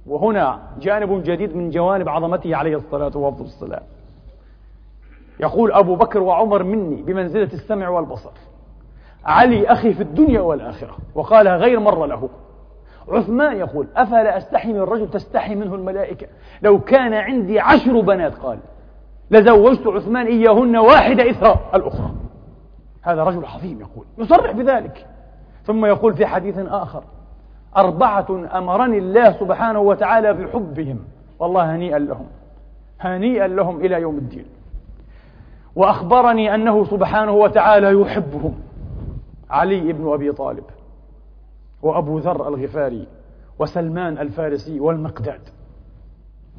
وهنا 0.06 0.60
جانب 0.80 1.22
جديد 1.22 1.56
من 1.56 1.70
جوانب 1.70 2.08
عظمته 2.08 2.56
عليه 2.56 2.76
الصلاة 2.76 3.16
والسلام. 3.16 3.82
يقول 5.40 5.72
أبو 5.72 5.94
بكر 5.94 6.22
وعمر 6.22 6.62
مني 6.62 7.02
بمنزلة 7.02 7.52
السمع 7.52 7.88
والبصر. 7.88 8.30
علي 9.24 9.66
أخي 9.66 9.94
في 9.94 10.02
الدنيا 10.02 10.40
والآخرة. 10.40 10.96
وقالها 11.14 11.56
غير 11.56 11.80
مرة 11.80 12.06
له. 12.06 12.28
عثمان 13.08 13.56
يقول 13.56 13.86
أفلا 13.96 14.38
أستحي 14.38 14.72
من 14.72 14.80
الرجل 14.80 15.10
تستحي 15.10 15.54
منه 15.54 15.74
الملائكة؟ 15.74 16.26
لو 16.62 16.80
كان 16.80 17.14
عندي 17.14 17.60
عشر 17.60 18.00
بنات 18.00 18.34
قال. 18.34 18.58
لزوجت 19.30 19.86
عثمان 19.86 20.26
إياهن 20.26 20.76
واحدة 20.76 21.30
إثر 21.30 21.58
الأخرى. 21.74 22.10
هذا 23.02 23.24
رجل 23.24 23.44
عظيم 23.44 23.80
يقول. 23.80 24.04
يصرح 24.18 24.50
بذلك. 24.50 25.06
ثم 25.68 25.86
يقول 25.86 26.14
في 26.14 26.26
حديث 26.26 26.58
آخر 26.58 27.02
أربعة 27.76 28.58
أمرني 28.58 28.98
الله 28.98 29.32
سبحانه 29.32 29.80
وتعالى 29.80 30.32
بحبهم 30.32 30.98
والله 31.38 31.74
هنيئا 31.76 31.98
لهم 31.98 32.26
هنيئا 33.00 33.46
لهم 33.46 33.80
إلى 33.80 34.00
يوم 34.00 34.16
الدين. 34.18 34.44
وأخبرني 35.76 36.54
أنه 36.54 36.84
سبحانه 36.84 37.32
وتعالى 37.32 38.00
يحبهم 38.00 38.54
علي 39.50 39.92
بن 39.92 40.12
أبي 40.12 40.32
طالب 40.32 40.64
وأبو 41.82 42.18
ذر 42.18 42.48
الغفاري 42.48 43.06
وسلمان 43.58 44.18
الفارسي 44.18 44.80
والمقداد. 44.80 45.40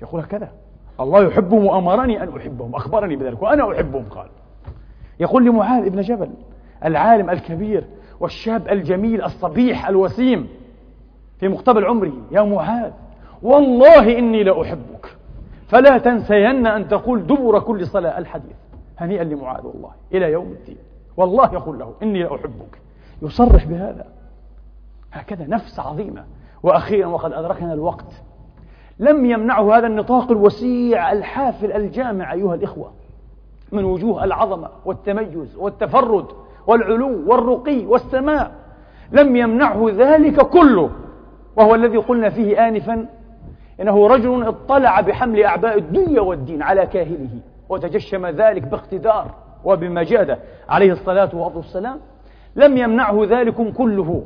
يقول 0.01 0.21
هكذا 0.21 0.49
الله 0.99 1.23
يحبهم 1.23 1.65
وأمرني 1.65 2.23
أن 2.23 2.37
أحبهم 2.37 2.75
أخبرني 2.75 3.15
بذلك 3.15 3.41
وأنا 3.41 3.71
أحبهم 3.71 4.05
قال. 4.09 4.27
يقول 5.19 5.45
لمعاذ 5.45 5.89
بن 5.89 6.01
جبل 6.01 6.29
العالم 6.85 7.29
الكبير 7.29 7.83
والشاب 8.19 8.69
الجميل 8.69 9.23
الصبيح 9.23 9.87
الوسيم 9.87 10.47
في 11.39 11.47
مقتبل 11.47 11.85
عمره 11.85 12.13
يا 12.31 12.41
معاذ 12.41 12.91
والله 13.43 14.19
إني 14.19 14.43
لأحبك 14.43 15.15
فلا 15.67 15.97
تنسين 15.97 16.67
أن 16.67 16.87
تقول 16.87 17.27
دبر 17.27 17.59
كل 17.59 17.87
صلاة 17.87 18.17
الحديث. 18.17 18.55
هنيئا 18.97 19.23
لمعاذ 19.23 19.65
والله 19.65 19.91
إلى 20.13 20.31
يوم 20.31 20.51
الدين. 20.51 20.77
والله 21.17 21.53
يقول 21.53 21.79
له 21.79 21.93
إني 22.03 22.23
لأحبك 22.23 22.81
يصرح 23.21 23.65
بهذا. 23.65 24.05
هكذا 25.11 25.47
نفس 25.47 25.79
عظيمة. 25.79 26.23
وأخيرا 26.63 27.07
وقد 27.07 27.33
أدركنا 27.33 27.73
الوقت. 27.73 28.23
لم 28.99 29.25
يمنعه 29.25 29.77
هذا 29.77 29.87
النطاق 29.87 30.31
الوسيع 30.31 31.11
الحافل 31.11 31.71
الجامع 31.71 32.33
أيها 32.33 32.55
الإخوة 32.55 32.91
من 33.71 33.83
وجوه 33.83 34.23
العظمة 34.23 34.69
والتميز 34.85 35.55
والتفرد. 35.55 36.25
والعلو 36.69 37.31
والرقي 37.31 37.85
والسماء 37.85 38.51
لم 39.11 39.35
يمنعه 39.35 39.85
ذلك 39.89 40.41
كله 40.41 40.89
وهو 41.55 41.75
الذي 41.75 41.97
قلنا 41.97 42.29
فيه 42.29 42.67
آنفا 42.67 43.05
إنه 43.81 44.07
رجل 44.07 44.43
اطلع 44.43 45.01
بحمل 45.01 45.43
أعباء 45.43 45.77
الدنيا 45.77 46.21
والدين 46.21 46.61
على 46.61 46.85
كاهله 46.85 47.29
وتجشم 47.69 48.27
ذلك 48.27 48.63
باقتدار 48.63 49.25
وبمجادة 49.65 50.39
عليه 50.69 50.91
الصلاة 50.91 51.29
والسلام. 51.35 51.99
لم 52.55 52.77
يمنعه 52.77 53.25
ذلكم 53.25 53.71
كله 53.71 54.23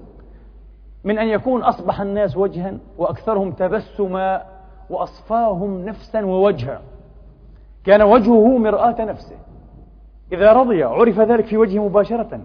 من 1.04 1.20
أن 1.20 1.28
يكون 1.28 1.64
أصبح 1.64 2.02
الناس 2.02 2.38
وجها 2.38 2.74
وأكثرهم 2.98 3.52
تبسما 3.52 4.42
وأصفاهم 4.90 5.86
نفسا 5.86 6.26
ووجها. 6.26 6.82
كان 7.86 8.02
وجهه 8.02 8.58
مرآة 8.58 9.06
نفسه. 9.06 9.36
إذا 10.34 10.54
رضي 10.54 10.84
عرف 10.84 11.20
ذلك 11.20 11.46
في 11.46 11.58
وجهه 11.58 11.88
مباشرة. 11.88 12.42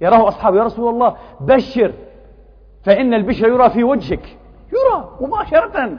يراه 0.00 0.28
أصحابه 0.28 0.58
يا 0.58 0.64
رسول 0.64 0.94
الله 0.94 1.16
بشر 1.40 1.92
فإن 2.84 3.14
البشر 3.14 3.48
يرى 3.48 3.70
في 3.70 3.84
وجهك. 3.84 4.38
يرى 4.72 5.10
مباشرة 5.20 5.98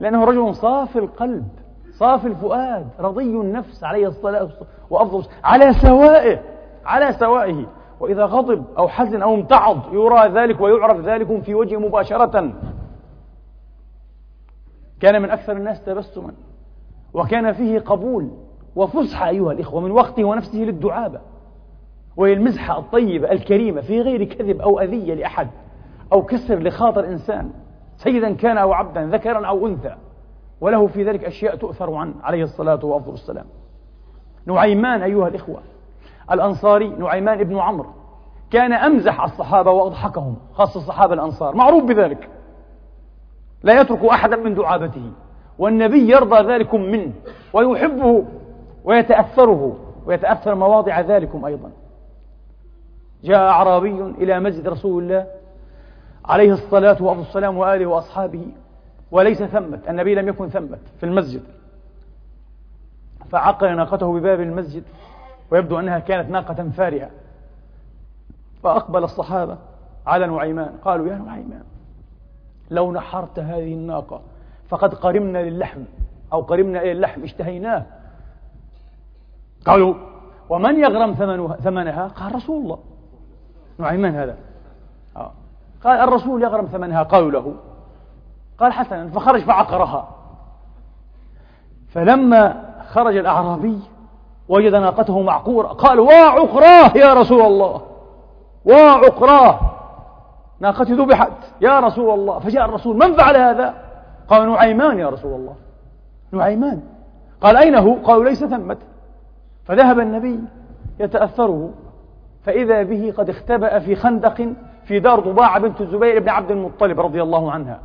لأنه 0.00 0.24
رجل 0.24 0.54
صافي 0.54 0.98
القلب 0.98 1.48
صافي 1.90 2.26
الفؤاد 2.26 2.88
رضي 3.00 3.24
النفس 3.24 3.84
عليه 3.84 4.06
الصلاة 4.06 4.48
والسلام 4.90 5.34
على 5.44 5.72
سوائه 5.72 6.40
على 6.84 7.12
سوائه. 7.12 7.66
وإذا 8.00 8.24
غضب 8.24 8.64
أو 8.78 8.88
حزن 8.88 9.22
أو 9.22 9.34
امتعض 9.34 9.78
يرى 9.92 10.28
ذلك 10.28 10.60
ويعرف 10.60 11.00
ذلك 11.00 11.42
في 11.42 11.54
وجهه 11.54 11.78
مباشرة. 11.78 12.52
كان 15.00 15.22
من 15.22 15.30
أكثر 15.30 15.52
الناس 15.52 15.84
تبسما 15.84 16.32
وكان 17.14 17.52
فيه 17.52 17.78
قبول. 17.78 18.30
وفسحة 18.80 19.28
أيها 19.28 19.52
الإخوة 19.52 19.80
من 19.80 19.90
وقته 19.90 20.24
ونفسه 20.24 20.58
للدعابة. 20.58 21.20
وهي 22.16 22.32
المزحة 22.32 22.78
الطيبة 22.78 23.32
الكريمة 23.32 23.80
في 23.80 24.00
غير 24.00 24.24
كذب 24.24 24.60
أو 24.60 24.80
أذية 24.80 25.14
لأحد 25.14 25.48
أو 26.12 26.22
كسر 26.22 26.58
لخاطر 26.58 27.06
إنسان. 27.06 27.50
سيدا 27.96 28.32
كان 28.32 28.58
أو 28.58 28.72
عبدا 28.72 29.06
ذكرا 29.06 29.46
أو 29.46 29.66
أنثى. 29.66 29.96
وله 30.60 30.86
في 30.86 31.04
ذلك 31.04 31.24
أشياء 31.24 31.56
تؤثر 31.56 31.94
عنه 31.94 32.14
عليه 32.22 32.42
الصلاة 32.42 32.84
وأفضل 32.84 33.12
السلام. 33.12 33.46
نعيمان 34.46 35.02
أيها 35.02 35.28
الإخوة 35.28 35.60
الأنصاري 36.32 36.88
نعيمان 36.88 37.44
بن 37.44 37.58
عمرو 37.58 37.90
كان 38.50 38.72
أمزح 38.72 39.22
الصحابة 39.22 39.70
وأضحكهم 39.70 40.36
خاصة 40.52 40.80
الصحابة 40.80 41.14
الأنصار. 41.14 41.54
معروف 41.54 41.84
بذلك. 41.84 42.28
لا 43.62 43.80
يترك 43.80 44.04
أحدا 44.04 44.36
من 44.36 44.54
دعابته 44.54 45.12
والنبي 45.58 46.12
يرضى 46.12 46.52
ذلكم 46.52 46.80
منه 46.80 47.12
ويحبه 47.52 48.24
ويتأثره 48.84 49.78
ويتأثر 50.06 50.54
مواضع 50.54 51.00
ذلكم 51.00 51.44
أيضا. 51.44 51.70
جاء 53.24 53.38
أعرابي 53.38 54.00
إلى 54.00 54.40
مسجد 54.40 54.68
رسول 54.68 55.02
الله 55.02 55.26
عليه 56.24 56.52
الصلاة 56.52 57.02
والسلام 57.02 57.56
وآله 57.56 57.86
وأصحابه 57.86 58.46
وليس 59.10 59.42
ثمة 59.42 59.80
النبي 59.88 60.14
لم 60.14 60.28
يكن 60.28 60.48
ثمة 60.48 60.78
في 61.00 61.06
المسجد. 61.06 61.42
فعقل 63.30 63.76
ناقته 63.76 64.12
بباب 64.12 64.40
المسجد 64.40 64.82
ويبدو 65.50 65.78
أنها 65.78 65.98
كانت 65.98 66.30
ناقة 66.30 66.70
فارهة. 66.76 67.10
فأقبل 68.62 69.04
الصحابة 69.04 69.58
على 70.06 70.26
نعيمان 70.26 70.72
قالوا 70.84 71.06
يا 71.06 71.14
نعيمان 71.14 71.62
لو 72.70 72.92
نحرت 72.92 73.38
هذه 73.38 73.74
الناقة 73.74 74.20
فقد 74.68 74.94
قرمنا 74.94 75.38
للحم 75.38 75.80
أو 76.32 76.40
قرمنا 76.40 76.82
إلى 76.82 76.92
اللحم 76.92 77.22
اشتهيناه. 77.22 77.86
قالوا 79.66 79.94
ومن 80.48 80.78
يغرم 80.78 81.14
ثمنها؟ 81.62 82.08
قال 82.08 82.34
رسول 82.34 82.62
الله. 82.62 82.78
نعيمان 83.78 84.14
هذا؟ 84.14 84.36
آه. 85.16 85.32
قال 85.84 85.98
الرسول 86.00 86.42
يغرم 86.42 86.66
ثمنها 86.66 87.02
قالوا 87.02 87.30
له. 87.30 87.54
قال 88.58 88.72
حسنا 88.72 89.10
فخرج 89.10 89.44
فعقرها. 89.44 90.08
فلما 91.88 92.70
خرج 92.88 93.16
الأعرابي 93.16 93.78
وجد 94.48 94.74
ناقته 94.74 95.22
معقورة 95.22 95.68
قال 95.68 96.00
وعقراه 96.00 96.96
يا 96.96 97.14
رسول 97.14 97.42
الله! 97.42 97.82
وعقراه 98.64 99.60
ناقتي 100.60 100.92
ذبحت 100.92 101.32
يا 101.60 101.80
رسول 101.80 102.18
الله! 102.18 102.38
فجاء 102.38 102.64
الرسول 102.64 102.96
من 102.96 103.16
فعل 103.16 103.36
هذا؟ 103.36 103.74
قال 104.28 104.48
نعيمان 104.48 104.98
يا 104.98 105.08
رسول 105.08 105.34
الله. 105.34 105.54
نعيمان 106.32 106.82
قال 107.40 107.56
أين 107.56 107.74
هو؟ 107.74 107.94
قالوا 107.94 108.24
ليس 108.24 108.44
ثمة. 108.44 108.76
فذهب 109.70 110.00
النبي 110.00 110.40
يتأثره 111.00 111.70
فإذا 112.44 112.82
به 112.82 113.14
قد 113.18 113.28
اختبأ 113.28 113.78
في 113.78 113.94
خندق 113.94 114.48
في 114.84 115.00
دار 115.00 115.20
ضباعة 115.20 115.58
بنت 115.58 115.80
الزبير 115.80 116.20
بن 116.20 116.28
عبد 116.28 116.50
المطلب 116.50 117.00
رضي 117.00 117.22
الله 117.22 117.52
عنها 117.52 117.80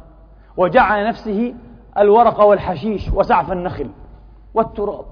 وجعل 0.57 1.07
نفسه 1.07 1.53
الورق 1.97 2.41
والحشيش 2.41 3.09
وسعف 3.13 3.51
النخل 3.51 3.89
والتراب. 4.53 5.05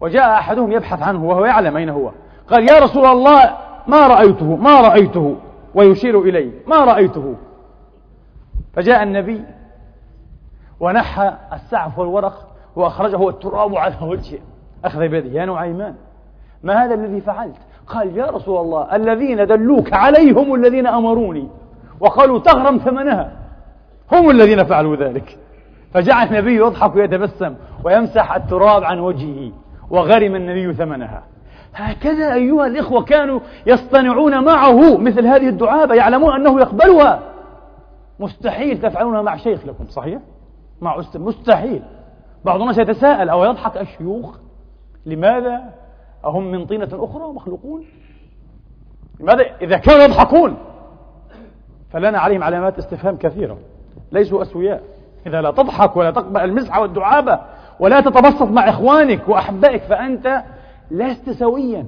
وجاء 0.00 0.30
أحدهم 0.32 0.72
يبحث 0.72 1.02
عنه 1.02 1.24
وهو 1.24 1.44
يعلم 1.44 1.76
أين 1.76 1.88
هو 1.88 2.10
قال 2.50 2.70
يا 2.70 2.78
رسول 2.78 3.06
الله 3.06 3.56
ما 3.86 4.06
رأيته؟ 4.06 4.56
ما 4.56 4.80
رأيته؟ 4.80 5.36
ويشير 5.74 6.20
إليه 6.20 6.52
ما 6.66 6.84
رأيته؟ 6.84 7.36
فجاء 8.72 9.02
النبي 9.02 9.44
ونحى 10.80 11.32
السعف 11.52 11.98
والورق 11.98 12.46
وأخرجه 12.76 13.28
التراب 13.28 13.74
على 13.74 13.94
وجهه. 14.02 14.38
أخذ 14.84 15.08
بيده. 15.08 15.40
يا 15.40 15.44
نعيمان 15.46 15.94
ما 16.62 16.84
هذا 16.84 16.94
الذي 16.94 17.20
فعلت؟ 17.20 17.56
قال 17.86 18.16
يا 18.16 18.26
رسول 18.26 18.60
الله 18.60 18.96
الذين 18.96 19.46
دلوك 19.46 19.92
عليهم 19.92 20.54
الذين 20.54 20.86
أمروني 20.86 21.48
وقالوا 22.00 22.38
تغرم 22.38 22.78
ثمنها 22.78 23.32
هم 24.12 24.30
الذين 24.30 24.64
فعلوا 24.64 24.96
ذلك. 24.96 25.38
فجعل 25.94 26.26
النبي 26.26 26.56
يضحك 26.56 26.96
ويتبسم 26.96 27.54
ويمسح 27.84 28.34
التراب 28.34 28.84
عن 28.84 28.98
وجهه 28.98 29.52
وغرم 29.90 30.34
النبي 30.34 30.74
ثمنها. 30.74 31.22
هكذا 31.74 32.34
أيها 32.34 32.66
الإخوة 32.66 33.04
كانوا 33.04 33.40
يصطنعون 33.66 34.44
معه 34.44 34.96
مثل 34.96 35.26
هذه 35.26 35.48
الدعابة 35.48 35.94
يعلمون 35.94 36.34
أنه 36.34 36.60
يقبلها. 36.60 37.20
مستحيل 38.20 38.80
تفعلونها 38.80 39.22
مع 39.22 39.36
شيخ 39.36 39.66
لكم 39.66 39.84
صحيح؟ 39.88 40.20
مع 40.80 41.00
أستاذ 41.00 41.20
مستحيل. 41.20 41.82
بعض 42.44 42.60
الناس 42.60 42.78
يتساءل 42.78 43.28
أو 43.28 43.44
يضحك 43.44 43.76
الشيوخ؟ 43.76 44.38
لماذا 45.06 45.72
أهم 46.24 46.50
من 46.50 46.66
طينة 46.66 46.88
أخرى 46.92 47.32
مخلوقون؟ 47.32 47.84
لماذا 49.20 49.44
إذا 49.62 49.76
كانوا 49.76 50.02
يضحكون؟ 50.02 50.56
فلنا 51.90 52.18
عليهم 52.18 52.42
علامات 52.42 52.78
استفهام 52.78 53.16
كثيرة 53.16 53.58
ليسوا 54.12 54.42
أسوياء. 54.42 54.82
إذا 55.26 55.40
لا 55.40 55.50
تضحك 55.50 55.96
ولا 55.96 56.10
تقبل 56.10 56.40
المزحة 56.40 56.80
والدعابة 56.80 57.40
ولا 57.80 58.00
تتبسط 58.00 58.42
مع 58.42 58.68
إخوانك 58.68 59.28
وأحبائك 59.28 59.82
فأنت 59.82 60.42
لست 60.90 61.30
سويا 61.30 61.86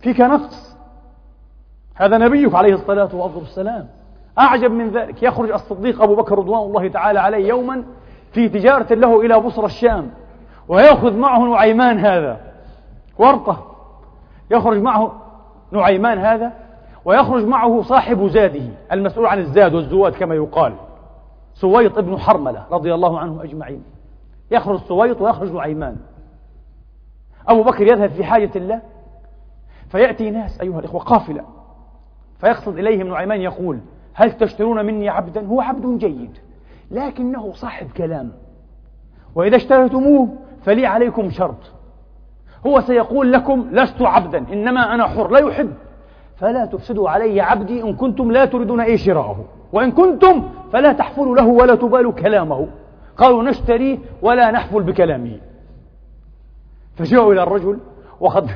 فيك 0.00 0.20
نقص. 0.20 0.76
هذا 1.94 2.18
نبيك 2.18 2.54
عليه 2.54 2.74
الصلاة 2.74 3.14
والسلام. 3.14 3.88
أعجب 4.38 4.70
من 4.70 4.90
ذلك. 4.90 5.22
يخرج 5.22 5.50
الصديق 5.50 6.02
أبو 6.02 6.14
بكر 6.14 6.38
رضوان 6.38 6.62
الله 6.62 6.88
تعالى 6.88 7.20
عليه 7.20 7.48
يوما 7.48 7.84
في 8.32 8.48
تجارة 8.48 8.94
له 8.94 9.20
إلى 9.20 9.40
بصرى 9.40 9.66
الشام 9.66 10.10
ويأخذ 10.68 11.16
معه 11.16 11.38
نعيمان 11.38 11.98
هذا؟ 11.98 12.53
ورطة 13.18 13.66
يخرج 14.50 14.78
معه 14.78 15.12
نعيمان 15.72 16.18
هذا 16.18 16.52
ويخرج 17.04 17.44
معه 17.44 17.82
صاحب 17.82 18.26
زاده 18.26 18.68
المسؤول 18.92 19.26
عن 19.26 19.38
الزاد 19.38 19.74
والزواد 19.74 20.12
كما 20.12 20.34
يقال. 20.34 20.74
سويط 21.54 21.98
ابن 21.98 22.18
حرملة 22.18 22.66
رضي 22.70 22.94
الله 22.94 23.18
عنهم 23.18 23.40
أجمعين. 23.40 23.82
يخرج 24.50 24.80
سويط 24.80 25.20
ويخرج 25.20 25.52
نعيمان. 25.52 25.96
أبو 27.48 27.62
بكر 27.62 27.86
يذهب 27.86 28.10
في 28.10 28.24
حاجة 28.24 28.50
الله 28.56 28.80
فيأتي 29.88 30.30
ناس 30.30 30.60
أيها 30.60 30.78
الإخوة 30.78 31.00
قافلة 31.00 31.44
فيقصد 32.38 32.78
إليهم 32.78 33.08
نعيمان 33.08 33.40
يقول 33.40 33.80
هل 34.14 34.32
تشترون 34.32 34.86
مني 34.86 35.08
عبدا؟ 35.08 35.46
هو 35.46 35.60
عبد 35.60 35.98
جيد 35.98 36.38
لكنه 36.90 37.52
صاحب 37.52 37.90
كلام 37.90 38.32
وإذا 39.34 39.56
اشتريتموه 39.56 40.28
فلي 40.64 40.86
عليكم 40.86 41.30
شرط. 41.30 41.73
هو 42.66 42.80
سيقول 42.80 43.32
لكم 43.32 43.66
لست 43.72 44.02
عبدا 44.02 44.44
إنما 44.52 44.94
أنا 44.94 45.06
حر 45.06 45.30
لا 45.30 45.38
يحب. 45.38 45.72
فلا 46.36 46.64
تفسدوا 46.64 47.10
علي 47.10 47.40
عبدي 47.40 47.82
إن 47.82 47.94
كنتم 47.94 48.32
لا 48.32 48.44
تريدون 48.44 48.80
أي 48.80 48.98
شراءه. 48.98 49.44
وإن 49.72 49.90
كنتم 49.90 50.48
فلا 50.72 50.92
تحفلوا 50.92 51.36
له 51.36 51.46
ولا 51.46 51.74
تبالوا 51.74 52.12
كلامه. 52.12 52.68
قالوا 53.16 53.42
نشتريه 53.42 53.98
ولا 54.22 54.50
نحفل 54.50 54.82
بكلامه. 54.82 55.38
فجاءوا 56.96 57.32
إلى 57.32 57.42
الرجل 57.42 57.78
وقد 58.20 58.50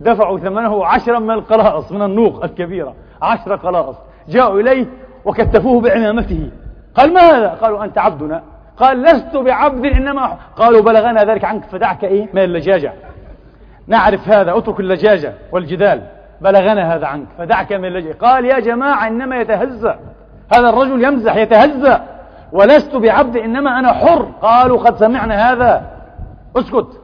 دفعوا 0.00 0.38
ثمنه 0.38 0.84
عشرا 0.86 1.18
من 1.18 1.30
القلاص 1.30 1.92
من 1.92 2.02
النوق 2.02 2.44
الكبيرة 2.44 2.94
عشر 3.22 3.56
قلاص. 3.56 3.96
جاءوا 4.28 4.60
إليه 4.60 4.86
وكتفوه 5.24 5.80
بعمامته 5.80 6.50
قال 6.94 7.14
ما 7.14 7.20
هذا؟ 7.20 7.48
قالوا 7.48 7.84
أنت 7.84 7.98
عبدنا. 7.98 8.42
قال 8.76 9.02
لست 9.02 9.36
بعبد 9.36 9.84
إنما 9.84 10.36
قالوا 10.56 10.80
بلغنا 10.80 11.24
ذلك 11.24 11.44
عنك 11.44 11.64
فدعك 11.64 12.04
إيه؟ 12.04 12.28
من 12.34 12.42
اللجاجة 12.42 12.92
نعرف 13.90 14.28
هذا 14.28 14.58
اترك 14.58 14.80
اللجاجة 14.80 15.34
والجدال 15.52 16.02
بلغنا 16.40 16.94
هذا 16.94 17.06
عنك 17.06 17.26
فدعك 17.38 17.72
من 17.72 17.84
اللجاجة. 17.84 18.12
قال 18.12 18.44
يا 18.44 18.58
جماعة 18.58 19.08
إنما 19.08 19.36
يتهزأ. 19.36 19.98
هذا 20.54 20.68
الرجل 20.68 21.04
يمزح 21.04 21.36
يتهزأ. 21.36 22.02
ولست 22.52 22.96
بعبد 22.96 23.36
إنما 23.36 23.78
أنا 23.78 23.92
حر. 23.92 24.28
قالوا 24.42 24.78
قد 24.78 24.96
سمعنا 24.96 25.52
هذا. 25.52 25.90
اسكت. 26.56 27.00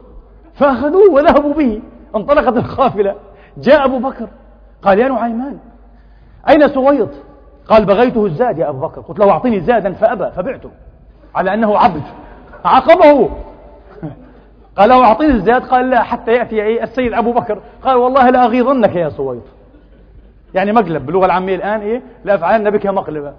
فأخذوه 0.53 1.11
وذهبوا 1.13 1.53
به. 1.53 1.81
انطلقت 2.15 2.57
القافلة. 2.57 3.15
جاء 3.57 3.85
أبو 3.85 3.99
بكر. 3.99 4.27
قال 4.81 4.99
يا 4.99 5.07
نعيمان 5.07 5.57
أين 6.49 6.67
سويط؟ 6.67 7.09
قال 7.69 7.85
بغيته 7.85 8.25
الزاد 8.25 8.57
يا 8.57 8.69
أبو 8.69 8.87
بكر. 8.87 9.01
قلت 9.01 9.19
له 9.19 9.31
أعطيني 9.31 9.59
زادا 9.59 9.93
فأبى 9.93 10.31
فبعته. 10.31 10.69
على 11.35 11.53
أنه 11.53 11.77
عبد. 11.77 12.03
عاقبه 12.65 13.29
قال 14.77 14.89
له 14.89 15.03
أعطيني 15.03 15.33
الزاد 15.33 15.61
قال 15.61 15.89
لا 15.89 16.03
حتى 16.03 16.31
يأتي 16.31 16.83
السيد 16.83 17.13
أبو 17.13 17.33
بكر. 17.33 17.61
قال 17.81 17.95
والله 17.95 18.29
لا 18.29 18.45
أغيظنك 18.45 18.95
يا 18.95 19.09
سويط 19.09 19.43
يعني 20.53 20.71
مقلب 20.71 21.05
باللغة 21.05 21.25
العامية 21.25 21.55
الآن 21.55 21.81
إيه؟ 21.81 22.01
لأفعلن 22.25 22.69
بك 22.69 22.87
مقلبا 22.87 23.33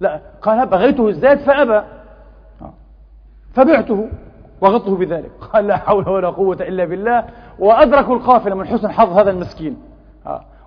لا 0.00 0.20
قال 0.42 0.66
بغيته 0.66 1.08
الزاد 1.08 1.38
فأبى. 1.38 1.82
فبعته 3.54 4.08
وغطه 4.60 4.96
بذلك. 4.96 5.30
قال 5.52 5.66
لا 5.66 5.76
حول 5.76 6.08
ولا 6.08 6.28
قوة 6.30 6.56
إلا 6.60 6.84
بالله. 6.84 7.24
وأدركوا 7.58 8.14
القافلة 8.14 8.54
من 8.54 8.66
حسن 8.66 8.90
حظ 8.90 9.18
هذا 9.18 9.30
المسكين. 9.30 9.76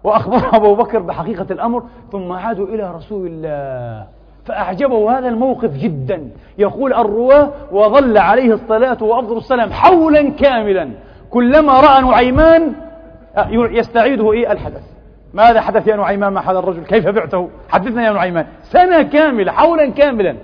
وأخبر 0.04 0.56
أبو 0.56 0.76
بكر 0.76 1.00
بحقيقة 1.00 1.48
الأمر 1.52 1.84
ثم 2.12 2.32
عادوا 2.32 2.68
إلى 2.68 2.92
رسول 2.96 3.28
الله. 3.28 4.08
فأعجبه 4.46 5.18
هذا 5.20 5.28
الموقف 5.28 5.78
جدا. 5.78 6.30
يقول 6.58 6.94
الرواة 6.94 7.52
وظل 7.72 8.18
عليه 8.18 8.54
الصلاة 8.54 9.04
وأفضل 9.04 9.38
السلام 9.38 9.72
حولا 9.72 10.30
كاملا. 10.30 10.90
كلما 11.30 11.80
رأى 11.80 12.02
نعيمان 12.02 12.74
يستعيده 13.54 14.32
إيه؟ 14.32 14.52
الحدث. 14.52 14.84
ماذا 15.34 15.62
حدث 15.62 15.88
يا 15.88 15.96
نعيمان؟ 15.96 16.34
مع 16.34 16.52
هذا 16.52 16.60
الرجل؟ 16.60 16.84
كيف 16.84 17.08
بعته؟ 17.08 17.50
حدثنا 17.70 18.06
يا 18.06 18.12
نعيمان. 18.12 18.46
سنة 18.64 19.02
كاملة 19.02 19.52
حولا 19.52 19.90
كاملا. 19.90 20.36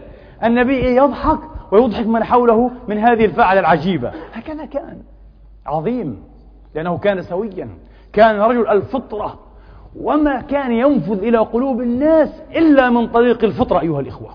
النبي 0.44 0.76
إيه؟ 0.76 0.96
يضحك 0.96 1.40
ويضحك 1.72 2.08
من 2.08 2.24
حوله 2.24 2.72
من 2.88 2.98
هذه 2.98 3.26
الفعلة 3.26 3.60
العجيبة. 3.60 4.12
هكذا 4.34 4.66
كان. 4.66 4.98
عظيم. 5.66 6.24
لأنه 6.76 6.98
كان 6.98 7.22
سويا. 7.22 7.70
كان 8.14 8.40
رجل 8.40 8.68
الفطرة. 8.68 9.40
وما 9.96 10.42
كان 10.42 10.72
ينفذ 10.72 11.24
إلى 11.24 11.38
قلوب 11.38 11.82
الناس 11.82 12.42
إلا 12.56 12.90
من 12.90 13.08
طريق 13.08 13.44
الفطرة 13.44 13.80
أيها 13.80 14.00
الإخوة. 14.00 14.30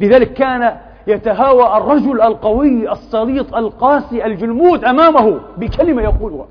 لذلك 0.00 0.32
كان 0.32 0.76
يتهاوى 1.06 1.76
الرجل 1.76 2.20
القوي 2.20 2.92
السليط 2.92 3.54
القاسي 3.54 4.26
الجلمود 4.26 4.84
أمامه 4.84 5.40
بكلمة 5.56 6.02
يقولها 6.02 6.46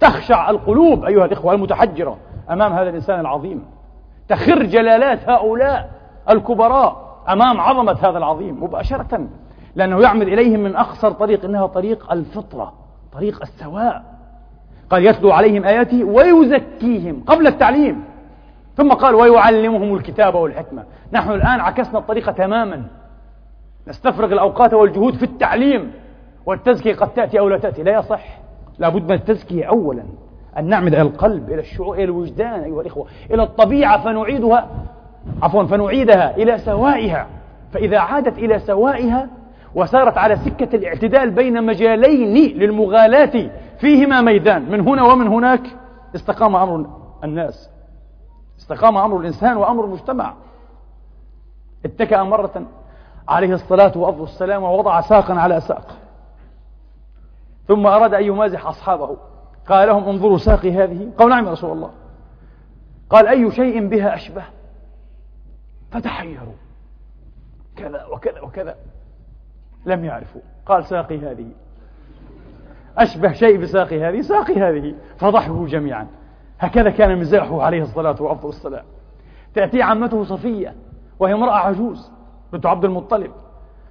تخشع 0.00 0.50
القلوب 0.50 1.04
أيها 1.04 1.24
الإخوة 1.24 1.54
المتحجرة 1.54 2.16
أمام 2.50 2.72
هذا 2.72 2.88
الإنسان 2.90 3.20
العظيم. 3.20 3.64
تخر 4.28 4.62
جلالات 4.62 5.28
هؤلاء 5.28 5.90
الكبراء 6.30 7.20
أمام 7.28 7.60
عظمة 7.60 7.96
هذا 8.02 8.18
العظيم 8.18 8.64
مباشرة 8.64 9.26
لأنه 9.74 10.00
يعمل 10.00 10.32
إليهم 10.32 10.60
من 10.60 10.76
أقصر 10.76 11.10
طريق 11.10 11.44
إنها 11.44 11.66
طريق 11.66 12.12
الفطرة 12.12 12.72
طريق 13.12 13.42
السواء. 13.42 14.19
قال 14.90 15.06
يتلو 15.06 15.32
عليهم 15.32 15.64
آياته 15.64 16.04
ويزكيهم 16.04 17.22
قبل 17.26 17.46
التعليم. 17.46 18.04
ثم 18.76 18.92
قال 18.92 19.14
ويعلمهم 19.14 19.94
الكتاب 19.94 20.34
والحكمة. 20.34 20.84
نحن 21.12 21.30
الآن 21.30 21.60
عكسنا 21.60 21.98
الطريقة 21.98 22.32
تماما. 22.32 22.82
نستفرغ 23.88 24.32
الأوقات 24.32 24.74
والجهود 24.74 25.14
في 25.14 25.22
التعليم. 25.22 25.92
والتزكية 26.46 26.94
قد 26.94 27.08
تأتي 27.08 27.38
أو 27.38 27.48
لا 27.48 27.58
تأتي. 27.58 27.82
لا 27.82 27.98
يصح. 27.98 28.38
لابد 28.78 29.02
من 29.02 29.12
التزكية 29.12 29.64
أولا. 29.64 30.02
أن 30.58 30.64
نعمد 30.64 30.94
إلى 30.94 31.02
القلب 31.02 31.50
إلى 31.50 31.60
الشعور 31.60 31.94
إلى 31.94 32.04
الوجدان 32.04 32.60
أيها 32.60 32.80
الإخوة. 32.80 33.06
إلى 33.30 33.42
الطبيعة 33.42 34.04
فنعيدها. 34.04 34.68
عفوا 35.42 35.64
فنعيدها 35.64 36.36
إلى 36.36 36.58
سوائها. 36.58 37.26
فإذا 37.72 37.98
عادت 37.98 38.38
إلى 38.38 38.58
سوائها 38.58 39.28
وسارت 39.74 40.18
على 40.18 40.36
سكة 40.36 40.76
الاعتدال 40.76 41.30
بين 41.30 41.64
مجالين 41.64 42.58
للمغالاة 42.58 43.50
فيهما 43.80 44.20
ميدان 44.20 44.70
من 44.70 44.88
هنا 44.88 45.02
ومن 45.02 45.26
هناك 45.26 45.62
استقام 46.14 46.56
أمر 46.56 46.86
الناس. 47.24 47.70
استقام 48.58 48.96
أمر 48.96 49.20
الإنسان 49.20 49.56
وأمر 49.56 49.84
المجتمع. 49.84 50.34
اتكأ 51.84 52.22
مرة 52.22 52.66
عليه 53.28 53.54
الصلاة 53.54 53.98
وأفضل 53.98 54.24
السلام 54.24 54.62
ووضع 54.62 55.00
ساقا 55.00 55.34
على 55.34 55.60
ساق. 55.60 55.96
ثم 57.68 57.86
أراد 57.86 58.14
أن 58.14 58.24
يمازح 58.24 58.66
أصحابه. 58.66 59.16
قال 59.68 59.88
لهم 59.88 60.08
انظروا 60.08 60.38
ساقي 60.38 60.72
هذه. 60.72 61.10
قالوا 61.18 61.34
نعم 61.34 61.46
يا 61.46 61.52
رسول 61.52 61.72
الله. 61.72 61.90
قال 63.10 63.26
أي 63.26 63.50
شيء 63.50 63.88
بها 63.88 64.14
أشبه؟ 64.14 64.44
فتحيروا. 65.90 66.54
كذا 67.76 68.04
وكذا 68.04 68.40
وكذا. 68.40 68.76
لم 69.86 70.04
يعرفوا. 70.04 70.40
قال 70.66 70.84
ساقي 70.84 71.18
هذه. 71.18 71.50
أشبه 72.98 73.32
شيء 73.32 73.58
بساقي 73.58 74.04
هذه 74.04 74.20
ساقي 74.20 74.60
هذه 74.60 74.94
فضحكوا 75.18 75.66
جميعا. 75.66 76.06
هكذا 76.58 76.90
كان 76.90 77.18
مزاحه 77.18 77.62
عليه 77.62 77.82
الصلاة 77.82 78.22
وأفضل 78.22 78.48
السلام. 78.48 78.84
تأتي 79.54 79.82
عمته 79.82 80.24
صفية 80.24 80.74
وهي 81.18 81.34
امرأة 81.34 81.56
عجوز 81.56 82.12
بنت 82.52 82.66
عبد 82.66 82.84
المطلب. 82.84 83.30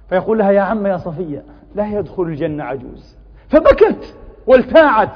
فيقول 0.08 0.38
لها 0.38 0.50
يا 0.50 0.60
عم 0.60 0.86
يا 0.86 0.96
صفية 0.96 1.44
لا 1.74 1.86
يدخل 1.86 2.22
الجنة 2.22 2.64
عجوز. 2.64 3.16
فبكت 3.48 4.16
والتاعت. 4.46 5.12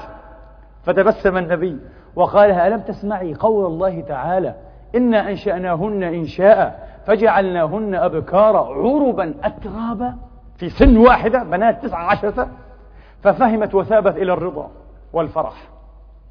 فتبسم 0.82 1.37
النبي 1.37 1.78
وقال 2.16 2.49
لها 2.49 2.66
ألم 2.66 2.80
تسمعي 2.80 3.35
قول 3.35 3.66
الله 3.66 4.01
تعالى 4.01 4.55
إنا 4.95 5.30
أنشأناهن 5.30 6.03
إنشاء 6.03 6.89
فجعلناهن 7.07 7.95
أبكارا 7.95 8.59
عربا 8.59 9.35
أترابا 9.45 10.14
في 10.57 10.68
سن 10.68 10.97
واحدة 10.97 11.43
بنات 11.43 11.82
تسعة 11.82 12.05
عشرة 12.05 12.49
ففهمت 13.24 13.74
وثابت 13.74 14.16
إلى 14.16 14.32
الرضا 14.32 14.70
والفرح. 15.12 15.68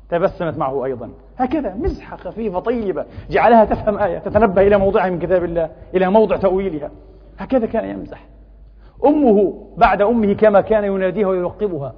تبسمت 0.10 0.58
معه 0.58 0.86
أيضا. 0.86 1.10
هكذا 1.38 1.76
مزحة 1.76 2.18
خفيفة 2.18 2.60
طيبة. 2.60 3.06
جعلها 3.30 3.66
تفهم 3.66 3.98
آية 3.98 4.20
تتنبه 4.20 4.62
إلى 4.62 4.78
موضعها 4.78 5.10
من 5.10 5.20
كتاب 5.20 5.44
الله 5.44 5.70
إلى 5.96 6.10
موضع 6.10 6.38
تأويلها. 6.38 6.92
هكذا 7.38 7.66
كان 7.66 7.90
يمزح. 7.90 8.26
أمه 9.06 9.54
بعد 9.78 10.02
أمه 10.02 10.34
كما 10.34 10.62
كان 10.62 10.84
يناديها 10.84 11.28
ويلقبها 11.28 11.94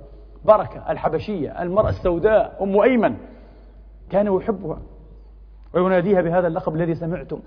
بركة 0.45 0.91
الحبشية 0.91 1.61
المرأة 1.61 1.89
السوداء 1.89 2.57
أم 2.61 2.79
أيمن. 2.79 3.15
كان 4.09 4.35
يحبها. 4.35 4.77
ويناديها 5.73 6.21
بهذا 6.21 6.47
اللقب 6.47 6.75
الذي 6.75 6.95
سمعتم. 6.95 7.39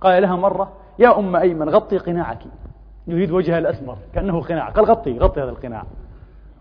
قال 0.00 0.22
لها 0.22 0.36
مرة 0.36 0.72
يا 0.98 1.18
أم 1.18 1.36
أيمن 1.36 1.68
غطي 1.68 1.98
قناعك. 1.98 2.42
يريد 3.06 3.30
وجهها 3.30 3.58
الأسمر 3.58 3.96
كأنه 4.14 4.40
قناع. 4.40 4.70
قال 4.70 4.84
غطي 4.84 5.18
غطي 5.18 5.42
هذا 5.42 5.50
القناع. 5.50 5.84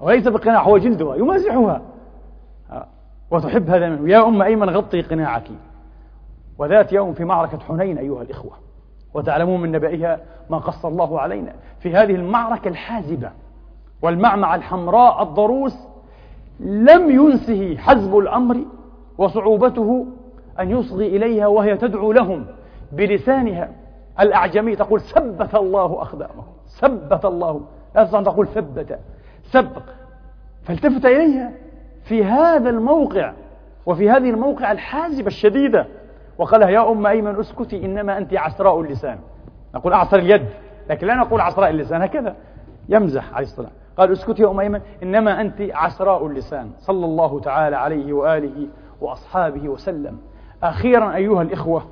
وليس 0.03 0.27
بقناع 0.27 0.63
هو 0.63 0.77
جلدها 0.77 1.15
يمازحها. 1.15 1.81
وتحب 3.31 3.69
هذا 3.69 3.89
منه. 3.89 4.09
يا 4.09 4.27
أم 4.27 4.41
أيمن 4.41 4.69
غطي 4.69 5.01
قناعك. 5.01 5.47
وذات 6.57 6.93
يوم 6.93 7.13
في 7.13 7.25
معركة 7.25 7.59
حنين 7.59 7.97
أيها 7.97 8.21
الإخوة. 8.21 8.51
وتعلمون 9.13 9.61
من 9.61 9.71
نبأها 9.71 10.19
ما 10.49 10.57
قص 10.57 10.85
الله 10.85 11.19
علينا. 11.19 11.53
في 11.79 11.95
هذه 11.95 12.15
المعركة 12.15 12.67
الحازبة 12.67 13.29
والمعمعة 14.01 14.55
الحمراء 14.55 15.23
الضروس 15.23 15.87
لم 16.59 17.09
ينسه 17.09 17.77
حزب 17.77 18.17
الأمر 18.17 18.57
وصعوبته 19.17 20.05
أن 20.59 20.71
يصغي 20.71 21.07
إليها 21.07 21.47
وهي 21.47 21.77
تدعو 21.77 22.11
لهم 22.11 22.45
بلسانها 22.91 23.69
الأعجمي 24.19 24.75
تقول 24.75 25.01
ثبت 25.01 25.55
الله 25.55 26.01
أقدامهم 26.01 26.43
ثبت 26.79 27.25
الله. 27.25 27.61
لا 27.95 28.03
تستطيع 28.03 28.19
أن 28.19 28.25
تقول 28.25 28.47
ثبت. 28.47 28.99
سبق. 29.43 29.81
فالتفت 30.63 31.05
إليها 31.05 31.51
في 32.03 32.23
هذا 32.23 32.69
الموقع 32.69 33.33
وفي 33.85 34.09
هذه 34.09 34.29
الموقع 34.29 34.71
الحازبة 34.71 35.27
الشديدة 35.27 35.85
وقال 36.37 36.59
لها 36.59 36.69
يا 36.69 36.91
أم 36.91 37.05
أيمن 37.05 37.39
اسكتي 37.39 37.85
إنما 37.85 38.17
أنت 38.17 38.33
عسراء 38.33 38.81
اللسان. 38.81 39.17
نقول 39.75 39.93
أعصر 39.93 40.17
اليد 40.17 40.45
لكن 40.89 41.07
لا 41.07 41.15
نقول 41.15 41.41
عسراء 41.41 41.69
اللسان. 41.69 42.01
هكذا 42.01 42.35
يمزح 42.89 43.33
عليه 43.33 43.45
الصلاة 43.45 43.71
قال 43.97 44.11
اسكتي 44.11 44.43
يا 44.43 44.51
أم 44.51 44.59
أيمن 44.59 44.81
إنما 45.03 45.41
أنت 45.41 45.61
عسراء 45.61 46.27
اللسان. 46.27 46.71
صلى 46.79 47.05
الله 47.05 47.39
تعالى 47.39 47.75
عليه 47.75 48.13
وآله 48.13 48.67
وأصحابه 49.01 49.69
وسلم. 49.69 50.17
أخيرا 50.63 51.15
أيها 51.15 51.41
الإخوة 51.41 51.83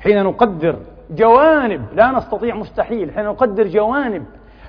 حين 0.00 0.22
نقدر 0.22 0.76
جوانب 1.10 1.82
لا 1.94 2.10
نستطيع 2.10 2.54
مستحيل 2.54 3.12
حين 3.12 3.24
نقدر 3.24 3.66
جوانب 3.66 4.24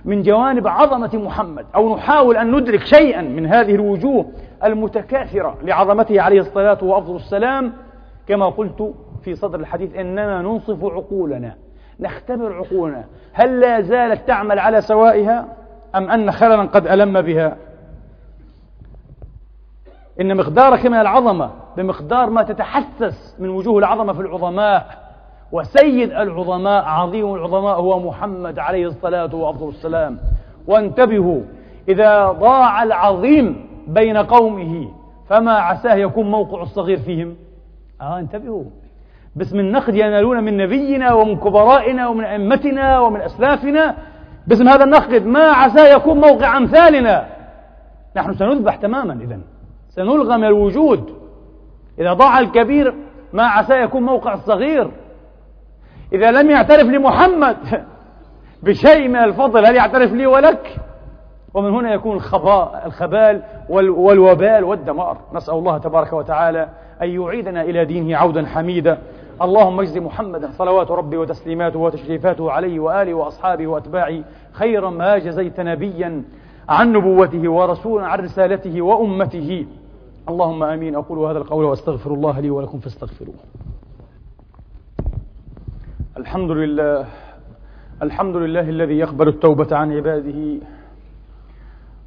من 0.07 0.21
جوانب 0.21 0.67
عظمة 0.67 1.09
محمد 1.13 1.65
أو 1.75 1.95
نحاول 1.95 2.37
أن 2.37 2.55
ندرك 2.55 2.83
شيئا 2.83 3.21
من 3.21 3.45
هذه 3.45 3.75
الوجوه 3.75 4.25
المتكاثرة 4.63 5.57
لعظمته 5.63 6.21
عليه 6.21 6.39
الصلاة 6.39 6.83
وأفضل 6.83 7.15
السلام. 7.15 7.73
كما 8.27 8.45
قلت 8.45 8.93
في 9.23 9.35
صدر 9.35 9.59
الحديث 9.59 9.95
إننا 9.95 10.41
ننصف 10.41 10.83
عقولنا 10.83 11.55
نختبر 11.99 12.53
عقولنا. 12.53 13.05
هل 13.33 13.59
لا 13.59 13.81
زالت 13.81 14.27
تعمل 14.27 14.59
على 14.59 14.81
سوائها؟ 14.81 15.47
أم 15.95 16.09
أن 16.09 16.31
خللا 16.31 16.63
قد 16.63 16.87
ألم 16.87 17.21
بها؟ 17.21 17.57
إن 20.21 20.37
مقدارك 20.37 20.85
من 20.85 20.97
العظمة 20.97 21.51
بمقدار 21.77 22.29
ما 22.29 22.43
تتحسس 22.43 23.35
من 23.39 23.49
وجوه 23.49 23.79
العظمة 23.79 24.13
في 24.13 24.21
العظماء 24.21 25.06
وسيد 25.51 26.11
العظماء 26.11 26.83
عظيم 26.85 27.35
العظماء 27.35 27.79
هو 27.79 27.99
محمد 27.99 28.59
عليه 28.59 28.87
الصلاة 28.87 29.35
وأفضل 29.35 29.69
السلام. 29.69 30.17
وانتبهوا 30.67 31.41
إذا 31.89 32.31
ضاع 32.31 32.83
العظيم 32.83 33.67
بين 33.87 34.17
قومه 34.17 34.89
فما 35.29 35.51
عساه 35.51 35.95
يكون 35.95 36.31
موقع 36.31 36.61
الصغير 36.61 36.97
فيهم؟ 36.97 37.35
آه 38.01 38.19
انتبهوا. 38.19 38.63
باسم 39.35 39.59
النقد 39.59 39.95
ينالون 39.95 40.43
من 40.43 40.57
نبينا 40.57 41.13
ومن 41.13 41.37
كبرائنا 41.37 42.07
ومن 42.07 42.23
أئمتنا 42.23 42.99
ومن 42.99 43.21
أسلافنا 43.21 43.95
باسم 44.47 44.67
هذا 44.67 44.83
النقد 44.83 45.25
ما 45.25 45.51
عساه 45.51 45.95
يكون 45.95 46.17
موقع 46.17 46.57
أمثالنا. 46.57 47.27
نحن 48.15 48.33
سنذبح 48.33 48.75
تماما 48.75 49.13
إذا 49.13 49.39
سنلغى 49.89 50.37
من 50.37 50.43
الوجود. 50.43 51.09
إذا 51.99 52.13
ضاع 52.13 52.39
الكبير 52.39 52.93
ما 53.33 53.43
عساه 53.43 53.83
يكون 53.83 54.03
موقع 54.03 54.33
الصغير. 54.33 54.91
إذا 56.13 56.31
لم 56.31 56.49
يعترف 56.49 56.87
لمحمد 56.87 57.57
بشيء 58.63 59.07
من 59.07 59.15
الفضل 59.15 59.65
هل 59.65 59.75
يعترف 59.75 60.13
لي 60.13 60.25
ولك؟ 60.25 60.75
ومن 61.53 61.69
هنا 61.71 61.93
يكون 61.93 62.15
الخباء 62.15 62.83
الخبال 62.85 63.41
والوبال 63.69 64.63
والدمار. 64.63 65.17
نسأل 65.33 65.53
الله 65.53 65.77
تبارك 65.77 66.13
وتعالى 66.13 66.69
أن 67.01 67.09
يعيدنا 67.09 67.61
إلى 67.61 67.85
دينه 67.85 68.17
عودا 68.17 68.45
حميدا. 68.45 68.97
اللهم 69.41 69.79
اجز 69.79 69.97
محمدا 69.97 70.51
صلوات 70.51 70.91
ربي 70.91 71.17
وتسليماته 71.17 71.79
وتشريفاته 71.79 72.51
عليه 72.51 72.79
وآله 72.79 73.13
وأصحابه 73.13 73.67
وأتباعه 73.67 74.23
خيرا 74.51 74.89
ما 74.89 75.17
جزيت 75.17 75.59
نبيا 75.59 76.23
عن 76.69 76.93
نبوته 76.93 77.49
ورسولا 77.49 78.07
عن 78.07 78.19
رسالته 78.19 78.81
وأمته. 78.81 79.65
اللهم 80.29 80.63
آمين. 80.63 80.95
أقول 80.95 81.19
هذا 81.19 81.37
القول 81.37 81.65
وأستغفر 81.65 82.13
الله 82.13 82.39
لي 82.39 82.49
ولكم 82.49 82.79
فاستغفروه. 82.79 83.35
الحمد 86.17 86.51
لله 86.51 87.05
الحمد 88.01 88.35
لله 88.35 88.69
الذي 88.69 88.97
يقبل 88.97 89.27
التوبة 89.27 89.75
عن 89.75 89.91
عباده 89.93 90.65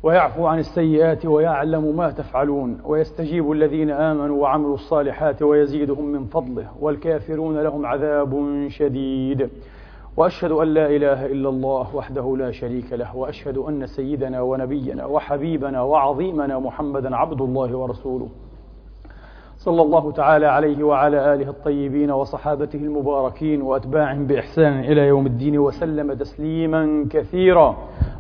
ويعفو 0.02 0.46
عن 0.46 0.58
السيئات 0.58 1.26
ويعلم 1.26 1.96
ما 1.96 2.10
تفعلون 2.10 2.80
ويستجيب 2.84 3.52
الذين 3.52 3.90
آمنوا 3.90 4.42
وعملوا 4.42 4.74
الصالحات 4.74 5.42
ويزيدهم 5.42 6.04
من 6.04 6.24
فضله 6.24 6.66
والكافرون 6.80 7.58
لهم 7.58 7.86
عذاب 7.86 8.32
شديد. 8.68 9.50
وأشهد 10.16 10.50
أن 10.52 10.68
لا 10.68 10.86
إله 10.86 11.26
إلا 11.26 11.48
الله 11.48 11.96
وحده 11.96 12.36
لا 12.36 12.50
شريك 12.50 12.92
له 12.92 13.16
وأشهد 13.16 13.58
أن 13.58 13.86
سيدنا 13.86 14.40
ونبينا 14.40 15.06
وحبيبنا 15.06 15.82
وعظيمنا 15.82 16.58
محمدا 16.58 17.16
عبد 17.16 17.40
الله 17.40 17.76
ورسوله. 17.76 18.28
صلى 19.60 19.82
الله 19.82 20.12
تعالى 20.12 20.46
عليه 20.46 20.84
وعلى 20.84 21.34
آله 21.34 21.48
الطيبين 21.48 22.10
وصحابته 22.10 22.76
المباركين 22.76 23.62
وأتباعهم 23.62 24.26
بإحسان 24.26 24.80
إلى 24.80 25.00
يوم 25.00 25.26
الدين 25.26 25.58
وسلم 25.58 26.12
تسليما 26.12 27.06
كثيرا. 27.10 27.76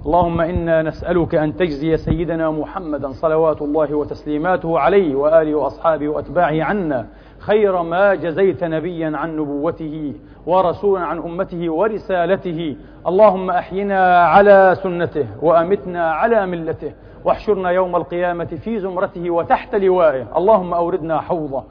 اللهم 0.06 0.40
إنا 0.40 0.82
نسألك 0.82 1.34
أن 1.34 1.56
تجزي 1.56 1.96
سيدنا 1.96 2.50
محمدا 2.50 3.08
صلوات 3.12 3.62
الله 3.62 3.94
وتسليماته 3.94 4.78
عليه 4.78 5.14
وآله 5.14 5.54
وأصحابه 5.54 6.08
وأتباعه 6.08 6.64
عنا 6.64 7.06
خير 7.38 7.82
ما 7.82 8.14
جزيت 8.14 8.64
نبيا 8.64 9.16
عن 9.16 9.36
نبوته 9.36 10.14
ورسولا 10.46 11.04
عن 11.04 11.18
أمته 11.18 11.72
ورسالته. 11.72 12.76
اللهم 13.06 13.50
أحينا 13.50 14.24
على 14.24 14.76
سنته 14.82 15.26
وأمتنا 15.42 16.10
على 16.12 16.46
ملته. 16.46 16.92
واحشرنا 17.24 17.70
يوم 17.70 17.96
القيامة 17.96 18.44
في 18.44 18.78
زمرته 18.78 19.30
وتحت 19.30 19.74
لوائه. 19.74 20.36
اللهم 20.36 20.74
أوردنا 20.74 21.20
حوضه 21.20 21.64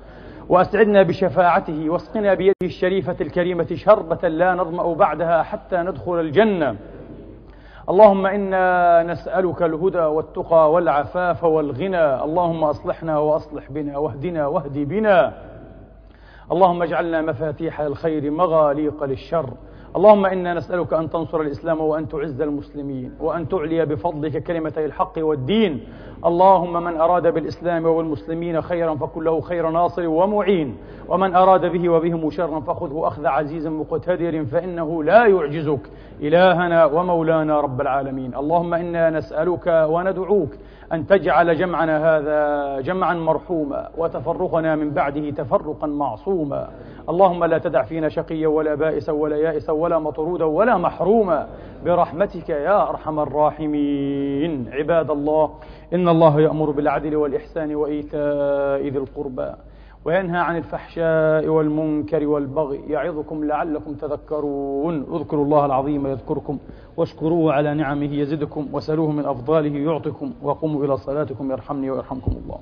وأسعدنا 0.50 1.04
بشفاعته 1.04 1.90
واسقنا 1.90 2.34
بيده 2.34 2.56
الشريفة 2.64 3.16
الكريمة 3.22 3.68
شربة 3.74 4.28
لا 4.28 4.56
نظمأ 4.56 4.94
بعدها 4.94 5.44
حتى 5.44 5.78
ندخل 5.78 6.20
الجنة. 6.20 6.76
اللهم 7.90 8.26
إنا 8.26 9.04
نسألك 9.04 9.64
الهدى 9.64 10.00
والتقى 10.00 10.72
والعفاف 10.72 11.44
والغنى. 11.44 12.24
اللهم 12.24 12.64
أصلحنا 12.64 13.20
وأصلح 13.20 13.72
بنا 13.72 13.98
واهدنا 13.98 14.48
واهد 14.48 14.78
بنا. 14.78 15.34
اللهم 16.52 16.84
اجعلنا 16.84 17.22
مفاتيح 17.22 17.82
الخير 17.82 18.32
مغاليق 18.32 19.04
للشر. 19.04 19.50
اللهم 19.96 20.26
إنا 20.26 20.54
نسألك 20.54 20.94
أن 20.94 21.10
تنصر 21.10 21.42
الإسلام 21.42 21.82
وأن 21.82 22.08
تعز 22.08 22.42
المسلمين 22.42 23.12
وأن 23.20 23.50
تعلي 23.50 23.86
بفضلك 23.86 24.44
كلمتي 24.44 24.86
الحق 24.86 25.14
والدين. 25.18 25.88
اللهم 26.26 26.84
من 26.84 26.98
أراد 26.98 27.34
بالإسلام 27.34 27.86
والمسلمين 27.86 28.62
خيرا 28.62 28.96
فكن 28.96 29.24
له 29.24 29.42
خير 29.42 29.70
ناصر 29.70 30.08
ومعين. 30.08 30.78
ومن 31.08 31.36
أراد 31.36 31.72
به 31.72 31.90
وبهم 31.90 32.30
شرا 32.30 32.60
فخذه 32.60 33.08
أخذ 33.08 33.26
عزيز 33.26 33.68
مقتدر 33.68 34.46
فإنه 34.46 35.04
لا 35.04 35.26
يعجزك. 35.26 35.90
إلهنا 36.22 36.86
ومولانا 36.86 37.62
رب 37.62 37.82
العالمين. 37.82 38.36
اللهم 38.36 38.74
إنا 38.74 39.10
نسألك 39.10 39.88
وندعوك 39.90 40.50
أن 40.94 41.08
تجعل 41.08 41.56
جمعنا 41.58 41.96
هذا 42.18 42.82
جمعا 42.82 43.14
مرحوما 43.14 43.90
وتفرقنا 43.98 44.76
من 44.76 44.90
بعده 44.90 45.30
تفرقا 45.30 45.88
معصوما. 45.88 46.70
اللهم 47.10 47.46
لا 47.46 47.58
تدع 47.58 47.84
فينا 47.84 48.10
شقيا 48.10 48.48
ولا 48.48 48.76
بائسا 48.76 49.12
ولا 49.12 49.38
يائسا 49.38 49.72
ولا 49.72 50.00
مطرودا 50.00 50.46
ولا 50.46 50.78
محروما. 50.78 51.48
برحمتك 51.86 52.50
يا 52.50 52.90
أرحم 52.90 53.20
الراحمين. 53.20 54.70
عباد 54.72 55.12
الله 55.12 55.50
إن 55.94 56.08
الله 56.08 56.42
يأمر 56.42 56.72
بالعدل 56.72 57.16
والإحسان 57.16 57.76
وإيتاء 57.76 58.82
ذي 58.82 58.98
القربى. 58.98 59.52
وينهى 60.06 60.40
عن 60.40 60.58
الفحشاء 60.58 61.48
والمنكر 61.48 62.28
والبغي 62.28 62.80
يعظكم 62.88 63.44
لعلكم 63.44 63.94
تذكرون. 63.94 64.96
اذكروا 65.16 65.46
الله 65.46 65.66
العظيم 65.66 66.08
يذكركم 66.08 66.58
واشكروه 66.98 67.54
على 67.54 67.74
نعمه 67.74 68.14
يزدكم 68.14 68.68
وسلوه 68.74 69.12
من 69.12 69.26
أفضاله 69.26 69.78
يعطكم 69.78 70.34
وقوموا 70.44 70.86
إلى 70.86 70.98
صلاتكم 70.98 71.52
يرحمني 71.52 71.92
ويرحمكم 71.92 72.32
الله. 72.32 72.60